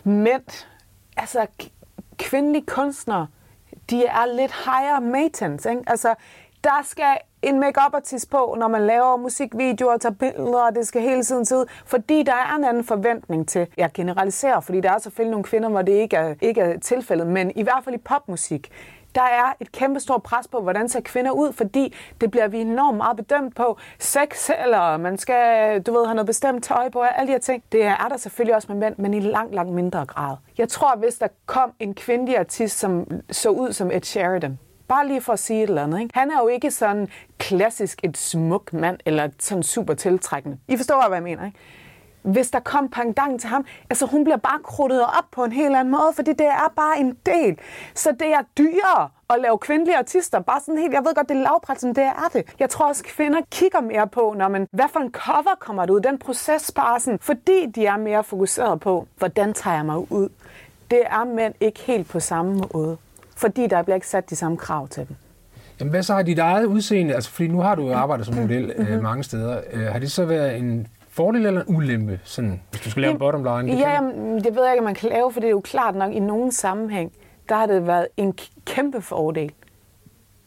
mænd, 0.05 0.67
altså 1.17 1.47
kvindelige 2.19 2.67
kunstnere, 2.67 3.27
de 3.91 4.07
er 4.07 4.27
lidt 4.37 4.53
higher 4.65 5.01
maintenance, 5.01 5.71
ikke? 5.71 5.83
Altså, 5.87 6.15
der 6.65 6.81
skal 6.83 7.17
en 7.43 7.61
makeup 7.61 7.95
artist 7.95 8.31
på, 8.31 8.57
når 8.59 8.69
man 8.69 8.87
laver 8.87 9.17
musikvideoer 9.17 9.93
og 9.93 10.01
tager 10.01 10.15
billeder, 10.15 10.67
og 10.67 10.75
det 10.75 10.87
skal 10.87 11.03
hele 11.03 11.23
tiden 11.23 11.45
se 11.45 11.57
ud, 11.57 11.67
fordi 11.87 12.23
der 12.23 12.33
er 12.33 12.57
en 12.57 12.65
anden 12.65 12.85
forventning 12.85 13.49
til, 13.49 13.67
jeg 13.77 13.91
generaliserer, 13.95 14.61
fordi 14.61 14.81
der 14.81 14.93
er 14.93 14.99
selvfølgelig 14.99 15.31
nogle 15.31 15.45
kvinder, 15.45 15.69
hvor 15.69 15.83
det 15.83 15.93
ikke 15.93 16.17
er, 16.17 16.35
ikke 16.41 16.61
er 16.61 16.79
tilfældet, 16.79 17.27
men 17.27 17.53
i 17.57 17.63
hvert 17.63 17.85
fald 17.85 17.95
i 17.95 17.99
popmusik, 17.99 18.71
der 19.15 19.23
er 19.23 19.53
et 19.61 19.73
kæmpe 19.73 20.01
stort 20.01 20.23
pres 20.23 20.49
på, 20.49 20.61
hvordan 20.61 20.89
ser 20.89 21.01
kvinder 21.01 21.31
ud, 21.31 21.53
fordi 21.53 21.95
det 22.21 22.31
bliver 22.31 22.49
vi 22.49 22.59
enormt 22.59 22.97
meget 22.97 23.17
bedømt 23.17 23.57
på. 23.57 23.79
Sex, 23.99 24.51
eller 24.65 24.97
man 24.97 25.19
skal, 25.19 25.83
du 25.83 25.93
ved, 25.93 26.07
have 26.07 26.15
noget 26.15 26.27
bestemt 26.27 26.65
tøj 26.65 26.89
på, 26.89 27.01
alle 27.01 27.27
de 27.27 27.33
her 27.33 27.39
ting. 27.39 27.63
Det 27.73 27.85
er 27.85 28.09
der 28.09 28.17
selvfølgelig 28.17 28.55
også 28.55 28.73
med 28.73 28.81
mænd, 28.81 28.95
men 28.99 29.15
i 29.15 29.21
langt, 29.21 29.55
langt 29.55 29.73
mindre 29.73 30.07
grad. 30.07 30.37
Jeg 30.59 30.69
tror, 30.69 30.97
hvis 30.97 31.15
der 31.15 31.29
kom 31.47 31.73
en 31.81 31.95
kvindelig 31.95 32.39
artist, 32.39 32.79
som 32.79 33.07
så 33.31 33.49
ud 33.49 33.73
som 33.73 33.91
Ed 33.91 34.03
Sheridan, 34.03 34.59
Bare 34.89 35.09
lige 35.09 35.21
for 35.21 35.33
at 35.33 35.39
sige 35.39 35.63
et 35.63 35.69
eller 35.69 35.83
andet. 35.83 36.01
Ikke? 36.01 36.11
Han 36.15 36.31
er 36.31 36.41
jo 36.43 36.49
ikke 36.49 36.71
sådan 36.71 37.09
klassisk 37.39 38.01
et 38.03 38.17
smuk 38.17 38.73
mand, 38.73 38.99
eller 39.07 39.29
sådan 39.39 39.63
super 39.63 39.95
tiltrækkende. 39.95 40.59
I 40.69 40.77
forstår, 40.77 41.09
hvad 41.09 41.17
jeg 41.17 41.23
mener, 41.23 41.47
ikke? 41.47 41.59
Hvis 42.25 42.51
der 42.51 42.61
kom 42.61 42.89
pendant 42.89 43.41
til 43.41 43.51
ham, 43.51 43.67
altså 43.91 44.07
hun 44.07 44.25
bliver 44.25 44.37
bare 44.37 44.59
krudtet 44.63 45.03
op 45.03 45.25
på 45.33 45.45
en 45.45 45.53
helt 45.53 45.77
anden 45.77 45.91
måde, 45.91 46.13
fordi 46.15 46.33
det 46.33 46.47
er 46.47 46.73
bare 46.77 46.99
en 46.99 47.17
del. 47.27 47.59
Så 47.95 48.13
det 48.21 48.33
er 48.33 48.43
dyrere 48.59 49.09
at 49.31 49.41
lave 49.41 49.59
kvindelige 49.59 49.99
artister. 49.99 50.41
Bare 50.41 50.61
sådan 50.61 50.79
helt, 50.79 50.93
jeg 50.93 51.03
ved 51.05 51.15
godt, 51.15 51.29
det 51.29 51.37
er 51.37 51.43
lavpræt, 51.43 51.81
som 51.81 51.95
det 51.95 52.05
er 52.05 52.29
det. 52.33 52.55
Jeg 52.59 52.71
tror 52.71 52.89
også, 52.89 53.05
kvinder 53.05 53.41
kigger 53.51 53.81
mere 53.81 54.07
på, 54.07 54.35
når 54.39 54.49
man, 54.49 54.67
hvad 54.71 54.85
for 54.93 55.01
en 55.01 55.11
cover 55.11 55.55
kommer 55.61 55.87
der 55.87 55.93
ud, 55.93 56.01
den 56.01 56.19
proces 56.19 56.73
bare 56.73 57.01
sådan, 57.01 57.19
fordi 57.19 57.67
de 57.75 57.87
er 57.87 57.97
mere 57.97 58.25
fokuseret 58.25 58.81
på, 58.81 59.07
hvordan 59.19 59.53
tager 59.53 59.77
jeg 59.77 59.87
mig 59.87 60.13
ud. 60.13 60.29
Det 60.91 61.03
er 61.07 61.25
mænd 61.25 61.55
ikke 61.61 61.81
helt 61.81 62.09
på 62.09 62.21
samme 62.21 62.63
måde, 62.75 62.97
fordi 63.37 63.67
der 63.67 63.83
bliver 63.83 63.95
ikke 63.95 64.09
sat 64.09 64.31
de 64.31 64.37
samme 64.37 64.57
krav 64.57 64.89
til 64.89 65.09
dem. 65.09 65.17
Jamen, 65.81 65.91
hvad 65.91 66.03
så 66.03 66.15
har 66.15 66.23
dit 66.23 66.39
eget 66.39 66.65
udseende, 66.65 67.15
altså 67.15 67.31
fordi 67.31 67.49
nu 67.49 67.61
har 67.61 67.75
du 67.75 67.87
jo 67.87 67.95
arbejdet 67.95 68.27
som 68.27 68.35
model 68.35 68.73
øh, 68.77 69.03
mange 69.03 69.25
steder, 69.25 69.61
øh, 69.73 69.87
har 69.87 69.99
det 69.99 70.13
så 70.13 70.25
været 70.25 70.57
en 70.57 70.87
fordel 71.17 71.47
eller 71.47 71.61
en 71.65 71.77
ulempe, 71.77 72.21
sådan, 72.25 72.63
hvis 72.71 72.81
du 72.81 72.91
skal 72.91 73.01
lave 73.01 73.13
en 73.13 73.19
bottom 73.19 73.45
line? 73.45 73.79
Ja, 73.79 73.91
jamen, 73.91 74.45
det 74.45 74.55
ved 74.57 74.63
jeg 74.63 74.73
ikke, 74.73 74.81
om 74.81 74.85
man 74.85 74.95
kan 74.95 75.09
lave, 75.09 75.33
for 75.33 75.41
det 75.41 75.47
er 75.47 75.51
jo 75.51 75.61
klart 75.61 75.95
nok, 75.95 76.13
i 76.13 76.21
nogen 76.21 76.53
sammenhæng, 76.53 77.13
der 77.49 77.55
har 77.55 77.67
det 77.67 77.87
været 77.87 78.09
en 78.17 78.39
kæmpe 78.67 79.01
fordel. 79.01 79.53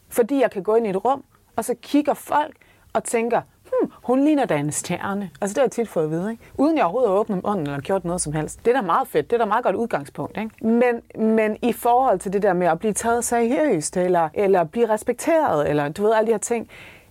Fordi 0.08 0.40
jeg 0.40 0.50
kan 0.50 0.62
gå 0.62 0.74
ind 0.74 0.86
i 0.86 0.90
et 0.90 1.04
rum, 1.04 1.24
og 1.56 1.64
så 1.64 1.74
kigger 1.82 2.14
folk 2.14 2.56
og 2.92 3.04
tænker, 3.04 3.40
hmm, 3.62 3.92
hun 4.02 4.24
ligner 4.24 4.44
da 4.44 4.56
en 4.56 4.72
stjerne. 4.72 5.30
Altså 5.40 5.54
det 5.54 5.58
har 5.58 5.64
jeg 5.64 5.70
tit 5.70 5.88
fået 5.88 6.04
at 6.04 6.10
vide, 6.10 6.30
ikke? 6.30 6.42
uden 6.58 6.76
jeg 6.76 6.84
overhovedet 6.84 7.10
har 7.10 7.18
åbnet 7.18 7.42
munden 7.44 7.66
eller 7.66 7.80
gjort 7.80 8.04
noget 8.04 8.20
som 8.20 8.32
helst. 8.32 8.64
Det 8.64 8.70
er 8.70 8.80
da 8.80 8.86
meget 8.86 9.08
fedt, 9.08 9.30
det 9.30 9.36
er 9.36 9.38
da 9.38 9.44
meget 9.44 9.64
godt 9.64 9.76
udgangspunkt. 9.76 10.38
Ikke? 10.38 10.66
Men, 10.66 11.24
men 11.34 11.56
i 11.62 11.72
forhold 11.72 12.18
til 12.18 12.32
det 12.32 12.42
der 12.42 12.52
med 12.52 12.66
at 12.66 12.78
blive 12.78 12.92
taget 12.92 13.24
seriøst, 13.24 13.96
eller, 13.96 14.28
eller 14.34 14.64
blive 14.64 14.88
respekteret, 14.88 15.70
eller 15.70 15.88
du 15.88 16.02
ved, 16.02 16.12
alle 16.14 16.26
de 16.26 16.32
her 16.32 16.38
ting, 16.38 16.68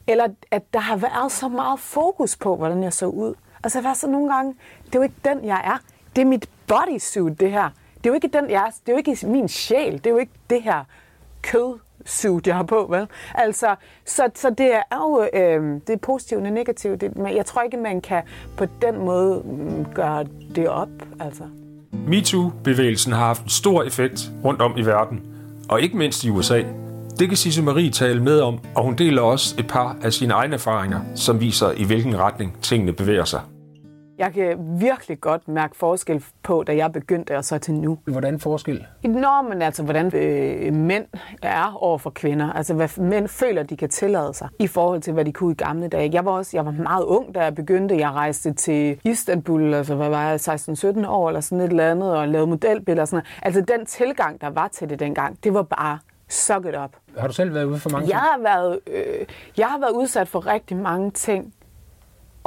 eller 0.07 0.27
at 0.51 0.73
der 0.73 0.79
har 0.79 0.97
været 0.97 1.31
så 1.31 1.47
meget 1.47 1.79
fokus 1.79 2.35
på, 2.37 2.55
hvordan 2.55 2.83
jeg 2.83 2.93
så 2.93 3.05
ud. 3.05 3.33
Altså 3.63 3.79
så 3.79 3.83
var 3.83 3.93
så 3.93 4.07
nogle 4.07 4.33
gange, 4.33 4.55
det 4.85 4.95
er 4.95 4.99
jo 4.99 5.03
ikke 5.03 5.15
den, 5.25 5.45
jeg 5.45 5.61
er. 5.65 5.77
Det 6.15 6.21
er 6.21 6.25
mit 6.25 6.49
bodysuit, 6.67 7.39
det 7.39 7.51
her. 7.51 7.69
Det 7.97 8.05
er 8.05 8.09
jo 8.09 8.13
ikke 8.13 8.27
den, 8.27 8.49
jeg 8.49 8.63
er. 8.67 8.71
Det 8.85 8.89
er 8.89 8.91
jo 8.91 8.97
ikke 8.97 9.27
min 9.27 9.47
sjæl. 9.47 9.93
Det 9.93 10.07
er 10.07 10.11
jo 10.11 10.17
ikke 10.17 10.31
det 10.49 10.63
her 10.63 10.83
kød 11.41 11.79
suit, 12.05 12.47
jeg 12.47 12.55
har 12.55 12.63
på, 12.63 12.87
vel? 12.89 13.07
Altså, 13.35 13.75
så, 14.05 14.29
så 14.35 14.49
det 14.49 14.75
er 14.75 14.81
jo 14.93 15.27
øh, 15.33 15.81
det 15.87 15.93
er 15.93 15.97
positivt 15.97 16.41
og 16.41 16.51
negativt. 16.51 17.01
Det, 17.01 17.17
men 17.17 17.35
jeg 17.35 17.45
tror 17.45 17.61
ikke, 17.61 17.77
man 17.77 18.01
kan 18.01 18.23
på 18.57 18.65
den 18.81 18.97
måde 19.05 19.41
mm, 19.45 19.85
gøre 19.93 20.25
det 20.55 20.69
op, 20.69 20.89
altså. 21.19 21.43
MeToo-bevægelsen 21.91 23.13
har 23.13 23.25
haft 23.25 23.43
en 23.43 23.49
stor 23.49 23.83
effekt 23.83 24.31
rundt 24.43 24.61
om 24.61 24.77
i 24.77 24.81
verden, 24.81 25.21
og 25.69 25.81
ikke 25.81 25.97
mindst 25.97 26.23
i 26.23 26.29
USA. 26.29 26.63
Det 27.19 27.27
kan 27.27 27.37
Sisse 27.37 27.63
Marie 27.63 27.91
tale 27.91 28.23
med 28.23 28.39
om, 28.39 28.59
og 28.75 28.83
hun 28.83 28.95
deler 28.95 29.21
også 29.21 29.55
et 29.59 29.67
par 29.67 29.97
af 30.03 30.13
sine 30.13 30.33
egne 30.33 30.53
erfaringer, 30.53 30.99
som 31.15 31.41
viser, 31.41 31.71
i 31.71 31.83
hvilken 31.83 32.19
retning 32.19 32.57
tingene 32.61 32.93
bevæger 32.93 33.25
sig. 33.25 33.41
Jeg 34.17 34.33
kan 34.33 34.57
virkelig 34.79 35.21
godt 35.21 35.47
mærke 35.47 35.77
forskel 35.77 36.23
på, 36.43 36.63
da 36.67 36.75
jeg 36.75 36.91
begyndte 36.91 37.37
og 37.37 37.45
så 37.45 37.57
til 37.57 37.73
nu. 37.73 37.97
Hvordan 38.07 38.39
forskel? 38.39 38.85
Nå, 39.03 39.41
men 39.49 39.61
altså, 39.61 39.83
hvordan 39.83 40.15
øh, 40.15 40.73
mænd 40.73 41.05
er 41.41 41.77
over 41.79 41.97
for 41.97 42.09
kvinder. 42.09 42.53
Altså, 42.53 42.73
hvad 42.73 42.97
mænd 42.97 43.27
føler, 43.27 43.63
de 43.63 43.77
kan 43.77 43.89
tillade 43.89 44.33
sig 44.33 44.49
i 44.59 44.67
forhold 44.67 45.01
til, 45.01 45.13
hvad 45.13 45.25
de 45.25 45.31
kunne 45.31 45.51
i 45.51 45.55
gamle 45.55 45.87
dage. 45.87 46.09
Jeg 46.13 46.25
var 46.25 46.31
også 46.31 46.51
jeg 46.53 46.65
var 46.65 46.71
meget 46.71 47.03
ung, 47.03 47.35
da 47.35 47.43
jeg 47.43 47.55
begyndte. 47.55 47.97
Jeg 47.97 48.11
rejste 48.11 48.53
til 48.53 48.99
Istanbul, 49.03 49.73
altså, 49.73 49.95
hvad 49.95 50.09
var 50.09 50.29
jeg, 50.29 50.35
16-17 50.35 51.07
år 51.07 51.27
eller 51.27 51.41
sådan 51.41 51.61
et 51.61 51.69
eller 51.69 51.91
andet, 51.91 52.15
og 52.15 52.27
lavede 52.27 52.47
modelbilleder 52.47 53.01
og 53.01 53.07
sådan 53.07 53.23
noget. 53.23 53.45
Altså, 53.45 53.75
den 53.77 53.85
tilgang, 53.85 54.41
der 54.41 54.49
var 54.49 54.67
til 54.67 54.89
det 54.89 54.99
dengang, 54.99 55.43
det 55.43 55.53
var 55.53 55.63
bare 55.63 55.99
suck 56.29 56.65
it 56.65 56.75
up. 56.83 56.91
Har 57.17 57.27
du 57.27 57.33
selv 57.33 57.53
været 57.53 57.65
ude 57.65 57.79
for 57.79 57.89
mange 57.89 58.09
Jeg 58.09 58.17
har 58.17 58.39
været, 58.41 58.79
øh, 58.87 59.25
jeg 59.57 59.67
har 59.67 59.79
været 59.79 59.91
udsat 59.91 60.27
for 60.27 60.47
rigtig 60.47 60.77
mange 60.77 61.11
ting. 61.11 61.53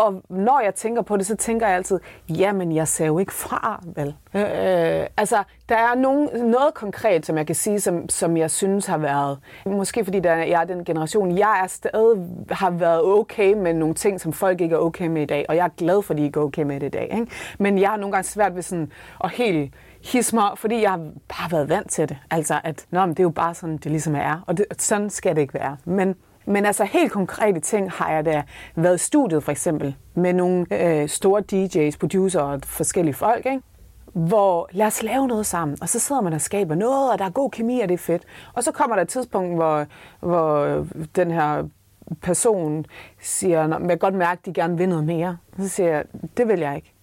Og 0.00 0.22
når 0.28 0.60
jeg 0.60 0.74
tænker 0.74 1.02
på 1.02 1.16
det, 1.16 1.26
så 1.26 1.36
tænker 1.36 1.66
jeg 1.66 1.76
altid, 1.76 2.00
jamen 2.28 2.72
jeg 2.72 2.88
ser 2.88 3.06
jo 3.06 3.18
ikke 3.18 3.32
fra, 3.32 3.82
vel? 3.96 4.14
Øh, 4.34 4.42
øh, 4.42 5.06
altså, 5.16 5.42
der 5.68 5.76
er 5.76 5.94
nogen, 5.94 6.28
noget 6.34 6.74
konkret, 6.74 7.26
som 7.26 7.36
jeg 7.36 7.46
kan 7.46 7.54
sige, 7.54 7.80
som, 7.80 8.08
som 8.08 8.36
jeg 8.36 8.50
synes 8.50 8.86
har 8.86 8.98
været, 8.98 9.38
måske 9.66 10.04
fordi 10.04 10.20
der, 10.20 10.34
jeg 10.34 10.60
er 10.60 10.64
den 10.64 10.84
generation, 10.84 11.38
jeg 11.38 11.60
er 11.62 11.66
stadig 11.66 12.26
har 12.50 12.70
været 12.70 13.02
okay 13.02 13.52
med 13.52 13.74
nogle 13.74 13.94
ting, 13.94 14.20
som 14.20 14.32
folk 14.32 14.60
ikke 14.60 14.74
er 14.74 14.78
okay 14.78 15.06
med 15.06 15.22
i 15.22 15.26
dag, 15.26 15.46
og 15.48 15.56
jeg 15.56 15.64
er 15.64 15.70
glad 15.76 16.02
for, 16.02 16.14
at 16.14 16.18
de 16.18 16.24
ikke 16.24 16.40
er 16.40 16.44
okay 16.44 16.62
med 16.62 16.80
det 16.80 16.86
i 16.86 16.90
dag. 16.90 17.08
Ikke? 17.12 17.26
Men 17.58 17.78
jeg 17.78 17.88
har 17.88 17.96
nogle 17.96 18.12
gange 18.12 18.28
svært 18.28 18.54
ved 18.54 18.62
sådan 18.62 18.92
at 19.24 19.30
helt 19.30 19.74
hismer, 20.04 20.54
fordi 20.54 20.82
jeg 20.82 20.90
har 20.90 20.98
bare 21.28 21.52
været 21.52 21.68
vant 21.68 21.90
til 21.90 22.08
det. 22.08 22.16
Altså, 22.30 22.60
at 22.64 22.86
nå, 22.90 23.00
men 23.00 23.10
det 23.10 23.18
er 23.18 23.24
jo 23.24 23.30
bare 23.30 23.54
sådan, 23.54 23.76
det 23.76 23.90
ligesom 23.90 24.14
er, 24.14 24.44
og 24.46 24.58
det, 24.58 24.66
sådan 24.78 25.10
skal 25.10 25.36
det 25.36 25.40
ikke 25.40 25.54
være. 25.54 25.76
Men 25.84 26.14
men 26.46 26.66
altså 26.66 26.84
helt 26.84 27.12
konkrete 27.12 27.60
ting 27.60 27.90
har 27.90 28.12
jeg 28.12 28.24
da 28.24 28.42
været 28.76 28.94
i 28.94 29.04
studiet 29.04 29.42
for 29.42 29.52
eksempel 29.52 29.96
med 30.14 30.32
nogle 30.32 30.66
øh, 30.70 31.08
store 31.08 31.42
DJ's, 31.52 31.98
producer 31.98 32.40
og 32.40 32.60
forskellige 32.64 33.14
folk, 33.14 33.46
ikke? 33.46 33.60
hvor 34.12 34.68
lad 34.72 34.86
os 34.86 35.02
lave 35.02 35.28
noget 35.28 35.46
sammen, 35.46 35.78
og 35.80 35.88
så 35.88 35.98
sidder 35.98 36.20
man 36.20 36.32
og 36.32 36.40
skaber 36.40 36.74
noget, 36.74 37.12
og 37.12 37.18
der 37.18 37.24
er 37.24 37.30
god 37.30 37.50
kemi, 37.50 37.80
og 37.80 37.88
det 37.88 37.94
er 37.94 37.98
fedt. 37.98 38.22
Og 38.54 38.64
så 38.64 38.72
kommer 38.72 38.96
der 38.96 39.02
et 39.02 39.08
tidspunkt, 39.08 39.54
hvor, 39.54 39.86
hvor 40.20 40.86
den 41.16 41.30
her 41.30 41.68
person 42.22 42.86
siger, 43.20 43.68
jeg 43.68 43.88
kan 43.88 43.98
godt 43.98 44.14
mærke, 44.14 44.38
at 44.38 44.46
de 44.46 44.52
gerne 44.52 44.78
vil 44.78 44.88
noget 44.88 45.04
mere. 45.04 45.36
Så 45.58 45.68
siger 45.68 45.88
jeg, 45.88 46.04
det 46.36 46.48
vil 46.48 46.60
jeg 46.60 46.76
ikke. 46.76 46.94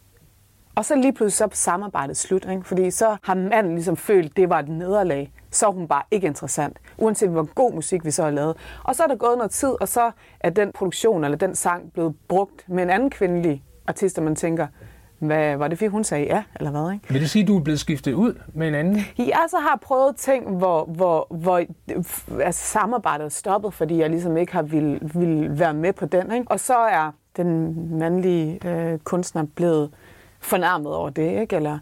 Og 0.77 0.85
så 0.85 0.95
lige 0.95 1.13
pludselig 1.13 1.37
så 1.37 1.43
er 1.43 1.49
samarbejdet 1.51 2.17
slut, 2.17 2.45
ikke? 2.51 2.63
fordi 2.63 2.91
så 2.91 3.17
har 3.23 3.35
manden 3.35 3.73
ligesom 3.73 3.97
følt, 3.97 4.25
at 4.25 4.37
det 4.37 4.49
var 4.49 4.59
et 4.59 4.69
nederlag. 4.69 5.31
Så 5.51 5.67
er 5.67 5.71
hun 5.71 5.87
bare 5.87 6.03
ikke 6.11 6.27
interessant, 6.27 6.77
uanset 6.97 7.29
hvor 7.29 7.43
god 7.55 7.73
musik 7.73 8.05
vi 8.05 8.11
så 8.11 8.23
har 8.23 8.31
lavet. 8.31 8.57
Og 8.83 8.95
så 8.95 9.03
er 9.03 9.07
der 9.07 9.15
gået 9.15 9.37
noget 9.37 9.51
tid, 9.51 9.73
og 9.81 9.87
så 9.87 10.11
er 10.39 10.49
den 10.49 10.71
produktion 10.71 11.23
eller 11.23 11.37
den 11.37 11.55
sang 11.55 11.93
blevet 11.93 12.15
brugt 12.27 12.69
med 12.69 12.83
en 12.83 12.89
anden 12.89 13.09
kvindelig 13.09 13.63
artist, 13.87 14.17
og 14.17 14.23
man 14.23 14.35
tænker, 14.35 14.67
hvad, 15.19 15.57
var 15.57 15.67
det 15.67 15.77
fordi 15.77 15.87
hun 15.87 16.03
sagde 16.03 16.25
ja, 16.25 16.43
eller 16.55 16.71
hvad? 16.71 16.93
Ikke? 16.93 17.13
Vil 17.13 17.21
det 17.21 17.29
sige, 17.29 17.41
at 17.41 17.47
du 17.47 17.57
er 17.57 17.63
blevet 17.63 17.79
skiftet 17.79 18.13
ud 18.13 18.33
med 18.53 18.67
en 18.67 18.75
anden? 18.75 19.01
Jeg 19.17 19.45
så 19.49 19.57
har 19.57 19.79
prøvet 19.81 20.15
ting, 20.15 20.57
hvor, 20.57 20.85
hvor, 20.85 21.27
hvor 21.29 21.61
altså, 22.41 22.65
samarbejdet 22.65 23.25
er 23.25 23.29
stoppet, 23.29 23.73
fordi 23.73 23.97
jeg 23.97 24.09
ligesom 24.09 24.37
ikke 24.37 24.53
har 24.53 24.61
vil, 24.61 25.11
vil 25.13 25.59
være 25.59 25.73
med 25.73 25.93
på 25.93 26.05
den. 26.05 26.31
Ikke? 26.31 26.45
Og 26.51 26.59
så 26.59 26.77
er 26.77 27.11
den 27.37 27.75
mandlige 27.99 28.67
øh, 28.67 28.99
kunstner 28.99 29.45
blevet 29.55 29.91
fornærmet 30.39 30.95
over 30.95 31.09
det, 31.09 31.41
ikke? 31.41 31.55
Eller, 31.55 31.79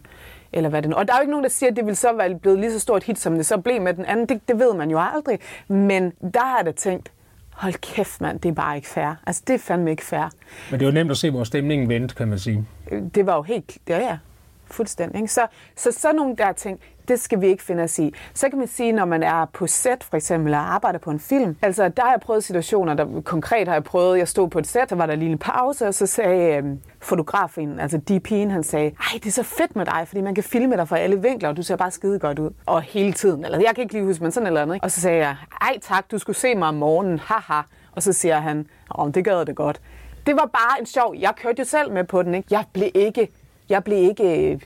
eller 0.52 0.70
hvad 0.70 0.82
det 0.82 0.90
nu. 0.90 0.96
Og 0.96 1.08
der 1.08 1.14
er 1.14 1.18
jo 1.18 1.20
ikke 1.20 1.30
nogen, 1.30 1.44
der 1.44 1.50
siger, 1.50 1.70
at 1.70 1.76
det 1.76 1.86
vil 1.86 1.96
så 1.96 2.12
være 2.12 2.34
blevet 2.34 2.58
lige 2.58 2.72
så 2.72 2.78
stort 2.78 3.02
hit, 3.04 3.18
som 3.18 3.34
det 3.34 3.46
så 3.46 3.58
blev 3.58 3.82
med 3.82 3.94
den 3.94 4.04
anden. 4.04 4.26
Det, 4.26 4.48
det 4.48 4.58
ved 4.58 4.74
man 4.74 4.90
jo 4.90 5.00
aldrig. 5.00 5.38
Men 5.68 6.10
der 6.34 6.44
har 6.44 6.56
jeg 6.56 6.66
da 6.66 6.72
tænkt, 6.72 7.12
hold 7.50 7.74
kæft 7.74 8.20
mand, 8.20 8.40
det 8.40 8.48
er 8.48 8.52
bare 8.52 8.76
ikke 8.76 8.88
fair. 8.88 9.14
Altså, 9.26 9.42
det 9.46 9.54
er 9.54 9.58
fandme 9.58 9.90
ikke 9.90 10.04
fair. 10.04 10.30
Men 10.70 10.80
det 10.80 10.86
jo 10.86 10.90
nemt 10.90 11.10
at 11.10 11.16
se, 11.16 11.30
hvor 11.30 11.44
stemningen 11.44 11.88
vendte, 11.88 12.14
kan 12.14 12.28
man 12.28 12.38
sige. 12.38 12.66
Det 13.14 13.26
var 13.26 13.36
jo 13.36 13.42
helt, 13.42 13.78
ja 13.88 13.98
ja, 13.98 14.18
fuldstændig. 14.66 15.20
Ikke? 15.20 15.32
Så, 15.32 15.46
så 15.76 15.92
sådan 15.92 16.16
nogle 16.16 16.36
der 16.36 16.52
ting, 16.52 16.80
det 17.08 17.20
skal 17.20 17.40
vi 17.40 17.46
ikke 17.46 17.62
finde 17.62 17.82
os 17.82 17.98
i. 17.98 18.14
Så 18.34 18.48
kan 18.48 18.58
man 18.58 18.68
sige, 18.68 18.92
når 18.92 19.04
man 19.04 19.22
er 19.22 19.44
på 19.44 19.66
set 19.66 20.04
for 20.04 20.16
eksempel 20.16 20.54
og 20.54 20.74
arbejder 20.74 20.98
på 20.98 21.10
en 21.10 21.20
film. 21.20 21.56
Altså, 21.62 21.88
der 21.88 22.02
har 22.02 22.10
jeg 22.10 22.20
prøvet 22.20 22.44
situationer, 22.44 22.94
der 22.94 23.20
konkret 23.24 23.68
har 23.68 23.74
jeg 23.74 23.84
prøvet, 23.84 24.18
jeg 24.18 24.28
stod 24.28 24.48
på 24.48 24.58
et 24.58 24.66
set, 24.66 24.90
der 24.90 24.96
var 24.96 25.06
der 25.06 25.12
en 25.12 25.18
lille 25.20 25.36
pause, 25.36 25.86
og 25.86 25.94
så 25.94 26.06
sagde 26.06 26.56
øh, 26.56 26.64
fotografen, 27.00 27.80
altså 27.80 28.00
DP'en, 28.10 28.50
han 28.50 28.62
sagde, 28.62 28.86
ej, 28.86 29.14
det 29.14 29.26
er 29.26 29.30
så 29.30 29.42
fedt 29.42 29.76
med 29.76 29.86
dig, 29.86 30.04
fordi 30.06 30.20
man 30.20 30.34
kan 30.34 30.44
filme 30.44 30.76
dig 30.76 30.88
fra 30.88 30.98
alle 30.98 31.22
vinkler, 31.22 31.48
og 31.48 31.56
du 31.56 31.62
ser 31.62 31.76
bare 31.76 31.90
skide 31.90 32.18
godt 32.18 32.38
ud. 32.38 32.50
Og 32.66 32.82
hele 32.82 33.12
tiden, 33.12 33.44
eller 33.44 33.58
jeg 33.58 33.74
kan 33.74 33.82
ikke 33.82 33.94
lige 33.94 34.04
huske, 34.04 34.22
men 34.22 34.32
sådan 34.32 34.46
eller 34.46 34.62
andet. 34.62 34.74
Ikke? 34.74 34.84
Og 34.84 34.90
så 34.90 35.00
sagde 35.00 35.18
jeg, 35.18 35.36
ej 35.60 35.78
tak, 35.82 36.10
du 36.10 36.18
skulle 36.18 36.36
se 36.36 36.54
mig 36.54 36.68
om 36.68 36.74
morgenen, 36.74 37.18
haha. 37.18 37.60
Og 37.92 38.02
så 38.02 38.12
siger 38.12 38.40
han, 38.40 38.66
om 38.90 39.12
det 39.12 39.24
gad 39.24 39.44
det 39.44 39.56
godt. 39.56 39.80
Det 40.26 40.34
var 40.34 40.50
bare 40.52 40.80
en 40.80 40.86
sjov, 40.86 41.14
jeg 41.18 41.32
kørte 41.36 41.58
jo 41.58 41.64
selv 41.64 41.92
med 41.92 42.04
på 42.04 42.22
den, 42.22 42.34
ikke? 42.34 42.48
Jeg 42.50 42.64
blev 42.72 42.90
ikke 42.94 43.28
jeg 43.68 43.84
blev 43.84 43.98
ikke... 43.98 44.52
Øh, 44.52 44.60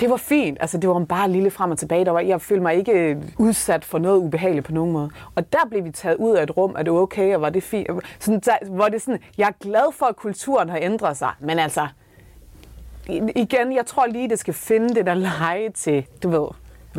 det 0.00 0.10
var 0.10 0.16
fint. 0.16 0.58
Altså, 0.60 0.78
det 0.78 0.88
var 0.88 1.04
bare 1.04 1.30
lille 1.30 1.50
frem 1.50 1.70
og 1.70 1.78
tilbage. 1.78 2.04
Der 2.04 2.10
var, 2.10 2.20
jeg 2.20 2.40
følte 2.40 2.62
mig 2.62 2.74
ikke 2.74 3.18
udsat 3.38 3.84
for 3.84 3.98
noget 3.98 4.18
ubehageligt 4.18 4.66
på 4.66 4.72
nogen 4.72 4.92
måde. 4.92 5.10
Og 5.34 5.52
der 5.52 5.58
blev 5.70 5.84
vi 5.84 5.90
taget 5.90 6.16
ud 6.16 6.36
af 6.36 6.42
et 6.42 6.56
rum. 6.56 6.74
Er 6.78 6.82
det 6.82 6.92
okay? 6.92 7.34
Og 7.34 7.40
var 7.40 7.50
det 7.50 7.62
fint? 7.62 7.88
Sådan, 8.18 8.40
der, 8.40 8.70
hvor 8.70 8.88
det 8.88 9.02
sådan, 9.02 9.20
jeg 9.38 9.48
er 9.48 9.52
glad 9.60 9.92
for, 9.92 10.06
at 10.06 10.16
kulturen 10.16 10.68
har 10.68 10.78
ændret 10.82 11.16
sig. 11.16 11.30
Men 11.40 11.58
altså, 11.58 11.86
igen, 13.36 13.72
jeg 13.72 13.86
tror 13.86 14.06
lige, 14.06 14.28
det 14.28 14.38
skal 14.38 14.54
finde 14.54 14.94
det 14.94 15.06
der 15.06 15.14
leje 15.14 15.70
til, 15.70 16.06
du 16.22 16.28
ved. 16.28 16.48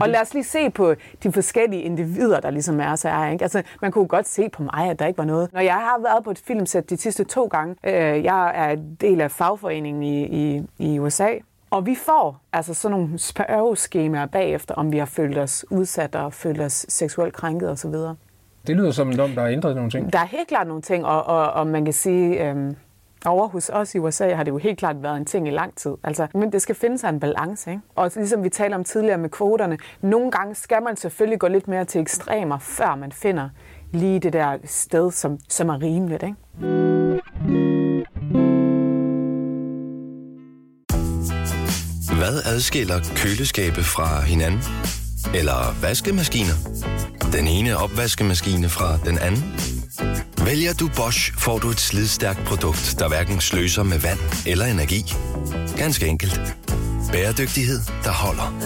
Og 0.01 0.09
lad 0.09 0.21
os 0.21 0.33
lige 0.33 0.43
se 0.43 0.69
på 0.69 0.95
de 1.23 1.31
forskellige 1.31 1.81
individer, 1.81 2.39
der 2.39 2.49
ligesom 2.49 2.79
er 2.79 2.95
så 2.95 3.09
er. 3.09 3.29
Ikke? 3.29 3.43
Altså, 3.43 3.63
man 3.81 3.91
kunne 3.91 4.07
godt 4.07 4.27
se 4.27 4.49
på 4.49 4.63
mig, 4.63 4.89
at 4.89 4.99
der 4.99 5.05
ikke 5.05 5.17
var 5.17 5.25
noget. 5.25 5.53
Når 5.53 5.61
jeg 5.61 5.73
har 5.73 5.99
været 6.01 6.23
på 6.23 6.31
et 6.31 6.39
filmsæt 6.39 6.89
de 6.89 6.97
sidste 6.97 7.23
to 7.23 7.45
gange, 7.45 7.75
øh, 7.83 8.23
jeg 8.23 8.51
er 8.55 8.75
del 9.01 9.21
af 9.21 9.31
fagforeningen 9.31 10.03
i, 10.03 10.25
i, 10.25 10.63
i 10.79 10.99
USA, 10.99 11.29
og 11.69 11.85
vi 11.85 11.95
får 11.95 12.41
altså 12.53 12.73
sådan 12.73 12.97
nogle 12.97 13.19
spørgeskemaer 13.19 14.25
bagefter, 14.25 14.75
om 14.75 14.91
vi 14.91 14.97
har 14.97 15.05
følt 15.05 15.37
os 15.37 15.65
udsat 15.69 16.15
og 16.15 16.33
følt 16.33 16.61
os 16.61 16.85
seksuelt 16.89 17.33
krænket 17.33 17.69
osv. 17.69 17.93
Det 18.67 18.75
lyder 18.75 18.91
som 18.91 19.11
en 19.11 19.17
dom, 19.17 19.29
der 19.29 19.41
har 19.41 19.49
ændret 19.49 19.75
nogle 19.75 19.91
ting. 19.91 20.13
Der 20.13 20.19
er 20.19 20.25
helt 20.25 20.47
klart 20.47 20.67
nogle 20.67 20.81
ting, 20.81 21.05
og, 21.05 21.23
og, 21.23 21.51
og 21.51 21.67
man 21.67 21.85
kan 21.85 21.93
sige, 21.93 22.49
øhm, 22.49 22.75
over 23.25 23.47
hos 23.47 23.69
os 23.69 23.95
i 23.95 23.99
USA 23.99 24.33
har 24.33 24.43
det 24.43 24.51
jo 24.51 24.57
helt 24.57 24.77
klart 24.77 25.03
været 25.03 25.17
en 25.17 25.25
ting 25.25 25.47
i 25.47 25.51
lang 25.51 25.75
tid. 25.75 25.91
Altså, 26.03 26.27
men 26.33 26.51
det 26.51 26.61
skal 26.61 26.75
finde 26.75 26.97
sig 26.97 27.09
en 27.09 27.19
balance, 27.19 27.71
ikke? 27.71 27.81
Og 27.95 28.11
ligesom 28.15 28.43
vi 28.43 28.49
talte 28.49 28.75
om 28.75 28.83
tidligere 28.83 29.17
med 29.17 29.29
kvoterne, 29.29 29.77
nogle 30.01 30.31
gange 30.31 30.55
skal 30.55 30.83
man 30.83 30.95
selvfølgelig 30.95 31.39
gå 31.39 31.47
lidt 31.47 31.67
mere 31.67 31.85
til 31.85 32.01
ekstremer, 32.01 32.57
før 32.59 32.95
man 32.95 33.11
finder 33.11 33.49
lige 33.91 34.19
det 34.19 34.33
der 34.33 34.57
sted, 34.63 35.11
som, 35.11 35.39
som 35.49 35.69
er 35.69 35.81
rimeligt, 35.81 36.23
ikke? 36.23 37.66
Hvad 42.37 42.53
adskiller 42.53 42.99
køleskabe 43.15 43.83
fra 43.83 44.21
hinanden? 44.21 44.59
Eller 45.35 45.75
vaskemaskiner? 45.81 46.53
Den 47.33 47.47
ene 47.47 47.77
opvaskemaskine 47.77 48.69
fra 48.69 48.97
den 49.05 49.17
anden? 49.17 49.43
Vælger 50.45 50.73
du 50.73 50.89
Bosch, 50.95 51.33
får 51.37 51.59
du 51.59 51.69
et 51.69 51.79
slidstærkt 51.79 52.39
produkt, 52.45 52.95
der 52.99 53.07
hverken 53.07 53.41
sløser 53.41 53.83
med 53.83 53.99
vand 53.99 54.19
eller 54.47 54.65
energi. 54.65 55.03
Ganske 55.77 56.07
enkelt. 56.07 56.41
Bæredygtighed, 57.11 57.79
der 58.03 58.11
holder. 58.11 58.57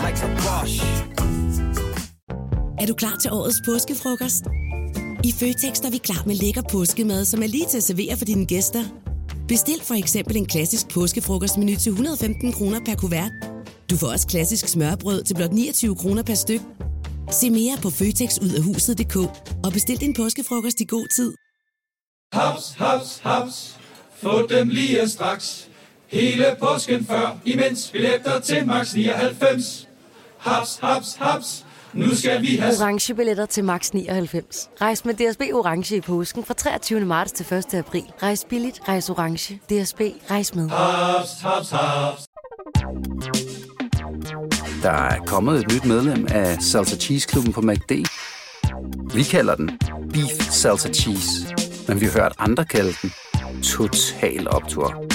Er 2.80 2.86
du 2.86 2.94
klar 2.94 3.18
til 3.22 3.32
årets 3.32 3.62
påskefrokost? 3.66 4.44
I 5.24 5.32
Føtex 5.40 5.80
er 5.80 5.92
vi 5.92 5.98
klar 5.98 6.24
med 6.26 6.36
lækker 6.36 6.62
påskemad, 6.72 7.26
som 7.26 7.44
er 7.44 7.48
lige 7.48 7.66
til 7.70 7.78
at 7.78 7.84
servere 7.84 8.18
for 8.18 8.26
dine 8.26 8.46
gæster. 8.46 8.84
Bestil 9.48 9.82
for 9.84 9.94
eksempel 9.94 10.38
en 10.38 10.46
klassisk 10.46 10.90
påskefrokostmenu 10.94 11.76
til 11.76 11.90
115 11.90 12.54
kroner 12.54 12.80
per 12.86 12.96
kuvert. 12.96 13.32
Du 13.92 13.98
får 13.98 14.08
også 14.08 14.28
klassisk 14.28 14.68
smørbrød 14.68 15.24
til 15.24 15.36
blot 15.36 15.52
29 15.52 15.96
kroner 15.96 16.24
per 16.24 16.34
styk. 16.34 16.62
Se 17.32 17.50
mere 17.50 17.78
på 17.82 17.90
føtexudafhuset.dk 17.90 19.16
og 19.66 19.72
bestil 19.74 20.00
din 20.00 20.14
påskefrokost 20.14 20.82
i 20.82 20.86
god 20.86 21.08
tid. 21.16 21.34
Haps, 22.34 22.74
haps, 22.78 23.20
haps. 23.24 23.78
Få 24.16 24.48
dem 24.48 24.70
lige 24.70 25.10
straks. 25.10 25.68
Hele 26.08 26.46
påsken 26.60 27.06
før, 27.06 27.38
imens 27.46 27.90
billetter 27.92 28.40
til 28.40 28.68
max 28.68 28.94
99. 28.94 29.88
Haps, 30.38 30.80
haps, 30.82 31.16
haps. 31.16 31.66
Nu 31.94 32.16
skal 32.16 32.42
vi 32.42 32.56
have... 32.56 32.74
Orange 32.82 33.16
billetter 33.16 33.46
til 33.46 33.64
max 33.64 33.92
99. 33.92 34.70
Rejs 34.82 35.06
med 35.06 35.14
DSB 35.14 35.42
Orange 35.54 35.96
i 35.96 36.02
påsken 36.02 36.44
fra 36.44 36.54
23. 36.54 37.00
marts 37.00 37.32
til 37.32 37.54
1. 37.54 37.74
april. 37.74 38.04
Rejs 38.24 38.46
billigt, 38.50 38.82
rejs 38.88 39.10
orange. 39.10 39.56
DSB, 39.56 40.02
rejs 40.30 40.56
med. 40.56 40.70
Haps, 40.70 41.42
haps, 41.42 41.70
haps. 41.70 42.26
Der 44.84 44.92
er 44.92 45.20
kommet 45.26 45.60
et 45.60 45.74
nyt 45.74 45.86
medlem 45.86 46.28
af 46.30 46.62
Salsa 46.62 46.96
Cheese 46.96 47.28
Klubben 47.28 47.54
på 47.54 47.62
MACD. 47.62 47.92
Vi 49.14 49.24
kalder 49.24 49.56
den 49.56 49.80
Beef 50.14 50.52
Salsa 50.52 50.90
Cheese, 50.90 51.56
men 51.88 52.02
vi 52.02 52.06
har 52.06 52.22
hørt 52.22 52.34
andre 52.38 52.66
kalde 52.66 52.94
den 53.02 53.12
Total 53.64 54.48
Optor. 54.48 55.06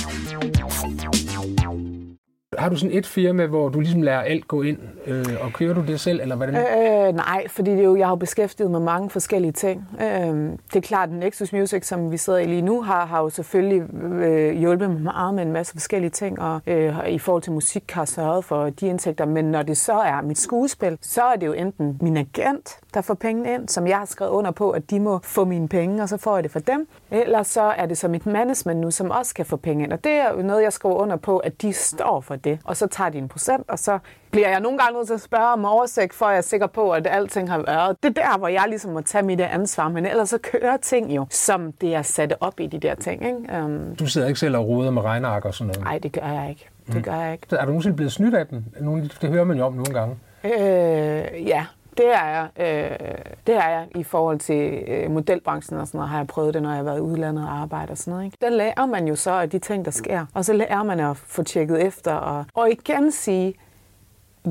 Har 2.58 2.68
du 2.68 2.76
sådan 2.76 2.96
et 2.96 3.06
firma, 3.06 3.46
hvor 3.46 3.68
du 3.68 3.80
ligesom 3.80 4.02
lærer 4.02 4.20
alt 4.20 4.48
gå 4.48 4.62
ind, 4.62 4.78
øh, 5.06 5.24
og 5.40 5.52
kører 5.52 5.74
du 5.74 5.82
det 5.86 6.00
selv, 6.00 6.20
eller 6.20 6.36
hvordan? 6.36 6.54
Øh, 6.54 7.14
nej, 7.14 7.48
fordi 7.48 7.70
det 7.70 7.80
er 7.80 7.84
jo, 7.84 7.96
jeg 7.96 8.06
har 8.06 8.12
jo 8.12 8.16
beskæftiget 8.16 8.70
mig 8.70 8.80
med 8.80 8.84
mange 8.84 9.10
forskellige 9.10 9.52
ting. 9.52 9.88
Øh, 10.00 10.06
det 10.06 10.76
er 10.76 10.80
klart, 10.80 11.08
at 11.08 11.14
Nexus 11.14 11.52
Music, 11.52 11.86
som 11.86 12.12
vi 12.12 12.16
sidder 12.16 12.38
i 12.38 12.46
lige 12.46 12.62
nu, 12.62 12.82
har, 12.82 13.06
har 13.06 13.20
jo 13.22 13.28
selvfølgelig 13.28 13.82
øh, 14.04 14.52
hjulpet 14.54 14.90
mig 14.90 15.00
meget 15.00 15.34
med 15.34 15.42
en 15.42 15.52
masse 15.52 15.72
forskellige 15.72 16.10
ting, 16.10 16.40
og 16.40 16.60
øh, 16.66 17.08
i 17.08 17.18
forhold 17.18 17.42
til 17.42 17.52
musik 17.52 17.90
har 17.90 18.04
sørget 18.04 18.44
for 18.44 18.70
de 18.70 18.86
indtægter. 18.86 19.24
Men 19.24 19.44
når 19.44 19.62
det 19.62 19.76
så 19.76 19.92
er 19.92 20.22
mit 20.22 20.38
skuespil, 20.38 20.98
så 21.02 21.22
er 21.22 21.36
det 21.36 21.46
jo 21.46 21.52
enten 21.52 21.98
min 22.00 22.16
agent, 22.16 22.78
der 22.96 23.02
får 23.02 23.14
pengene 23.14 23.54
ind, 23.54 23.68
som 23.68 23.86
jeg 23.86 23.98
har 23.98 24.04
skrevet 24.04 24.30
under 24.32 24.50
på, 24.50 24.70
at 24.70 24.90
de 24.90 25.00
må 25.00 25.20
få 25.22 25.44
mine 25.44 25.68
penge, 25.68 26.02
og 26.02 26.08
så 26.08 26.16
får 26.16 26.36
jeg 26.36 26.42
det 26.44 26.50
for 26.52 26.58
dem. 26.60 26.88
Eller 27.10 27.42
så 27.42 27.62
er 27.62 27.86
det 27.86 27.98
så 27.98 28.08
mit 28.08 28.26
management 28.26 28.80
nu, 28.80 28.90
som 28.90 29.10
også 29.10 29.34
kan 29.34 29.46
få 29.46 29.56
penge 29.56 29.84
ind. 29.84 29.92
Og 29.92 30.04
det 30.04 30.12
er 30.12 30.32
jo 30.32 30.42
noget, 30.42 30.62
jeg 30.62 30.72
skriver 30.72 30.94
under 30.94 31.16
på, 31.16 31.38
at 31.38 31.62
de 31.62 31.72
står 31.72 32.20
for 32.20 32.36
det. 32.36 32.58
Og 32.64 32.76
så 32.76 32.86
tager 32.86 33.10
de 33.10 33.18
en 33.18 33.28
procent, 33.28 33.64
og 33.70 33.78
så 33.78 33.98
bliver 34.30 34.48
jeg 34.48 34.60
nogle 34.60 34.78
gange 34.78 34.94
nødt 34.98 35.06
til 35.06 35.14
at 35.14 35.20
spørge 35.20 35.52
om 35.52 35.64
oversigt, 35.64 36.14
for 36.14 36.28
jeg 36.28 36.36
er 36.36 36.40
sikker 36.40 36.66
på, 36.66 36.90
at 36.90 37.06
alting 37.10 37.50
har 37.50 37.58
været. 37.66 37.96
Det 38.02 38.18
er 38.18 38.22
der, 38.22 38.38
hvor 38.38 38.48
jeg 38.48 38.64
ligesom 38.68 38.92
må 38.92 39.00
tage 39.00 39.22
mit 39.22 39.40
ansvar, 39.40 39.88
men 39.88 40.06
ellers 40.06 40.28
så 40.28 40.38
kører 40.38 40.76
ting 40.76 41.16
jo, 41.16 41.26
som 41.30 41.72
det 41.72 41.94
er 41.94 42.02
sat 42.02 42.34
op 42.40 42.60
i 42.60 42.66
de 42.66 42.78
der 42.78 42.94
ting. 42.94 43.26
Ikke? 43.26 43.64
Um, 43.64 43.96
Du 43.98 44.06
sidder 44.06 44.26
ikke 44.28 44.40
selv 44.40 44.56
og 44.56 44.68
roder 44.68 44.90
med 44.90 45.02
regneark 45.02 45.44
og 45.44 45.54
sådan 45.54 45.66
noget? 45.68 45.82
nej, 45.84 45.98
det 45.98 46.12
gør 46.12 46.26
jeg 46.26 46.46
ikke. 46.50 46.68
Det 46.92 47.04
gør 47.04 47.14
jeg 47.14 47.32
ikke. 47.32 47.46
Er 47.50 47.60
du 47.60 47.66
nogensinde 47.66 47.96
blevet 47.96 48.12
snydt 48.12 48.34
af 48.34 48.46
den? 48.46 48.66
Nogle- 48.80 49.10
Det 49.20 49.30
hører 49.30 49.44
man 49.44 49.56
jo 49.58 49.64
om 49.66 49.72
nogle 49.72 49.94
gange. 49.94 50.16
Øh, 50.44 51.46
ja, 51.48 51.66
det 51.96 52.14
er 52.14 52.26
jeg. 52.26 52.48
Øh, 52.56 53.18
det 53.46 53.54
er 53.56 53.68
jeg 53.68 53.88
i 53.94 54.02
forhold 54.02 54.38
til 54.38 54.84
øh, 54.86 55.10
modelbranchen 55.10 55.78
og 55.78 55.86
sådan 55.86 55.98
noget, 55.98 56.10
har 56.10 56.18
jeg 56.18 56.26
prøvet 56.26 56.54
det, 56.54 56.62
når 56.62 56.68
jeg 56.68 56.76
har 56.76 56.84
været 56.84 56.98
i 56.98 57.00
udlandet 57.00 57.44
og 57.44 57.58
arbejde 57.58 57.90
og 57.90 57.98
sådan 57.98 58.10
noget. 58.10 58.24
Ikke? 58.24 58.36
Der 58.40 58.50
lærer 58.50 58.86
man 58.86 59.08
jo 59.08 59.16
så 59.16 59.30
af 59.30 59.50
de 59.50 59.58
ting, 59.58 59.84
der 59.84 59.90
sker. 59.90 60.26
Og 60.34 60.44
så 60.44 60.52
lærer 60.52 60.82
man 60.82 61.00
at 61.00 61.16
få 61.16 61.42
tjekket 61.42 61.82
efter. 61.82 62.12
Og, 62.14 62.44
og 62.54 62.70
igen 62.70 63.12
sige, 63.12 63.54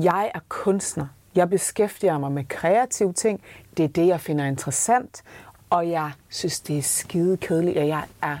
jeg 0.02 0.30
er 0.34 0.40
kunstner. 0.48 1.06
Jeg 1.34 1.50
beskæftiger 1.50 2.18
mig 2.18 2.32
med 2.32 2.44
kreative 2.48 3.12
ting. 3.12 3.40
Det 3.76 3.84
er 3.84 3.88
det, 3.88 4.06
jeg 4.06 4.20
finder 4.20 4.44
interessant. 4.44 5.22
Og 5.70 5.90
jeg 5.90 6.10
synes, 6.28 6.60
det 6.60 6.78
er 6.78 6.82
skide 6.82 7.36
kedeligt, 7.36 7.76
at 7.76 7.88
jeg 7.88 8.04
er 8.22 8.36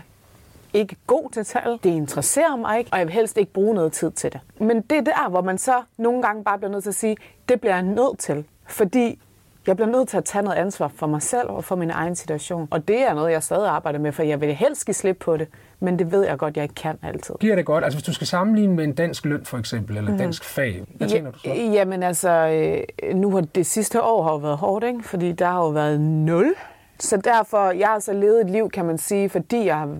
ikke 0.72 0.96
god 1.06 1.30
til 1.30 1.44
tal. 1.44 1.78
Det 1.82 1.90
interesserer 1.90 2.56
mig 2.56 2.78
ikke, 2.78 2.90
og 2.92 2.98
jeg 2.98 3.06
vil 3.06 3.14
helst 3.14 3.36
ikke 3.36 3.52
bruge 3.52 3.74
noget 3.74 3.92
tid 3.92 4.10
til 4.10 4.32
det. 4.32 4.40
Men 4.60 4.80
det 4.80 4.98
er 4.98 5.02
der, 5.02 5.28
hvor 5.28 5.40
man 5.40 5.58
så 5.58 5.82
nogle 5.96 6.22
gange 6.22 6.44
bare 6.44 6.58
bliver 6.58 6.70
nødt 6.70 6.82
til 6.82 6.90
at 6.90 6.94
sige, 6.94 7.16
det 7.48 7.60
bliver 7.60 7.74
jeg 7.74 7.82
nødt 7.82 8.18
til. 8.18 8.44
Fordi 8.68 9.18
jeg 9.66 9.76
bliver 9.76 9.88
nødt 9.90 10.08
til 10.08 10.16
at 10.16 10.24
tage 10.24 10.42
noget 10.44 10.56
ansvar 10.56 10.88
for 10.88 11.06
mig 11.06 11.22
selv 11.22 11.48
og 11.50 11.64
for 11.64 11.76
min 11.76 11.90
egen 11.90 12.16
situation. 12.16 12.68
Og 12.70 12.88
det 12.88 13.00
er 13.02 13.14
noget, 13.14 13.32
jeg 13.32 13.42
stadig 13.42 13.68
arbejder 13.70 13.98
med, 13.98 14.12
for 14.12 14.22
jeg 14.22 14.40
vil 14.40 14.54
helst 14.54 14.84
give 14.86 14.94
slip 14.94 15.16
på 15.20 15.36
det. 15.36 15.48
Men 15.80 15.98
det 15.98 16.12
ved 16.12 16.26
jeg 16.26 16.38
godt, 16.38 16.56
jeg 16.56 16.62
ikke 16.62 16.74
kan 16.74 16.98
altid. 17.02 17.34
Giver 17.40 17.56
det 17.56 17.64
godt? 17.66 17.84
Altså 17.84 17.96
hvis 17.98 18.04
du 18.06 18.12
skal 18.12 18.26
sammenligne 18.26 18.74
med 18.74 18.84
en 18.84 18.92
dansk 18.92 19.24
løn 19.24 19.44
for 19.44 19.58
eksempel, 19.58 19.96
eller 19.96 20.10
Mhm. 20.10 20.18
dansk 20.18 20.44
fag, 20.44 20.82
hvad 20.94 21.08
tjener 21.08 21.30
du 21.30 21.38
så? 21.38 21.48
Jamen 21.48 22.02
altså, 22.02 22.30
øh, 22.30 23.14
nu 23.16 23.30
har 23.30 23.40
det 23.40 23.66
sidste 23.66 24.02
år 24.02 24.22
har 24.22 24.30
jo 24.30 24.36
været 24.36 24.56
hårdt, 24.56 24.84
ikke? 24.84 25.02
fordi 25.02 25.32
der 25.32 25.46
har 25.46 25.58
jo 25.58 25.68
været 25.68 26.00
nul 26.00 26.54
så 26.98 27.16
derfor, 27.16 27.70
jeg 27.70 27.88
har 27.88 27.98
så 27.98 28.12
levet 28.12 28.40
et 28.40 28.50
liv, 28.50 28.70
kan 28.70 28.84
man 28.84 28.98
sige, 28.98 29.28
fordi 29.28 29.64
jeg 29.64 29.78
har 29.78 29.96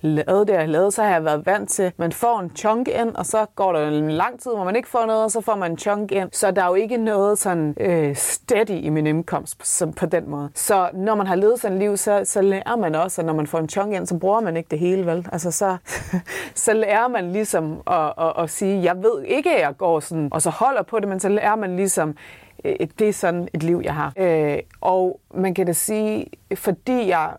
lavet 0.00 0.48
det, 0.48 0.52
jeg 0.52 0.60
har 0.60 0.66
lavet, 0.66 0.94
så 0.94 1.02
har 1.02 1.10
jeg 1.10 1.24
været 1.24 1.46
vant 1.46 1.70
til, 1.70 1.82
at 1.82 1.98
man 1.98 2.12
får 2.12 2.40
en 2.40 2.50
chunk 2.56 2.88
ind, 2.88 3.14
og 3.14 3.26
så 3.26 3.46
går 3.56 3.72
der 3.72 3.88
en 3.88 4.10
lang 4.10 4.40
tid, 4.40 4.50
hvor 4.54 4.64
man 4.64 4.76
ikke 4.76 4.88
får 4.88 5.06
noget, 5.06 5.24
og 5.24 5.30
så 5.30 5.40
får 5.40 5.56
man 5.56 5.70
en 5.70 5.78
chunk 5.78 6.12
ind. 6.12 6.28
Så 6.32 6.50
der 6.50 6.62
er 6.62 6.68
jo 6.68 6.74
ikke 6.74 6.96
noget 6.96 7.38
sådan 7.38 7.74
øh, 7.80 8.16
steady 8.16 8.84
i 8.84 8.88
min 8.88 9.06
indkomst 9.06 9.66
som 9.66 9.92
på 9.92 10.06
den 10.06 10.30
måde. 10.30 10.50
Så 10.54 10.90
når 10.94 11.14
man 11.14 11.26
har 11.26 11.34
levet 11.34 11.60
sådan 11.60 11.76
et 11.76 11.82
liv, 11.82 11.96
så, 11.96 12.20
så 12.24 12.42
lærer 12.42 12.76
man 12.76 12.94
også, 12.94 13.20
at 13.20 13.26
når 13.26 13.34
man 13.34 13.46
får 13.46 13.58
en 13.58 13.68
chunk 13.68 13.94
ind, 13.94 14.06
så 14.06 14.18
bruger 14.18 14.40
man 14.40 14.56
ikke 14.56 14.68
det 14.70 14.78
hele, 14.78 15.06
vel? 15.06 15.28
Altså 15.32 15.50
så, 15.50 15.76
så 16.64 16.72
lærer 16.72 17.08
man 17.08 17.32
ligesom 17.32 17.82
at, 17.86 18.12
at, 18.18 18.32
at 18.38 18.50
sige, 18.50 18.82
jeg 18.82 19.02
ved 19.02 19.22
ikke, 19.24 19.50
at 19.50 19.60
jeg 19.60 19.76
går 19.76 20.00
sådan, 20.00 20.28
og 20.32 20.42
så 20.42 20.50
holder 20.50 20.82
på 20.82 21.00
det, 21.00 21.08
men 21.08 21.20
så 21.20 21.28
lærer 21.28 21.56
man 21.56 21.76
ligesom, 21.76 22.16
Øh, 22.64 22.76
det 22.98 23.08
er 23.08 23.12
sådan 23.12 23.48
et 23.54 23.62
liv, 23.62 23.80
jeg 23.84 23.94
har. 23.94 24.12
Øh, 24.16 24.58
og 24.80 25.20
man 25.34 25.54
kan 25.54 25.66
da 25.66 25.72
sige, 25.72 26.26
fordi 26.54 27.08
jeg 27.08 27.36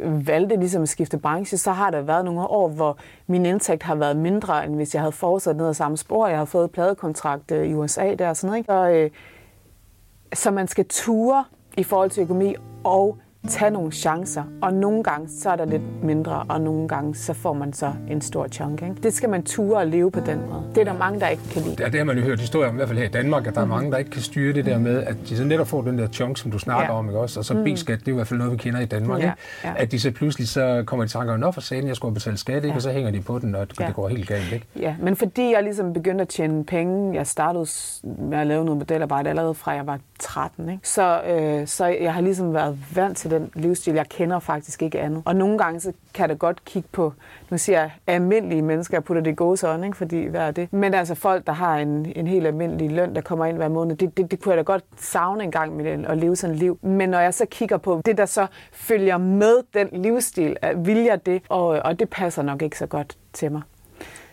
øh, 0.00 0.26
valgte 0.26 0.56
ligesom 0.56 0.82
at 0.82 0.88
skifte 0.88 1.18
branche, 1.18 1.58
så 1.58 1.72
har 1.72 1.90
der 1.90 2.00
været 2.00 2.24
nogle 2.24 2.40
år, 2.40 2.68
hvor 2.68 2.98
min 3.26 3.46
indtægt 3.46 3.82
har 3.82 3.94
været 3.94 4.16
mindre, 4.16 4.66
end 4.66 4.74
hvis 4.74 4.94
jeg 4.94 5.02
havde 5.02 5.12
fortsat 5.12 5.56
ned 5.56 5.68
ad 5.68 5.74
samme 5.74 5.96
spor. 5.96 6.26
Jeg 6.26 6.38
har 6.38 6.44
fået 6.44 6.70
pladekontrakt 6.70 7.50
øh, 7.52 7.66
i 7.66 7.74
USA 7.74 8.14
der 8.14 8.28
og 8.28 8.36
sådan 8.36 8.48
noget. 8.48 8.58
Ikke? 8.58 8.72
Så, 8.72 8.90
øh, 8.90 9.10
så 10.34 10.50
man 10.50 10.68
skal 10.68 10.86
ture 10.88 11.44
i 11.76 11.82
forhold 11.82 12.10
til 12.10 12.22
økonomi 12.22 12.54
og 12.84 13.18
tage 13.48 13.70
nogle 13.70 13.92
chancer. 13.92 14.42
Og 14.62 14.72
nogle 14.74 15.02
gange, 15.02 15.28
så 15.28 15.50
er 15.50 15.56
der 15.56 15.64
lidt 15.64 16.04
mindre, 16.04 16.44
og 16.48 16.60
nogle 16.60 16.88
gange, 16.88 17.14
så 17.14 17.32
får 17.32 17.52
man 17.52 17.72
så 17.72 17.92
en 18.10 18.20
stor 18.20 18.48
chunk. 18.48 18.82
Ikke? 18.82 18.94
Det 19.02 19.12
skal 19.14 19.28
man 19.30 19.42
ture 19.42 19.78
og 19.78 19.86
leve 19.86 20.10
på 20.10 20.20
den 20.20 20.38
måde. 20.50 20.62
Det 20.74 20.80
er 20.80 20.84
der 20.84 20.98
mange, 20.98 21.20
der 21.20 21.28
ikke 21.28 21.42
kan 21.52 21.62
lide. 21.62 21.76
Ja, 21.80 21.84
det 21.88 21.94
har 21.98 22.04
man 22.04 22.16
jo 22.18 22.22
hørt 22.24 22.40
historier 22.40 22.68
om, 22.68 22.74
i 22.74 22.76
hvert 22.76 22.88
fald 22.88 22.98
her 22.98 23.04
i 23.06 23.10
Danmark, 23.10 23.46
at 23.46 23.54
der 23.54 23.60
er 23.60 23.64
mange, 23.66 23.90
der 23.90 23.98
ikke 23.98 24.10
kan 24.10 24.22
styre 24.22 24.52
det 24.52 24.64
der 24.66 24.78
med, 24.78 25.02
at 25.02 25.16
de 25.28 25.36
så 25.36 25.44
netop 25.44 25.66
får 25.66 25.82
den 25.82 25.98
der 25.98 26.08
chunk, 26.08 26.38
som 26.38 26.50
du 26.50 26.58
snakker 26.58 26.84
Ja. 26.92 26.98
om, 26.98 27.08
ikke 27.08 27.18
også? 27.20 27.40
Og 27.40 27.44
så 27.44 27.54
Mm. 27.54 27.64
B-skat, 27.64 28.00
det 28.00 28.08
er 28.08 28.12
i 28.12 28.14
hvert 28.14 28.26
fald 28.26 28.38
noget, 28.38 28.52
vi 28.52 28.56
kender 28.56 28.80
i 28.80 28.84
Danmark, 28.86 29.20
Ja, 29.20 29.24
ikke? 29.24 29.36
ja. 29.64 29.72
At 29.76 29.92
de 29.92 30.00
så 30.00 30.10
pludselig 30.10 30.48
så 30.48 30.82
kommer 30.86 31.04
til 31.06 31.12
tanker, 31.12 31.36
nå 31.36 31.50
for 31.50 31.60
sagen, 31.60 31.88
jeg 31.88 31.96
skulle 31.96 32.14
betale 32.14 32.36
skat, 32.36 32.54
ikke? 32.56 32.68
Ja. 32.68 32.74
Og 32.74 32.82
så 32.82 32.90
hænger 32.90 33.10
de 33.10 33.20
på 33.20 33.38
den, 33.38 33.54
og 33.54 33.70
det 33.70 33.80
Ja. 33.80 33.86
det 33.86 33.94
går 33.94 34.08
helt 34.08 34.28
galt, 34.28 34.52
ikke? 34.52 34.66
Ja, 34.80 34.94
men 35.02 35.16
fordi 35.16 35.52
jeg 35.54 35.62
ligesom 35.62 35.92
begyndte 35.92 36.22
at 36.22 36.28
tjene 36.28 36.64
penge, 36.64 37.14
jeg 37.14 37.26
startede 37.26 37.66
med 38.18 38.38
at 38.38 38.46
lave 38.46 38.64
noget 38.64 38.78
modelarbejde 38.78 39.30
allerede 39.30 39.54
fra 39.54 39.70
jeg 39.70 39.86
var 39.86 39.98
13, 40.18 40.68
ikke? 40.68 40.88
Så, 40.88 41.20
øh, 41.22 41.66
så 41.66 41.86
jeg 41.86 42.14
har 42.14 42.20
ligesom 42.20 42.54
været 42.54 42.78
vant 42.94 43.16
til 43.16 43.30
den 43.34 43.50
livsstil. 43.54 43.94
Jeg 43.94 44.08
kender 44.08 44.38
faktisk 44.38 44.82
ikke 44.82 45.00
andet. 45.00 45.22
Og 45.24 45.36
nogle 45.36 45.58
gange 45.58 45.80
så 45.80 45.92
kan 46.14 46.28
det 46.28 46.38
godt 46.38 46.64
kigge 46.64 46.88
på, 46.92 47.12
nu 47.50 47.58
siger 47.58 47.80
jeg 47.80 47.90
almindelige 48.06 48.62
mennesker, 48.62 48.96
jeg 48.96 49.04
putter 49.04 49.22
det 49.22 49.30
i 49.30 49.34
gode 49.34 49.56
sådan, 49.56 49.84
ikke? 49.84 49.96
fordi 49.96 50.24
hvad 50.26 50.40
er 50.40 50.50
det? 50.50 50.72
Men 50.72 50.94
altså 50.94 51.14
folk, 51.14 51.46
der 51.46 51.52
har 51.52 51.78
en, 51.78 52.12
en 52.16 52.26
helt 52.26 52.46
almindelig 52.46 52.90
løn, 52.92 53.14
der 53.14 53.20
kommer 53.20 53.46
ind 53.46 53.56
hver 53.56 53.68
måned, 53.68 53.96
det, 53.96 54.16
det, 54.16 54.30
det 54.30 54.40
kunne 54.42 54.52
jeg 54.52 54.58
da 54.58 54.62
godt 54.62 54.84
savne 54.96 55.44
en 55.44 55.50
gang 55.50 55.76
med 55.76 55.84
den, 55.84 56.04
at 56.04 56.18
leve 56.18 56.36
sådan 56.36 56.54
et 56.54 56.60
liv. 56.60 56.78
Men 56.82 57.08
når 57.08 57.20
jeg 57.20 57.34
så 57.34 57.46
kigger 57.50 57.76
på 57.76 58.02
det, 58.06 58.18
der 58.18 58.26
så 58.26 58.46
følger 58.72 59.18
med 59.18 59.56
den 59.74 59.88
livsstil, 60.02 60.56
vil 60.76 60.98
jeg 60.98 61.26
det, 61.26 61.42
og, 61.48 61.66
og 61.66 61.98
det 61.98 62.08
passer 62.10 62.42
nok 62.42 62.62
ikke 62.62 62.78
så 62.78 62.86
godt 62.86 63.16
til 63.32 63.52
mig. 63.52 63.62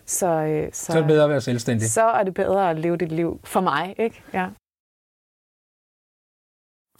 Så, 0.06 0.28
øh, 0.28 0.70
så, 0.74 0.86
Så 0.86 0.92
er 0.94 0.98
det 0.98 1.08
bedre 1.08 1.24
at 1.24 1.30
være 1.30 1.42
selvstændig. 1.42 1.92
så 1.92 2.02
er 2.04 2.24
det 2.24 2.34
bedre 2.34 2.70
at 2.70 2.80
leve 2.80 2.98
dit 2.98 3.12
liv 3.12 3.40
for 3.44 3.62
mig, 3.62 3.96
ikke? 3.98 4.22
Ja. 4.34 4.46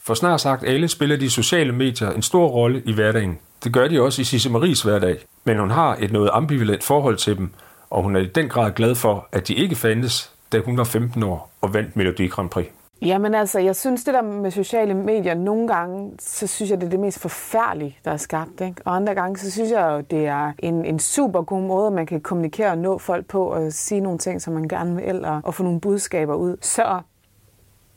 For 0.06 0.14
snart 0.14 0.40
sagt 0.40 0.64
alle 0.64 0.88
spiller 0.88 1.16
de 1.16 1.30
sociale 1.30 1.72
medier 1.72 2.10
en 2.10 2.22
stor 2.22 2.46
rolle 2.46 2.82
i 2.86 2.92
hverdagen. 2.92 3.38
Det 3.64 3.72
gør 3.72 3.88
de 3.88 4.02
også 4.02 4.22
i 4.22 4.24
Sisse 4.24 4.50
Maries 4.50 4.82
hverdag. 4.82 5.16
Men 5.44 5.58
hun 5.58 5.70
har 5.70 5.96
et 6.00 6.12
noget 6.12 6.30
ambivalent 6.32 6.82
forhold 6.82 7.16
til 7.16 7.36
dem, 7.36 7.50
og 7.90 8.02
hun 8.02 8.16
er 8.16 8.20
i 8.20 8.26
den 8.26 8.48
grad 8.48 8.72
glad 8.72 8.94
for, 8.94 9.28
at 9.32 9.48
de 9.48 9.54
ikke 9.54 9.76
fandtes, 9.76 10.32
da 10.52 10.58
hun 10.58 10.78
var 10.78 10.84
15 10.84 11.22
år 11.22 11.50
og 11.60 11.74
vandt 11.74 11.96
Melodi 11.96 12.26
Grand 12.26 12.50
Prix. 12.50 12.66
Jamen 13.02 13.34
altså, 13.34 13.58
jeg 13.58 13.76
synes 13.76 14.04
det 14.04 14.14
der 14.14 14.22
med 14.22 14.50
sociale 14.50 14.94
medier, 14.94 15.34
nogle 15.34 15.68
gange, 15.68 16.12
så 16.20 16.46
synes 16.46 16.70
jeg, 16.70 16.80
det 16.80 16.86
er 16.86 16.90
det 16.90 17.00
mest 17.00 17.20
forfærdelige, 17.20 17.98
der 18.04 18.10
er 18.10 18.16
skabt. 18.16 18.60
Ikke? 18.60 18.82
Og 18.84 18.96
andre 18.96 19.14
gange, 19.14 19.36
så 19.36 19.50
synes 19.50 19.70
jeg 19.70 19.90
jo, 19.92 20.00
det 20.00 20.26
er 20.26 20.52
en, 20.58 20.84
en 20.84 20.98
super 20.98 21.42
god 21.42 21.62
måde, 21.62 21.90
man 21.90 22.06
kan 22.06 22.20
kommunikere 22.20 22.70
og 22.70 22.78
nå 22.78 22.98
folk 22.98 23.26
på, 23.26 23.44
og 23.44 23.72
sige 23.72 24.00
nogle 24.00 24.18
ting, 24.18 24.42
som 24.42 24.54
man 24.54 24.68
gerne 24.68 24.96
vil, 24.96 25.24
og, 25.24 25.40
og 25.44 25.54
få 25.54 25.62
nogle 25.62 25.80
budskaber 25.80 26.34
ud. 26.34 26.56
Så 26.60 27.00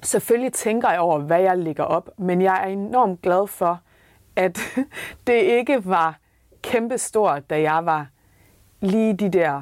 selvfølgelig 0.06 0.54
tænker 0.54 0.90
jeg 0.90 1.00
over, 1.00 1.20
hvad 1.20 1.42
jeg 1.42 1.58
lægger 1.58 1.84
op, 1.84 2.10
men 2.18 2.42
jeg 2.42 2.64
er 2.64 2.68
enormt 2.68 3.22
glad 3.22 3.48
for, 3.48 3.80
at 4.36 4.60
det 5.28 5.34
ikke 5.34 5.86
var 5.86 6.20
kæmpestort, 6.62 7.50
da 7.50 7.62
jeg 7.62 7.86
var 7.86 8.08
lige 8.82 9.14
de 9.14 9.30
der 9.30 9.62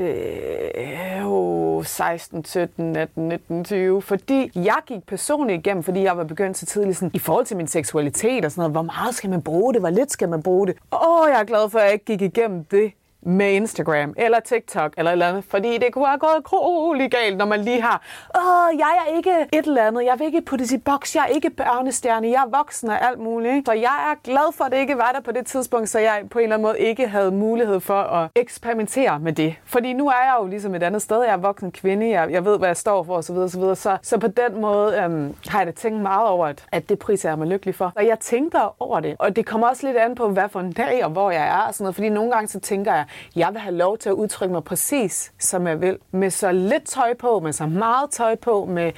øh, 0.00 1.26
oh, 1.26 1.84
16, 1.84 2.44
17, 2.44 2.96
18, 2.96 3.28
19, 3.28 3.64
20. 3.64 4.02
Fordi 4.02 4.50
jeg 4.54 4.78
gik 4.86 5.06
personligt 5.06 5.58
igennem, 5.66 5.82
fordi 5.82 6.02
jeg 6.02 6.16
var 6.16 6.24
begyndt 6.24 6.58
så 6.58 6.66
tidligt 6.66 6.96
sådan, 6.96 7.10
i 7.14 7.18
forhold 7.18 7.46
til 7.46 7.56
min 7.56 7.66
seksualitet 7.66 8.44
og 8.44 8.50
sådan 8.50 8.60
noget, 8.60 8.72
hvor 8.72 8.82
meget 8.82 9.14
skal 9.14 9.30
man 9.30 9.42
bruge 9.42 9.72
det, 9.72 9.82
hvor 9.82 9.90
lidt 9.90 10.12
skal 10.12 10.28
man 10.28 10.42
bruge 10.42 10.66
det. 10.66 10.76
Åh, 10.92 11.28
jeg 11.30 11.40
er 11.40 11.44
glad 11.44 11.70
for, 11.70 11.78
at 11.78 11.84
jeg 11.84 11.92
ikke 11.92 12.04
gik 12.04 12.22
igennem 12.22 12.64
det 12.64 12.92
med 13.22 13.52
Instagram 13.52 14.14
eller 14.16 14.40
TikTok 14.40 14.94
eller 14.96 15.10
et 15.10 15.12
eller 15.12 15.28
andet, 15.28 15.44
fordi 15.44 15.78
det 15.78 15.92
kunne 15.92 16.06
have 16.06 16.18
gået 16.18 16.44
grueligt 16.44 17.14
galt, 17.14 17.36
når 17.36 17.44
man 17.44 17.60
lige 17.60 17.82
har, 17.82 18.02
åh, 18.36 18.78
jeg 18.78 18.92
er 19.06 19.16
ikke 19.16 19.30
et 19.52 19.66
eller 19.66 19.86
andet, 19.86 20.04
jeg 20.04 20.18
vil 20.18 20.26
ikke 20.26 20.42
puttes 20.42 20.72
i 20.72 20.78
boks, 20.78 21.16
jeg 21.16 21.22
er 21.22 21.26
ikke 21.26 21.50
børnestjerne, 21.50 22.26
jeg 22.26 22.42
er 22.46 22.56
voksen 22.58 22.88
og 22.90 23.06
alt 23.08 23.18
muligt. 23.18 23.66
Så 23.66 23.72
jeg 23.72 24.12
er 24.12 24.14
glad 24.24 24.52
for, 24.54 24.64
at 24.64 24.72
det 24.72 24.78
ikke 24.78 24.96
var 24.96 25.10
der 25.14 25.20
på 25.20 25.32
det 25.32 25.46
tidspunkt, 25.46 25.88
så 25.88 25.98
jeg 25.98 26.22
på 26.30 26.38
en 26.38 26.42
eller 26.42 26.56
anden 26.56 26.68
måde 26.68 26.78
ikke 26.78 27.08
havde 27.08 27.30
mulighed 27.30 27.80
for 27.80 28.02
at 28.02 28.30
eksperimentere 28.36 29.18
med 29.18 29.32
det. 29.32 29.54
Fordi 29.64 29.92
nu 29.92 30.08
er 30.08 30.24
jeg 30.24 30.34
jo 30.40 30.46
ligesom 30.46 30.74
et 30.74 30.82
andet 30.82 31.02
sted, 31.02 31.22
jeg 31.22 31.32
er 31.32 31.36
voksen 31.36 31.72
kvinde, 31.72 32.08
jeg, 32.10 32.30
jeg 32.30 32.44
ved, 32.44 32.58
hvad 32.58 32.68
jeg 32.68 32.76
står 32.76 33.02
for 33.02 33.16
osv. 33.16 33.36
osv. 33.36 33.74
Så, 33.74 33.96
så 34.02 34.18
på 34.18 34.26
den 34.26 34.60
måde 34.60 34.98
øhm, 35.02 35.34
har 35.48 35.58
jeg 35.58 35.66
da 35.66 35.72
tænkt 35.72 36.00
meget 36.00 36.28
over, 36.28 36.46
at, 36.46 36.64
at 36.72 36.88
det 36.88 36.98
pris 36.98 37.24
er 37.24 37.28
jeg 37.28 37.38
mig 37.38 37.46
lykkelig 37.48 37.74
for. 37.74 37.92
Og 37.96 38.06
jeg 38.06 38.18
tænker 38.18 38.76
over 38.80 39.00
det, 39.00 39.16
og 39.18 39.36
det 39.36 39.46
kommer 39.46 39.68
også 39.68 39.86
lidt 39.86 39.96
an 39.96 40.14
på, 40.14 40.28
hvad 40.28 40.48
for 40.48 40.60
en 40.60 40.72
dag 40.72 41.04
og 41.04 41.10
hvor 41.10 41.30
jeg 41.30 41.48
er 41.48 41.66
og 41.68 41.74
sådan 41.74 41.84
noget. 41.84 41.94
Fordi 41.94 42.08
nogle 42.08 42.32
gange 42.32 42.48
så 42.48 42.60
tænker 42.60 42.94
jeg, 42.94 43.04
jeg 43.36 43.48
vil 43.52 43.60
have 43.60 43.76
lov 43.76 43.98
til 43.98 44.08
at 44.08 44.12
udtrykke 44.12 44.52
mig 44.52 44.64
præcis, 44.64 45.32
som 45.38 45.66
jeg 45.66 45.80
vil. 45.80 45.98
Med 46.10 46.30
så 46.30 46.52
lidt 46.52 46.84
tøj 46.84 47.14
på, 47.14 47.40
med 47.40 47.52
så 47.52 47.66
meget 47.66 48.10
tøj 48.10 48.34
på, 48.34 48.64
med 48.64 48.92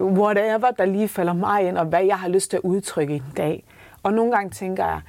whatever, 0.00 0.70
der 0.70 0.84
lige 0.84 1.08
falder 1.08 1.32
mig 1.32 1.68
ind, 1.68 1.78
og 1.78 1.86
hvad 1.86 2.04
jeg 2.04 2.18
har 2.18 2.28
lyst 2.28 2.50
til 2.50 2.56
at 2.56 2.62
udtrykke 2.62 3.14
i 3.14 3.16
en 3.16 3.32
dag. 3.36 3.64
Og 4.02 4.12
nogle 4.12 4.32
gange 4.32 4.50
tænker 4.50 4.84
jeg, 4.84 5.00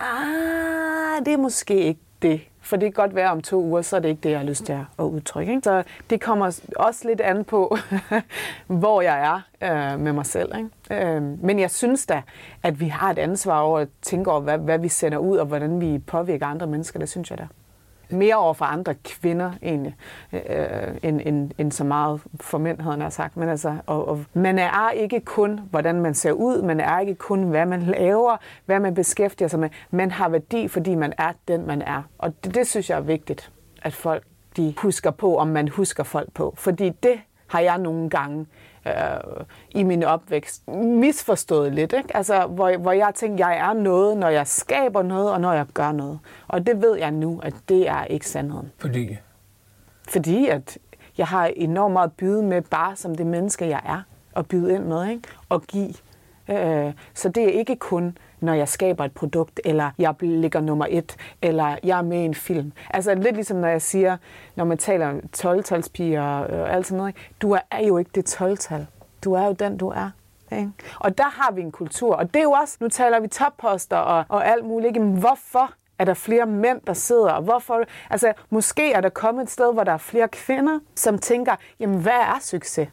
ah, 0.00 1.24
det 1.26 1.32
er 1.32 1.38
måske 1.38 1.74
ikke 1.74 2.00
det. 2.22 2.40
For 2.60 2.76
det 2.76 2.94
kan 2.94 3.02
godt 3.02 3.14
være 3.14 3.30
om 3.30 3.42
to 3.42 3.62
uger, 3.62 3.82
så 3.82 3.96
er 3.96 4.00
det 4.00 4.08
ikke 4.08 4.20
det, 4.20 4.30
jeg 4.30 4.38
har 4.38 4.46
lyst 4.46 4.64
til 4.64 4.72
at 4.72 5.04
udtrykke. 5.04 5.52
Ikke? 5.52 5.64
Så 5.64 5.82
det 6.10 6.20
kommer 6.20 6.60
også 6.76 7.08
lidt 7.08 7.20
an 7.20 7.44
på, 7.44 7.76
hvor 8.66 9.00
jeg 9.00 9.40
er 9.60 9.92
øh, 9.92 10.00
med 10.00 10.12
mig 10.12 10.26
selv. 10.26 10.52
Ikke? 10.56 11.06
Øh, 11.06 11.22
men 11.22 11.58
jeg 11.58 11.70
synes 11.70 12.06
da, 12.06 12.22
at 12.62 12.80
vi 12.80 12.88
har 12.88 13.10
et 13.10 13.18
ansvar 13.18 13.60
over 13.60 13.78
at 13.78 13.88
tænke 14.02 14.30
over, 14.30 14.40
hvad, 14.40 14.58
hvad 14.58 14.78
vi 14.78 14.88
sender 14.88 15.18
ud, 15.18 15.36
og 15.36 15.46
hvordan 15.46 15.80
vi 15.80 15.98
påvirker 15.98 16.46
andre 16.46 16.66
mennesker. 16.66 16.98
Det 16.98 17.08
synes 17.08 17.30
jeg 17.30 17.38
da. 17.38 17.46
Mere 18.08 18.34
over 18.34 18.54
for 18.54 18.64
andre 18.64 18.94
kvinder 19.04 19.52
egentlig, 19.62 19.96
øh, 20.32 20.40
end, 21.02 21.20
end, 21.24 21.50
end 21.58 21.72
så 21.72 21.84
meget 21.84 22.20
for 22.40 22.58
mænd, 22.58 22.80
havde 22.80 23.00
han 23.00 23.10
sagt. 23.10 23.36
Men 23.36 23.48
altså, 23.48 23.76
og, 23.86 24.08
og 24.08 24.24
man 24.34 24.58
er 24.58 24.90
ikke 24.90 25.20
kun, 25.20 25.60
hvordan 25.70 26.00
man 26.00 26.14
ser 26.14 26.32
ud, 26.32 26.62
man 26.62 26.80
er 26.80 26.98
ikke 26.98 27.14
kun, 27.14 27.42
hvad 27.42 27.66
man 27.66 27.82
laver, 27.82 28.36
hvad 28.66 28.80
man 28.80 28.94
beskæftiger 28.94 29.48
sig 29.48 29.60
med. 29.60 29.68
Man 29.90 30.10
har 30.10 30.28
værdi, 30.28 30.68
fordi 30.68 30.94
man 30.94 31.12
er 31.18 31.32
den, 31.48 31.66
man 31.66 31.82
er. 31.82 32.02
Og 32.18 32.44
det, 32.44 32.54
det 32.54 32.66
synes 32.66 32.90
jeg 32.90 32.96
er 32.96 33.02
vigtigt, 33.02 33.52
at 33.82 33.94
folk 33.94 34.22
de 34.56 34.74
husker 34.78 35.10
på, 35.10 35.36
om 35.36 35.48
man 35.48 35.68
husker 35.68 36.04
folk 36.04 36.32
på. 36.32 36.54
Fordi 36.56 36.90
det 36.90 37.20
har 37.46 37.60
jeg 37.60 37.78
nogle 37.78 38.10
gange 38.10 38.46
øh, 38.86 39.44
i 39.70 39.82
min 39.82 40.02
opvækst 40.02 40.68
misforstået 40.68 41.72
lidt. 41.72 41.92
Ikke? 41.92 42.16
Altså, 42.16 42.46
hvor, 42.46 42.76
hvor 42.76 42.92
jeg 42.92 43.12
tænker, 43.14 43.48
jeg 43.48 43.58
er 43.58 43.72
noget, 43.72 44.16
når 44.16 44.28
jeg 44.28 44.46
skaber 44.46 45.02
noget, 45.02 45.30
og 45.32 45.40
når 45.40 45.52
jeg 45.52 45.66
gør 45.74 45.92
noget. 45.92 46.18
Og 46.48 46.66
det 46.66 46.82
ved 46.82 46.96
jeg 46.96 47.10
nu, 47.10 47.40
at 47.42 47.54
det 47.68 47.88
er 47.88 48.04
ikke 48.04 48.28
sandheden. 48.28 48.72
Fordi 48.78 49.18
Fordi 50.08 50.48
at 50.48 50.78
jeg 51.18 51.26
har 51.26 51.46
enormt 51.46 51.92
meget 51.92 52.08
at 52.08 52.12
byde 52.12 52.42
med, 52.42 52.62
bare 52.62 52.96
som 52.96 53.14
det 53.14 53.26
menneske, 53.26 53.68
jeg 53.68 53.80
er, 53.84 54.02
at 54.36 54.46
byde 54.46 54.74
ind 54.74 54.84
med, 54.84 55.08
ikke? 55.08 55.22
og 55.48 55.62
give. 55.62 55.94
Øh, 56.48 56.92
så 57.14 57.28
det 57.28 57.44
er 57.44 57.52
ikke 57.52 57.76
kun, 57.76 58.18
når 58.40 58.54
jeg 58.54 58.68
skaber 58.68 59.04
et 59.04 59.12
produkt, 59.12 59.60
eller 59.64 59.90
jeg 59.98 60.14
ligger 60.20 60.60
nummer 60.60 60.86
et, 60.90 61.16
eller 61.42 61.76
jeg 61.84 61.98
er 61.98 62.02
med 62.02 62.18
i 62.18 62.24
en 62.24 62.34
film. 62.34 62.72
Altså 62.90 63.14
lidt 63.14 63.34
ligesom 63.34 63.56
når 63.56 63.68
jeg 63.68 63.82
siger, 63.82 64.16
når 64.56 64.64
man 64.64 64.78
taler 64.78 65.08
om 65.08 65.20
12-talspiger 65.36 66.22
og 66.22 66.72
alt 66.72 66.86
sådan 66.86 66.98
noget, 66.98 67.14
du 67.42 67.52
er, 67.52 67.60
er 67.70 67.86
jo 67.86 67.98
ikke 67.98 68.10
det 68.14 68.34
12-tal. 68.34 68.86
Du 69.24 69.32
er 69.32 69.46
jo 69.46 69.52
den, 69.52 69.76
du 69.76 69.88
er. 69.88 70.10
Ikke? 70.52 70.70
Og 70.98 71.18
der 71.18 71.28
har 71.28 71.52
vi 71.52 71.60
en 71.60 71.72
kultur, 71.72 72.14
og 72.14 72.34
det 72.34 72.40
er 72.40 72.44
jo 72.44 72.50
også, 72.50 72.76
nu 72.80 72.88
taler 72.88 73.20
vi 73.20 73.28
topposter 73.28 73.96
og, 73.96 74.24
og 74.28 74.46
alt 74.46 74.64
muligt, 74.64 74.88
ikke? 74.88 75.00
Men 75.00 75.18
hvorfor 75.18 75.72
er 75.98 76.04
der 76.04 76.14
flere 76.14 76.46
mænd, 76.46 76.80
der 76.86 76.92
sidder, 76.92 77.30
og 77.30 77.42
hvorfor, 77.42 77.84
altså 78.10 78.32
måske 78.50 78.92
er 78.92 79.00
der 79.00 79.08
kommet 79.08 79.42
et 79.42 79.50
sted, 79.50 79.72
hvor 79.72 79.84
der 79.84 79.92
er 79.92 79.98
flere 79.98 80.28
kvinder, 80.28 80.78
som 80.94 81.18
tænker, 81.18 81.56
jamen 81.80 82.00
hvad 82.00 82.12
er 82.12 82.38
succes? 82.40 82.88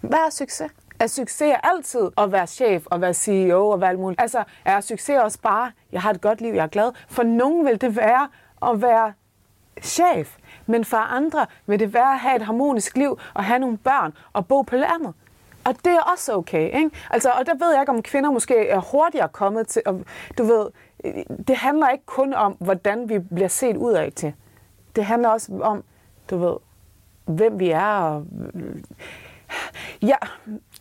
Hvad 0.00 0.18
er 0.18 0.30
succes? 0.30 0.70
Er 1.00 1.06
succes 1.06 1.56
altid 1.62 2.10
at 2.18 2.32
være 2.32 2.46
chef 2.46 2.86
og 2.86 3.00
være 3.00 3.14
CEO 3.14 3.68
og 3.68 3.80
være 3.80 3.90
alt 3.90 3.98
muligt? 3.98 4.20
Altså, 4.20 4.44
er 4.64 4.80
succes 4.80 5.18
også 5.18 5.38
bare, 5.40 5.72
jeg 5.92 6.02
har 6.02 6.10
et 6.10 6.20
godt 6.20 6.40
liv, 6.40 6.54
jeg 6.54 6.62
er 6.62 6.68
glad? 6.68 6.92
For 7.08 7.22
nogen 7.22 7.66
vil 7.66 7.80
det 7.80 7.96
være 7.96 8.28
at 8.70 8.82
være 8.82 9.12
chef, 9.82 10.36
men 10.66 10.84
for 10.84 10.96
andre 10.96 11.46
vil 11.66 11.78
det 11.78 11.94
være 11.94 12.12
at 12.12 12.18
have 12.18 12.36
et 12.36 12.42
harmonisk 12.42 12.96
liv 12.96 13.18
og 13.34 13.44
have 13.44 13.58
nogle 13.58 13.78
børn 13.78 14.12
og 14.32 14.46
bo 14.46 14.62
på 14.62 14.76
landet. 14.76 15.14
Og 15.64 15.74
det 15.84 15.92
er 15.92 16.00
også 16.00 16.34
okay, 16.34 16.64
ikke? 16.64 16.90
Altså, 17.10 17.30
og 17.30 17.46
der 17.46 17.54
ved 17.54 17.72
jeg 17.72 17.82
ikke, 17.82 17.92
om 17.92 18.02
kvinder 18.02 18.30
måske 18.30 18.68
er 18.68 18.80
hurtigere 18.80 19.28
kommet 19.28 19.68
til, 19.68 19.82
og, 19.86 20.00
du 20.38 20.44
ved, 20.44 20.66
det 21.48 21.56
handler 21.56 21.88
ikke 21.88 22.06
kun 22.06 22.34
om, 22.34 22.52
hvordan 22.52 23.08
vi 23.08 23.18
bliver 23.18 23.48
set 23.48 23.76
ud 23.76 23.92
af 23.92 24.12
til. 24.16 24.32
Det 24.96 25.04
handler 25.04 25.28
også 25.28 25.52
om, 25.62 25.84
du 26.30 26.38
ved, 26.38 26.56
hvem 27.24 27.60
vi 27.60 27.70
er, 27.70 27.86
og 27.86 28.26
ja, 30.02 30.16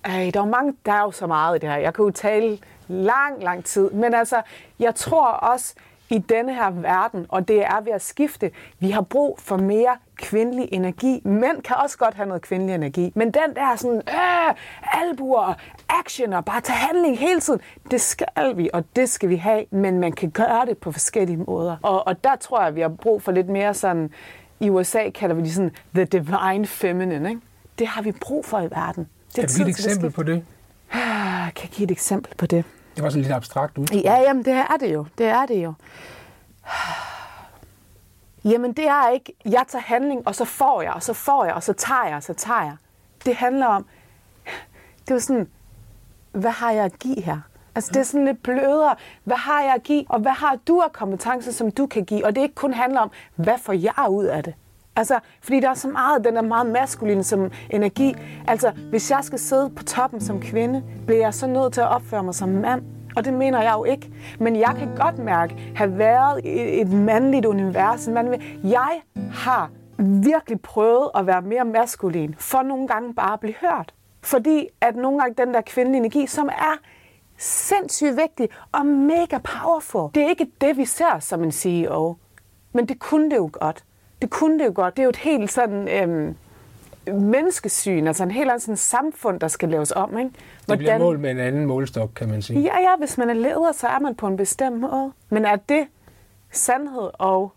ej, 0.05 0.31
der 0.33 0.41
er 0.41 0.45
mange, 0.45 0.73
der 0.85 0.91
er 0.91 1.01
jo 1.01 1.11
så 1.11 1.27
meget 1.27 1.55
i 1.55 1.59
det 1.59 1.69
her. 1.69 1.77
Jeg 1.77 1.93
kan 1.93 2.05
jo 2.05 2.11
tale 2.11 2.59
lang, 2.87 3.43
lang 3.43 3.65
tid. 3.65 3.89
Men 3.89 4.13
altså, 4.13 4.41
jeg 4.79 4.95
tror 4.95 5.27
også 5.27 5.75
i 6.09 6.17
denne 6.17 6.53
her 6.53 6.69
verden, 6.69 7.25
og 7.29 7.47
det 7.47 7.65
er 7.65 7.81
ved 7.81 7.91
at 7.91 8.01
skifte, 8.01 8.51
vi 8.79 8.91
har 8.91 9.01
brug 9.01 9.39
for 9.39 9.57
mere 9.57 9.97
kvindelig 10.15 10.69
energi. 10.71 11.21
Mænd 11.25 11.61
kan 11.61 11.75
også 11.75 11.97
godt 11.97 12.13
have 12.13 12.27
noget 12.27 12.41
kvindelig 12.41 12.75
energi. 12.75 13.11
Men 13.15 13.31
den 13.31 13.55
der 13.55 13.75
sådan, 13.75 14.01
øh, 14.09 14.55
albuer, 14.81 15.53
action 15.89 16.33
og 16.33 16.45
bare 16.45 16.61
tage 16.61 16.77
handling 16.77 17.19
hele 17.19 17.39
tiden, 17.39 17.61
det 17.91 18.01
skal 18.01 18.57
vi, 18.57 18.69
og 18.73 18.83
det 18.95 19.09
skal 19.09 19.29
vi 19.29 19.35
have. 19.35 19.65
Men 19.71 19.99
man 19.99 20.11
kan 20.11 20.31
gøre 20.31 20.65
det 20.65 20.77
på 20.77 20.91
forskellige 20.91 21.37
måder. 21.37 21.77
Og, 21.83 22.07
og 22.07 22.23
der 22.23 22.35
tror 22.35 22.63
jeg, 22.63 22.75
vi 22.75 22.81
har 22.81 22.89
brug 22.89 23.21
for 23.21 23.31
lidt 23.31 23.49
mere 23.49 23.73
sådan, 23.73 24.11
i 24.59 24.69
USA 24.69 25.09
kalder 25.09 25.35
vi 25.35 25.41
det 25.41 25.53
sådan, 25.53 25.75
the 25.95 26.05
divine 26.05 26.65
feminine. 26.65 27.29
Ikke? 27.29 27.41
Det 27.79 27.87
har 27.87 28.01
vi 28.01 28.11
brug 28.11 28.45
for 28.45 28.59
i 28.59 28.71
verden. 28.71 29.07
Det 29.35 29.35
Kan 29.35 29.47
du 29.47 29.53
give 29.55 29.63
et 29.63 29.69
eksempel 29.69 30.11
på 30.11 30.23
det? 30.23 30.45
Ah, 30.91 31.53
Kan 31.53 31.63
jeg 31.63 31.69
give 31.71 31.83
et 31.85 31.91
eksempel 31.91 32.35
på 32.35 32.45
det? 32.45 32.65
Det 32.95 33.03
var 33.03 33.09
sådan 33.09 33.21
lidt 33.21 33.33
abstrakt 33.33 33.77
ud. 33.77 33.85
Ja, 34.03 34.15
jamen 34.21 34.45
det 34.45 34.53
er 34.53 34.77
det 34.79 34.93
jo. 34.93 35.05
Det 35.17 35.27
er 35.27 35.45
det 35.45 35.63
jo. 35.63 35.73
Jamen 38.45 38.73
det 38.73 38.87
er 38.87 39.09
ikke, 39.09 39.33
jeg 39.45 39.63
tager 39.67 39.83
handling, 39.83 40.27
og 40.27 40.35
så 40.35 40.45
får 40.45 40.81
jeg, 40.81 40.91
og 40.93 41.03
så 41.03 41.13
får 41.13 41.45
jeg, 41.45 41.53
og 41.53 41.63
så 41.63 41.73
tager 41.73 42.05
jeg, 42.07 42.15
og 42.15 42.23
så 42.23 42.33
tager 42.33 42.61
jeg. 42.63 42.75
Det 43.25 43.35
handler 43.35 43.65
om, 43.65 43.85
det 45.07 45.15
er 45.15 45.19
sådan, 45.19 45.47
hvad 46.31 46.51
har 46.51 46.71
jeg 46.71 46.85
at 46.85 46.99
give 46.99 47.21
her? 47.21 47.39
Altså 47.75 47.91
det 47.93 47.99
er 47.99 48.03
sådan 48.03 48.25
lidt 48.25 48.43
blødere. 48.43 48.95
Hvad 49.23 49.37
har 49.37 49.61
jeg 49.61 49.73
at 49.73 49.83
give, 49.83 50.05
og 50.09 50.19
hvad 50.19 50.31
har 50.31 50.57
du 50.67 50.79
af 50.79 50.93
kompetencer, 50.93 51.51
som 51.51 51.71
du 51.71 51.87
kan 51.87 52.05
give? 52.05 52.25
Og 52.25 52.35
det 52.35 52.41
ikke 52.41 52.55
kun 52.55 52.73
handler 52.73 52.99
om, 52.99 53.11
hvad 53.35 53.57
får 53.57 53.73
jeg 53.73 54.09
ud 54.09 54.25
af 54.25 54.43
det? 54.43 54.53
Altså, 54.99 55.19
fordi 55.41 55.59
der 55.59 55.69
er 55.69 55.73
så 55.73 55.87
meget, 55.87 56.23
den 56.23 56.37
er 56.37 56.41
meget 56.41 56.67
maskulin 56.67 57.23
som 57.23 57.51
energi. 57.69 58.15
Altså, 58.47 58.71
hvis 58.89 59.11
jeg 59.11 59.19
skal 59.23 59.39
sidde 59.39 59.69
på 59.69 59.83
toppen 59.83 60.21
som 60.21 60.41
kvinde, 60.41 60.83
bliver 61.05 61.19
jeg 61.21 61.33
så 61.33 61.47
nødt 61.47 61.73
til 61.73 61.81
at 61.81 61.87
opføre 61.87 62.23
mig 62.23 62.35
som 62.35 62.49
mand. 62.49 62.81
Og 63.15 63.25
det 63.25 63.33
mener 63.33 63.61
jeg 63.61 63.73
jo 63.77 63.83
ikke. 63.83 64.11
Men 64.39 64.55
jeg 64.55 64.75
kan 64.77 64.95
godt 64.95 65.17
mærke, 65.19 65.71
have 65.75 65.97
været 65.97 66.45
i 66.45 66.81
et 66.81 66.91
mandligt 66.91 67.45
univers. 67.45 68.07
en 68.07 68.13
mandlig- 68.13 68.59
Jeg 68.63 69.01
har 69.33 69.69
virkelig 69.97 70.61
prøvet 70.61 71.09
at 71.15 71.27
være 71.27 71.41
mere 71.41 71.65
maskulin, 71.65 72.35
for 72.37 72.61
nogle 72.61 72.87
gange 72.87 73.13
bare 73.13 73.33
at 73.33 73.39
blive 73.39 73.55
hørt. 73.61 73.93
Fordi 74.23 74.67
at 74.81 74.95
nogle 74.95 75.19
gange 75.19 75.45
den 75.45 75.53
der 75.53 75.61
kvindelige 75.61 75.99
energi, 75.99 76.27
som 76.27 76.47
er 76.47 76.77
sindssygt 77.37 78.17
vigtig 78.17 78.49
og 78.71 78.85
mega 78.85 79.37
powerful. 79.37 80.09
Det 80.15 80.23
er 80.23 80.27
ikke 80.29 80.47
det, 80.61 80.77
vi 80.77 80.85
ser 80.85 81.19
som 81.19 81.43
en 81.43 81.51
CEO. 81.51 82.15
Men 82.73 82.85
det 82.85 82.99
kunne 82.99 83.29
det 83.29 83.37
jo 83.37 83.49
godt. 83.53 83.83
Det 84.21 84.29
kunne 84.29 84.59
det 84.59 84.65
jo 84.65 84.71
godt. 84.75 84.97
Det 84.97 85.01
er 85.01 85.03
jo 85.03 85.09
et 85.09 85.15
helt 85.15 85.51
sådan 85.51 85.87
øhm, 85.87 86.35
menneskesyn, 87.13 88.07
altså 88.07 88.23
en 88.23 88.31
helt 88.31 88.49
anden 88.49 88.59
sådan 88.59 88.77
samfund, 88.77 89.39
der 89.39 89.47
skal 89.47 89.69
laves 89.69 89.91
om. 89.91 90.17
Ikke? 90.17 90.31
Det 90.69 90.77
bliver 90.77 90.97
mål 90.97 91.19
med 91.19 91.31
en 91.31 91.39
anden 91.39 91.65
målestok, 91.65 92.09
kan 92.15 92.29
man 92.29 92.41
sige. 92.41 92.59
Ja, 92.59 92.79
ja, 92.79 92.95
hvis 92.99 93.17
man 93.17 93.29
er 93.29 93.33
leder, 93.33 93.71
så 93.71 93.87
er 93.87 93.99
man 93.99 94.15
på 94.15 94.27
en 94.27 94.37
bestemt 94.37 94.79
måde. 94.79 95.11
Men 95.29 95.45
er 95.45 95.55
det 95.55 95.87
sandhed 96.51 97.09
og 97.13 97.51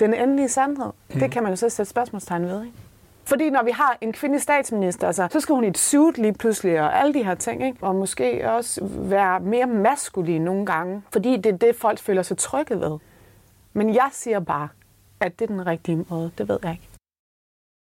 den 0.00 0.14
endelige 0.14 0.48
sandhed? 0.48 0.90
Mm. 1.14 1.20
Det 1.20 1.30
kan 1.30 1.42
man 1.42 1.52
jo 1.52 1.56
så 1.56 1.68
sætte 1.68 1.90
spørgsmålstegn 1.90 2.46
ved, 2.46 2.64
ikke? 2.64 2.76
Fordi 3.24 3.50
når 3.50 3.62
vi 3.62 3.70
har 3.70 3.98
en 4.00 4.12
kvindelig 4.12 4.42
statsminister, 4.42 5.06
altså, 5.06 5.28
så 5.30 5.40
skal 5.40 5.54
hun 5.54 5.64
i 5.64 5.68
et 5.68 5.78
suit 5.78 6.18
lige 6.18 6.32
pludselig, 6.32 6.80
og 6.80 7.00
alle 7.00 7.14
de 7.14 7.24
her 7.24 7.34
ting, 7.34 7.66
ikke? 7.66 7.78
og 7.80 7.94
måske 7.94 8.50
også 8.50 8.80
være 8.84 9.40
mere 9.40 9.66
maskulin 9.66 10.42
nogle 10.42 10.66
gange, 10.66 11.02
fordi 11.12 11.36
det 11.36 11.46
er 11.46 11.56
det, 11.56 11.76
folk 11.76 11.98
føler 11.98 12.22
sig 12.22 12.38
trygge 12.38 12.80
ved. 12.80 12.98
Men 13.72 13.94
jeg 13.94 14.08
siger 14.12 14.40
bare, 14.40 14.68
at 15.20 15.38
det 15.38 15.50
er 15.50 15.54
den 15.54 15.66
rigtige 15.66 16.04
måde. 16.08 16.30
Det 16.38 16.48
ved 16.48 16.58
jeg 16.62 16.72
ikke. 16.72 16.88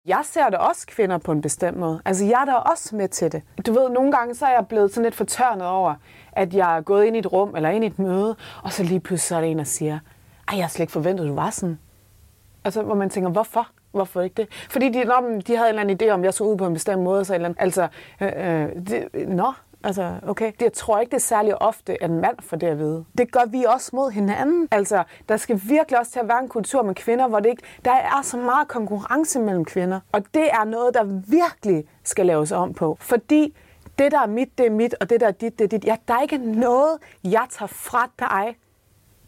Jeg 0.07 0.21
ser 0.25 0.51
da 0.51 0.57
også 0.57 0.87
kvinder 0.87 1.19
på 1.19 1.33
en 1.33 1.41
bestemt 1.41 1.77
måde. 1.77 2.01
Altså, 2.05 2.25
jeg 2.25 2.41
er 2.41 2.45
da 2.45 2.53
også 2.53 2.97
med 2.97 3.09
til 3.09 3.33
det. 3.33 3.43
Du 3.67 3.73
ved, 3.73 3.91
nogle 3.91 4.13
gange 4.13 4.35
så 4.35 4.47
er 4.47 4.51
jeg 4.53 4.67
blevet 4.69 4.95
sådan 4.95 5.05
lidt 5.05 5.15
fortørnet 5.15 5.67
over, 5.67 5.95
at 6.33 6.55
jeg 6.55 6.77
er 6.77 6.81
gået 6.81 7.05
ind 7.05 7.17
i 7.17 7.19
et 7.19 7.33
rum 7.33 7.57
eller 7.57 7.69
ind 7.69 7.85
i 7.85 7.87
et 7.87 7.99
møde, 7.99 8.37
og 8.63 8.73
så 8.73 8.83
lige 8.83 9.01
pludselig 9.01 9.29
så 9.29 9.37
er 9.37 9.41
der 9.41 9.49
en, 9.49 9.59
der 9.59 9.65
siger, 9.65 9.99
ej, 10.49 10.57
jeg 10.57 10.65
har 10.65 10.69
slet 10.69 10.83
ikke 10.83 10.93
forventet, 10.93 11.29
du 11.29 11.35
var 11.35 11.51
sådan. 11.51 11.79
Altså, 12.65 12.83
hvor 12.83 12.95
man 12.95 13.11
tænker, 13.11 13.31
hvorfor? 13.31 13.69
Hvorfor 13.91 14.21
ikke 14.21 14.35
det? 14.35 14.49
Fordi 14.71 14.89
de, 14.89 15.05
nå, 15.05 15.41
de 15.47 15.57
havde 15.57 15.71
en 15.71 15.79
eller 15.79 15.81
anden 15.81 15.99
idé 16.03 16.13
om, 16.13 16.21
at 16.21 16.25
jeg 16.25 16.35
så 16.35 16.45
ud 16.45 16.57
på 16.57 16.67
en 16.67 16.75
bestemt 16.75 17.03
måde. 17.03 17.25
Så 17.25 17.35
eller 17.35 17.49
andet, 17.49 17.61
altså, 17.61 17.89
øh, 18.21 18.33
øh, 18.37 18.69
det, 18.87 19.29
nå, 19.29 19.53
altså, 19.85 20.15
okay. 20.27 20.53
Det, 20.53 20.63
jeg 20.63 20.73
tror 20.73 20.99
ikke, 20.99 21.11
det 21.11 21.17
er 21.17 21.21
særlig 21.21 21.63
ofte, 21.63 22.03
at 22.03 22.11
en 22.11 22.21
mand 22.21 22.37
får 22.41 22.57
det 22.57 22.67
at 22.67 22.79
vide. 22.79 23.05
Det 23.19 23.33
gør 23.33 23.45
vi 23.47 23.65
også 23.65 23.91
mod 23.93 24.11
hinanden. 24.11 24.69
Altså, 24.71 25.05
der 25.29 25.37
skal 25.37 25.61
virkelig 25.69 25.99
også 25.99 26.13
til 26.13 26.21
at 26.21 26.29
være 26.29 26.43
en 26.43 26.49
kultur 26.49 26.83
med 26.83 26.95
kvinder, 26.95 27.29
hvor 27.29 27.41
det 27.41 27.51
ikke, 27.51 27.63
der 27.85 27.93
er 27.93 28.23
så 28.23 28.37
meget 28.37 28.69
konkurrence 28.69 29.41
mellem 29.41 29.65
kvinder. 29.65 30.01
Og 30.13 30.25
det 30.35 30.51
er 30.51 30.65
noget, 30.65 30.95
der 30.95 31.05
virkelig 31.29 31.85
skal 32.05 32.27
laves 32.27 32.53
om 32.53 32.75
på. 32.75 32.97
Fordi 33.01 33.57
det, 33.99 34.13
der 34.13 34.21
er 34.21 34.27
mit, 34.27 34.59
det 34.59 34.67
er 34.67 34.71
mit, 34.71 34.95
og 35.01 35.11
det, 35.11 35.21
der 35.21 35.27
er 35.27 35.31
dit, 35.31 35.59
det 35.59 35.65
er 35.65 35.69
dit. 35.69 35.85
Ja, 35.85 35.97
der 36.09 36.15
er 36.15 36.23
ikke 36.23 36.39
noget, 36.39 36.99
jeg 37.25 37.47
tager 37.51 37.67
fra 37.67 38.11
dig, 38.19 38.57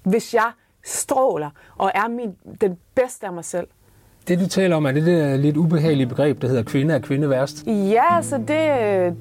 hvis 0.03 0.34
jeg 0.34 0.53
stråler 0.84 1.50
og 1.76 1.92
er 1.94 2.09
min, 2.09 2.36
den 2.61 2.78
bedste 2.94 3.26
af 3.26 3.32
mig 3.32 3.44
selv. 3.44 3.66
Det, 4.29 4.41
du 4.41 4.49
taler 4.49 4.77
om, 4.77 4.87
er 4.87 4.93
det 4.93 5.07
der 5.07 5.37
lidt 5.37 5.57
ubehagelige 5.57 6.07
begreb, 6.07 6.43
der 6.43 6.49
hedder 6.49 6.62
kvinde 6.62 6.95
er 6.95 6.99
kvinde 6.99 7.31
værst. 7.31 7.66
Ja, 7.66 8.23
så 8.23 8.39
det, 8.39 8.49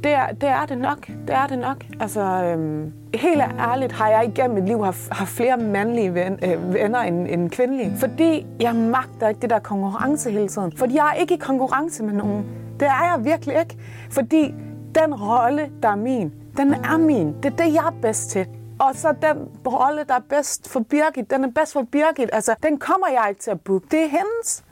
det, 0.04 0.12
er, 0.12 0.28
det 0.41 0.49
er 0.49 0.66
det 0.66 0.78
nok. 0.78 1.08
Det 1.08 1.36
er 1.36 1.47
det 1.47 1.60
nok. 1.60 1.86
Altså, 1.99 2.22
øhm, 2.22 2.93
helt 3.14 3.41
ærligt 3.60 3.91
har 3.91 4.10
jeg 4.10 4.26
igennem 4.28 4.56
mit 4.56 4.68
liv 4.68 4.84
haft, 4.84 5.10
haft 5.12 5.30
flere 5.30 5.58
mandlige 5.58 6.14
ven, 6.14 6.39
øh, 6.43 6.74
venner 6.74 6.99
end, 6.99 7.28
end 7.30 7.49
kvindelige. 7.49 7.93
Fordi 7.99 8.45
jeg 8.60 8.76
magter 8.76 9.28
ikke 9.28 9.41
det 9.41 9.49
der 9.49 9.60
konkurrence 9.60 10.32
hele 10.32 10.47
tiden. 10.47 10.72
Fordi 10.78 10.95
jeg 10.95 11.14
er 11.16 11.20
ikke 11.22 11.34
i 11.34 11.38
konkurrence 11.38 12.04
med 12.04 12.14
nogen. 12.14 12.45
Det 12.80 12.88
er 12.88 13.16
jeg 13.16 13.26
virkelig 13.26 13.60
ikke. 13.60 13.78
Fordi 14.12 14.54
den 14.95 15.14
rolle, 15.16 15.70
der 15.84 15.89
er 15.89 15.95
min, 15.95 16.34
den 16.58 16.74
er 16.74 16.97
min. 16.97 17.36
Det 17.43 17.45
er 17.45 17.56
det, 17.56 17.74
jeg 17.74 17.86
er 17.88 17.95
bedst 18.02 18.30
til. 18.30 18.45
Og 18.80 18.91
så 18.95 19.14
den 19.22 19.38
rolle, 19.68 20.04
der 20.08 20.14
er 20.14 20.24
bedst 20.30 20.70
for 20.70 20.80
Birgit, 20.80 21.32
den 21.32 21.43
er 21.43 21.49
bedst 21.56 21.74
for 21.74 21.86
Birgit. 21.91 22.30
Altså, 22.34 22.56
den 22.64 22.78
kommer 22.78 23.08
jeg 23.08 23.26
ikke 23.30 23.41
til 23.41 23.52
at 23.52 23.62
booke. 23.62 23.86
Det 23.91 23.99
er 23.99 24.10
hendes. 24.10 24.64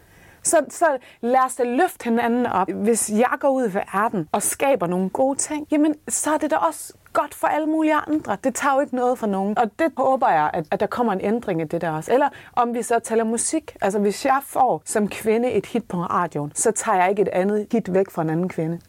Så, 0.44 0.58
så 0.70 0.86
lad 1.22 1.40
os 1.46 1.56
da 1.56 1.64
løfte 1.64 2.04
hinanden 2.04 2.46
op. 2.46 2.72
Hvis 2.72 3.10
jeg 3.10 3.34
går 3.40 3.50
ud 3.50 3.70
i 3.70 3.74
verden 3.74 4.30
og 4.32 4.44
skaber 4.44 4.88
nogle 4.88 5.10
gode 5.10 5.38
ting, 5.38 5.68
jamen 5.72 5.96
så 6.08 6.34
er 6.34 6.38
det 6.38 6.52
da 6.52 6.56
også 6.56 6.94
godt 7.14 7.34
for 7.34 7.48
alle 7.48 7.68
mulige 7.68 7.96
andre. 8.08 8.38
Det 8.44 8.56
tager 8.56 8.76
jo 8.76 8.82
ikke 8.82 8.96
noget 8.96 9.20
fra 9.20 9.28
nogen. 9.28 9.58
Og 9.58 9.72
det 9.80 9.92
håber 9.98 10.30
jeg, 10.30 10.50
at, 10.54 10.66
at 10.72 10.80
der 10.80 10.88
kommer 10.88 11.14
en 11.14 11.22
ændring 11.22 11.62
i 11.62 11.64
det 11.64 11.82
der 11.82 11.92
også. 11.92 12.14
Eller 12.14 12.30
om 12.54 12.74
vi 12.74 12.82
så 12.82 13.00
taler 13.00 13.24
musik. 13.24 13.78
Altså 13.82 14.00
hvis 14.00 14.26
jeg 14.26 14.40
får 14.44 14.82
som 14.86 15.08
kvinde 15.08 15.52
et 15.52 15.66
hit 15.66 15.84
på 15.88 15.98
radioen, 15.98 16.52
så 16.56 16.72
tager 16.72 16.98
jeg 16.98 17.10
ikke 17.10 17.22
et 17.22 17.28
andet 17.28 17.68
hit 17.72 17.94
væk 17.94 18.10
fra 18.10 18.22
en 18.22 18.30
anden 18.30 18.50
kvinde. 18.50 18.80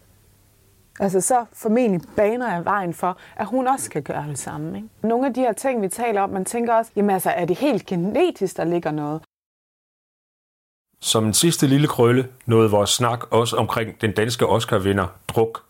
Altså 1.01 1.21
så 1.21 1.45
formentlig 1.53 2.01
baner 2.17 2.53
jeg 2.55 2.65
vejen 2.65 2.95
for, 2.95 3.17
at 3.37 3.47
hun 3.47 3.67
også 3.67 3.91
kan 3.91 4.03
gøre 4.03 4.27
det 4.29 4.39
samme. 4.39 4.77
Ikke? 4.77 4.89
Nogle 5.03 5.27
af 5.27 5.35
de 5.35 5.41
her 5.41 5.53
ting, 5.53 5.83
vi 5.83 5.89
taler 5.89 6.21
om, 6.21 6.31
man 6.31 6.45
tænker 6.45 6.75
også, 6.75 6.93
jamen 6.97 7.11
altså, 7.11 7.31
er 7.31 7.45
det 7.45 7.59
helt 7.59 7.87
genetisk, 7.87 8.57
der 8.57 8.65
ligger 8.65 8.91
noget? 8.91 9.23
Som 11.03 11.27
en 11.27 11.35
sidste 11.35 11.67
lille 11.67 11.87
krølle 11.87 12.29
nåede 12.47 12.71
vores 12.71 12.91
snak 12.91 13.33
også 13.33 13.57
omkring 13.57 14.01
den 14.01 14.13
danske 14.13 14.47
Oscar-vinder 14.47 15.07
Druk. 15.29 15.63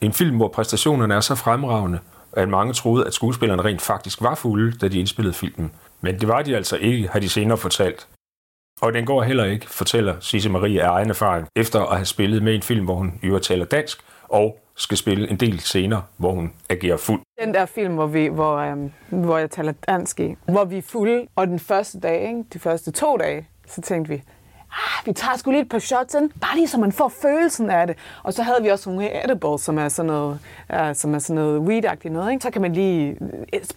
En 0.00 0.12
film, 0.12 0.36
hvor 0.36 0.48
præstationerne 0.48 1.14
er 1.14 1.20
så 1.20 1.34
fremragende, 1.34 1.98
at 2.32 2.48
mange 2.48 2.72
troede, 2.72 3.06
at 3.06 3.14
skuespillerne 3.14 3.62
rent 3.62 3.82
faktisk 3.82 4.22
var 4.22 4.34
fulde, 4.34 4.78
da 4.78 4.88
de 4.88 4.98
indspillede 4.98 5.34
filmen. 5.34 5.72
Men 6.00 6.20
det 6.20 6.28
var 6.28 6.42
de 6.42 6.56
altså 6.56 6.76
ikke, 6.76 7.08
har 7.08 7.20
de 7.20 7.28
senere 7.28 7.58
fortalt. 7.58 8.08
Og 8.80 8.92
den 8.92 9.06
går 9.06 9.22
heller 9.22 9.44
ikke, 9.44 9.70
fortæller 9.70 10.16
Sisse 10.20 10.50
Marie 10.50 10.82
af 10.82 10.88
egen 10.88 11.10
erfaring, 11.10 11.48
efter 11.56 11.80
at 11.80 11.96
have 11.96 12.06
spillet 12.06 12.42
med 12.42 12.52
i 12.52 12.56
en 12.56 12.62
film, 12.62 12.84
hvor 12.84 12.94
hun 12.94 13.20
i 13.22 13.26
øvrigt 13.26 13.44
taler 13.44 13.64
dansk, 13.64 13.98
og 14.28 14.60
skal 14.76 14.98
spille 14.98 15.30
en 15.30 15.36
del 15.36 15.60
scener, 15.60 16.00
hvor 16.16 16.32
hun 16.32 16.52
agerer 16.68 16.96
fuld. 16.96 17.20
Den 17.40 17.54
der 17.54 17.66
film, 17.66 17.94
hvor, 17.94 18.06
vi, 18.06 18.26
hvor, 18.26 18.56
øhm, 18.56 18.92
hvor 19.08 19.38
jeg 19.38 19.50
taler 19.50 19.72
dansk 19.72 20.20
i, 20.20 20.36
hvor 20.48 20.64
vi 20.64 20.78
er 20.78 20.82
fulde, 20.82 21.26
og 21.36 21.46
den 21.46 21.58
første 21.58 22.00
dag, 22.00 22.28
ikke? 22.28 22.44
de 22.52 22.58
første 22.58 22.90
to 22.90 23.16
dage, 23.16 23.48
så 23.66 23.80
tænkte 23.80 24.08
vi, 24.08 24.22
ah, 24.72 25.06
vi 25.06 25.12
tager 25.12 25.36
sgu 25.36 25.50
lige 25.50 25.62
et 25.62 25.68
par 25.68 25.78
shots 25.78 26.14
ind, 26.14 26.30
bare 26.40 26.56
lige 26.56 26.68
så 26.68 26.78
man 26.78 26.92
får 26.92 27.12
følelsen 27.22 27.70
af 27.70 27.86
det. 27.86 27.96
Og 28.22 28.32
så 28.32 28.42
havde 28.42 28.62
vi 28.62 28.68
også 28.68 28.90
nogle 28.90 29.24
edibles, 29.24 29.62
som 29.62 29.78
er 29.78 29.88
sådan 29.88 30.06
noget, 30.06 30.38
uh, 30.72 30.94
som 30.94 31.14
er 31.14 31.18
sådan 31.18 31.42
noget 31.42 31.60
weed 31.60 32.10
noget, 32.10 32.32
ikke? 32.32 32.42
Så 32.42 32.50
kan 32.50 32.62
man 32.62 32.72
lige, 32.72 33.16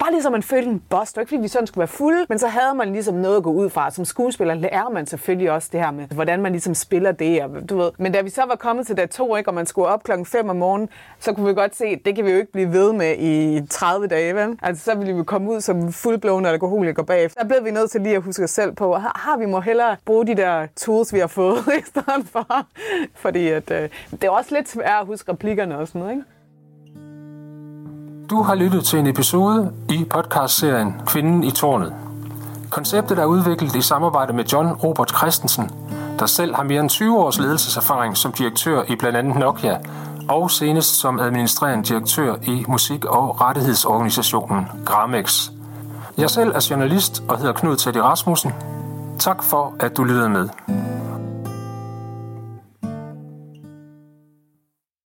bare 0.00 0.10
lige 0.10 0.22
så 0.22 0.30
man 0.30 0.42
følte 0.42 0.70
en 0.70 0.82
boss. 0.90 1.12
Det 1.12 1.16
var 1.16 1.20
ikke 1.20 1.30
fordi, 1.30 1.42
vi 1.42 1.48
sådan 1.48 1.66
skulle 1.66 1.78
være 1.78 1.88
fulde, 1.88 2.26
men 2.28 2.38
så 2.38 2.48
havde 2.48 2.74
man 2.74 2.92
ligesom 2.92 3.14
noget 3.14 3.36
at 3.36 3.42
gå 3.42 3.52
ud 3.52 3.70
fra. 3.70 3.90
Som 3.90 4.04
skuespiller 4.04 4.54
lærer 4.54 4.90
man 4.90 5.06
selvfølgelig 5.06 5.50
også 5.50 5.68
det 5.72 5.80
her 5.80 5.90
med, 5.90 6.06
hvordan 6.06 6.42
man 6.42 6.52
ligesom 6.52 6.74
spiller 6.74 7.12
det, 7.12 7.42
og, 7.42 7.50
du 7.68 7.76
ved. 7.76 7.90
Men 7.98 8.12
da 8.12 8.20
vi 8.20 8.30
så 8.30 8.42
var 8.48 8.56
kommet 8.56 8.86
til 8.86 8.96
dag 8.96 9.10
to, 9.10 9.36
ikke, 9.36 9.50
og 9.50 9.54
man 9.54 9.66
skulle 9.66 9.88
op 9.88 10.02
klokken 10.02 10.26
5 10.26 10.48
om 10.48 10.56
morgenen, 10.56 10.88
så 11.20 11.32
kunne 11.32 11.46
vi 11.46 11.54
godt 11.54 11.76
se, 11.76 11.96
det 12.04 12.16
kan 12.16 12.24
vi 12.24 12.30
jo 12.30 12.36
ikke 12.36 12.52
blive 12.52 12.72
ved 12.72 12.92
med 12.92 13.16
i 13.18 13.66
30 13.70 14.06
dage, 14.06 14.34
vel? 14.34 14.58
Altså, 14.62 14.84
så 14.84 14.94
ville 14.94 15.14
vi 15.14 15.24
komme 15.24 15.50
ud 15.50 15.60
som 15.60 15.92
fuldblående 15.92 16.50
alkoholiker 16.50 17.02
bagefter. 17.02 17.40
Der 17.40 17.48
blev 17.48 17.64
vi 17.64 17.70
nødt 17.70 17.90
til 17.90 18.00
lige 18.00 18.16
at 18.16 18.22
huske 18.22 18.44
os 18.44 18.50
selv 18.50 18.72
på, 18.72 18.94
har, 18.94 19.20
har 19.24 19.36
vi 19.36 19.46
må 19.46 19.60
hellere 19.60 19.96
bruge 20.04 20.26
de 20.26 20.34
der 20.34 20.66
tools, 20.84 21.12
vi 21.12 21.18
har 21.18 21.26
fået, 21.26 21.58
i 21.80 21.82
stedet 21.86 22.28
for. 22.32 22.66
Fordi 23.14 23.48
at, 23.48 23.70
øh, 23.70 23.88
det 24.10 24.24
er 24.24 24.30
også 24.30 24.54
lidt 24.54 24.68
svært 24.68 25.00
at 25.00 25.06
huske 25.06 25.32
replikkerne 25.32 25.78
og 25.78 25.88
sådan 25.88 26.00
noget, 26.00 26.12
ikke? 26.12 26.24
Du 28.30 28.42
har 28.42 28.54
lyttet 28.54 28.84
til 28.84 28.98
en 28.98 29.06
episode 29.06 29.72
i 29.88 30.04
podcastserien 30.10 30.94
Kvinden 31.06 31.44
i 31.44 31.50
tårnet. 31.50 31.94
Konceptet 32.70 33.18
er 33.18 33.24
udviklet 33.24 33.76
i 33.76 33.82
samarbejde 33.82 34.32
med 34.32 34.44
John 34.44 34.72
Robert 34.72 35.10
Christensen, 35.16 35.70
der 36.18 36.26
selv 36.26 36.54
har 36.54 36.62
mere 36.62 36.80
end 36.80 36.90
20 36.90 37.18
års 37.18 37.38
ledelseserfaring 37.38 38.16
som 38.16 38.32
direktør 38.32 38.82
i 38.88 38.96
blandt 38.96 39.18
andet 39.18 39.36
Nokia, 39.36 39.78
og 40.28 40.50
senest 40.50 41.00
som 41.00 41.20
administrerende 41.20 41.84
direktør 41.84 42.34
i 42.42 42.64
musik- 42.68 43.04
og 43.04 43.40
rettighedsorganisationen 43.40 44.66
Gramex. 44.86 45.50
Jeg 46.18 46.30
selv 46.30 46.52
er 46.54 46.66
journalist 46.70 47.22
og 47.28 47.38
hedder 47.38 47.52
Knud 47.52 47.76
Teddy 47.76 47.96
Rasmussen. 47.96 48.52
Tak 49.22 49.42
for, 49.42 49.76
at 49.80 49.96
du 49.96 50.04
lyttede 50.04 50.28
med. 50.28 50.48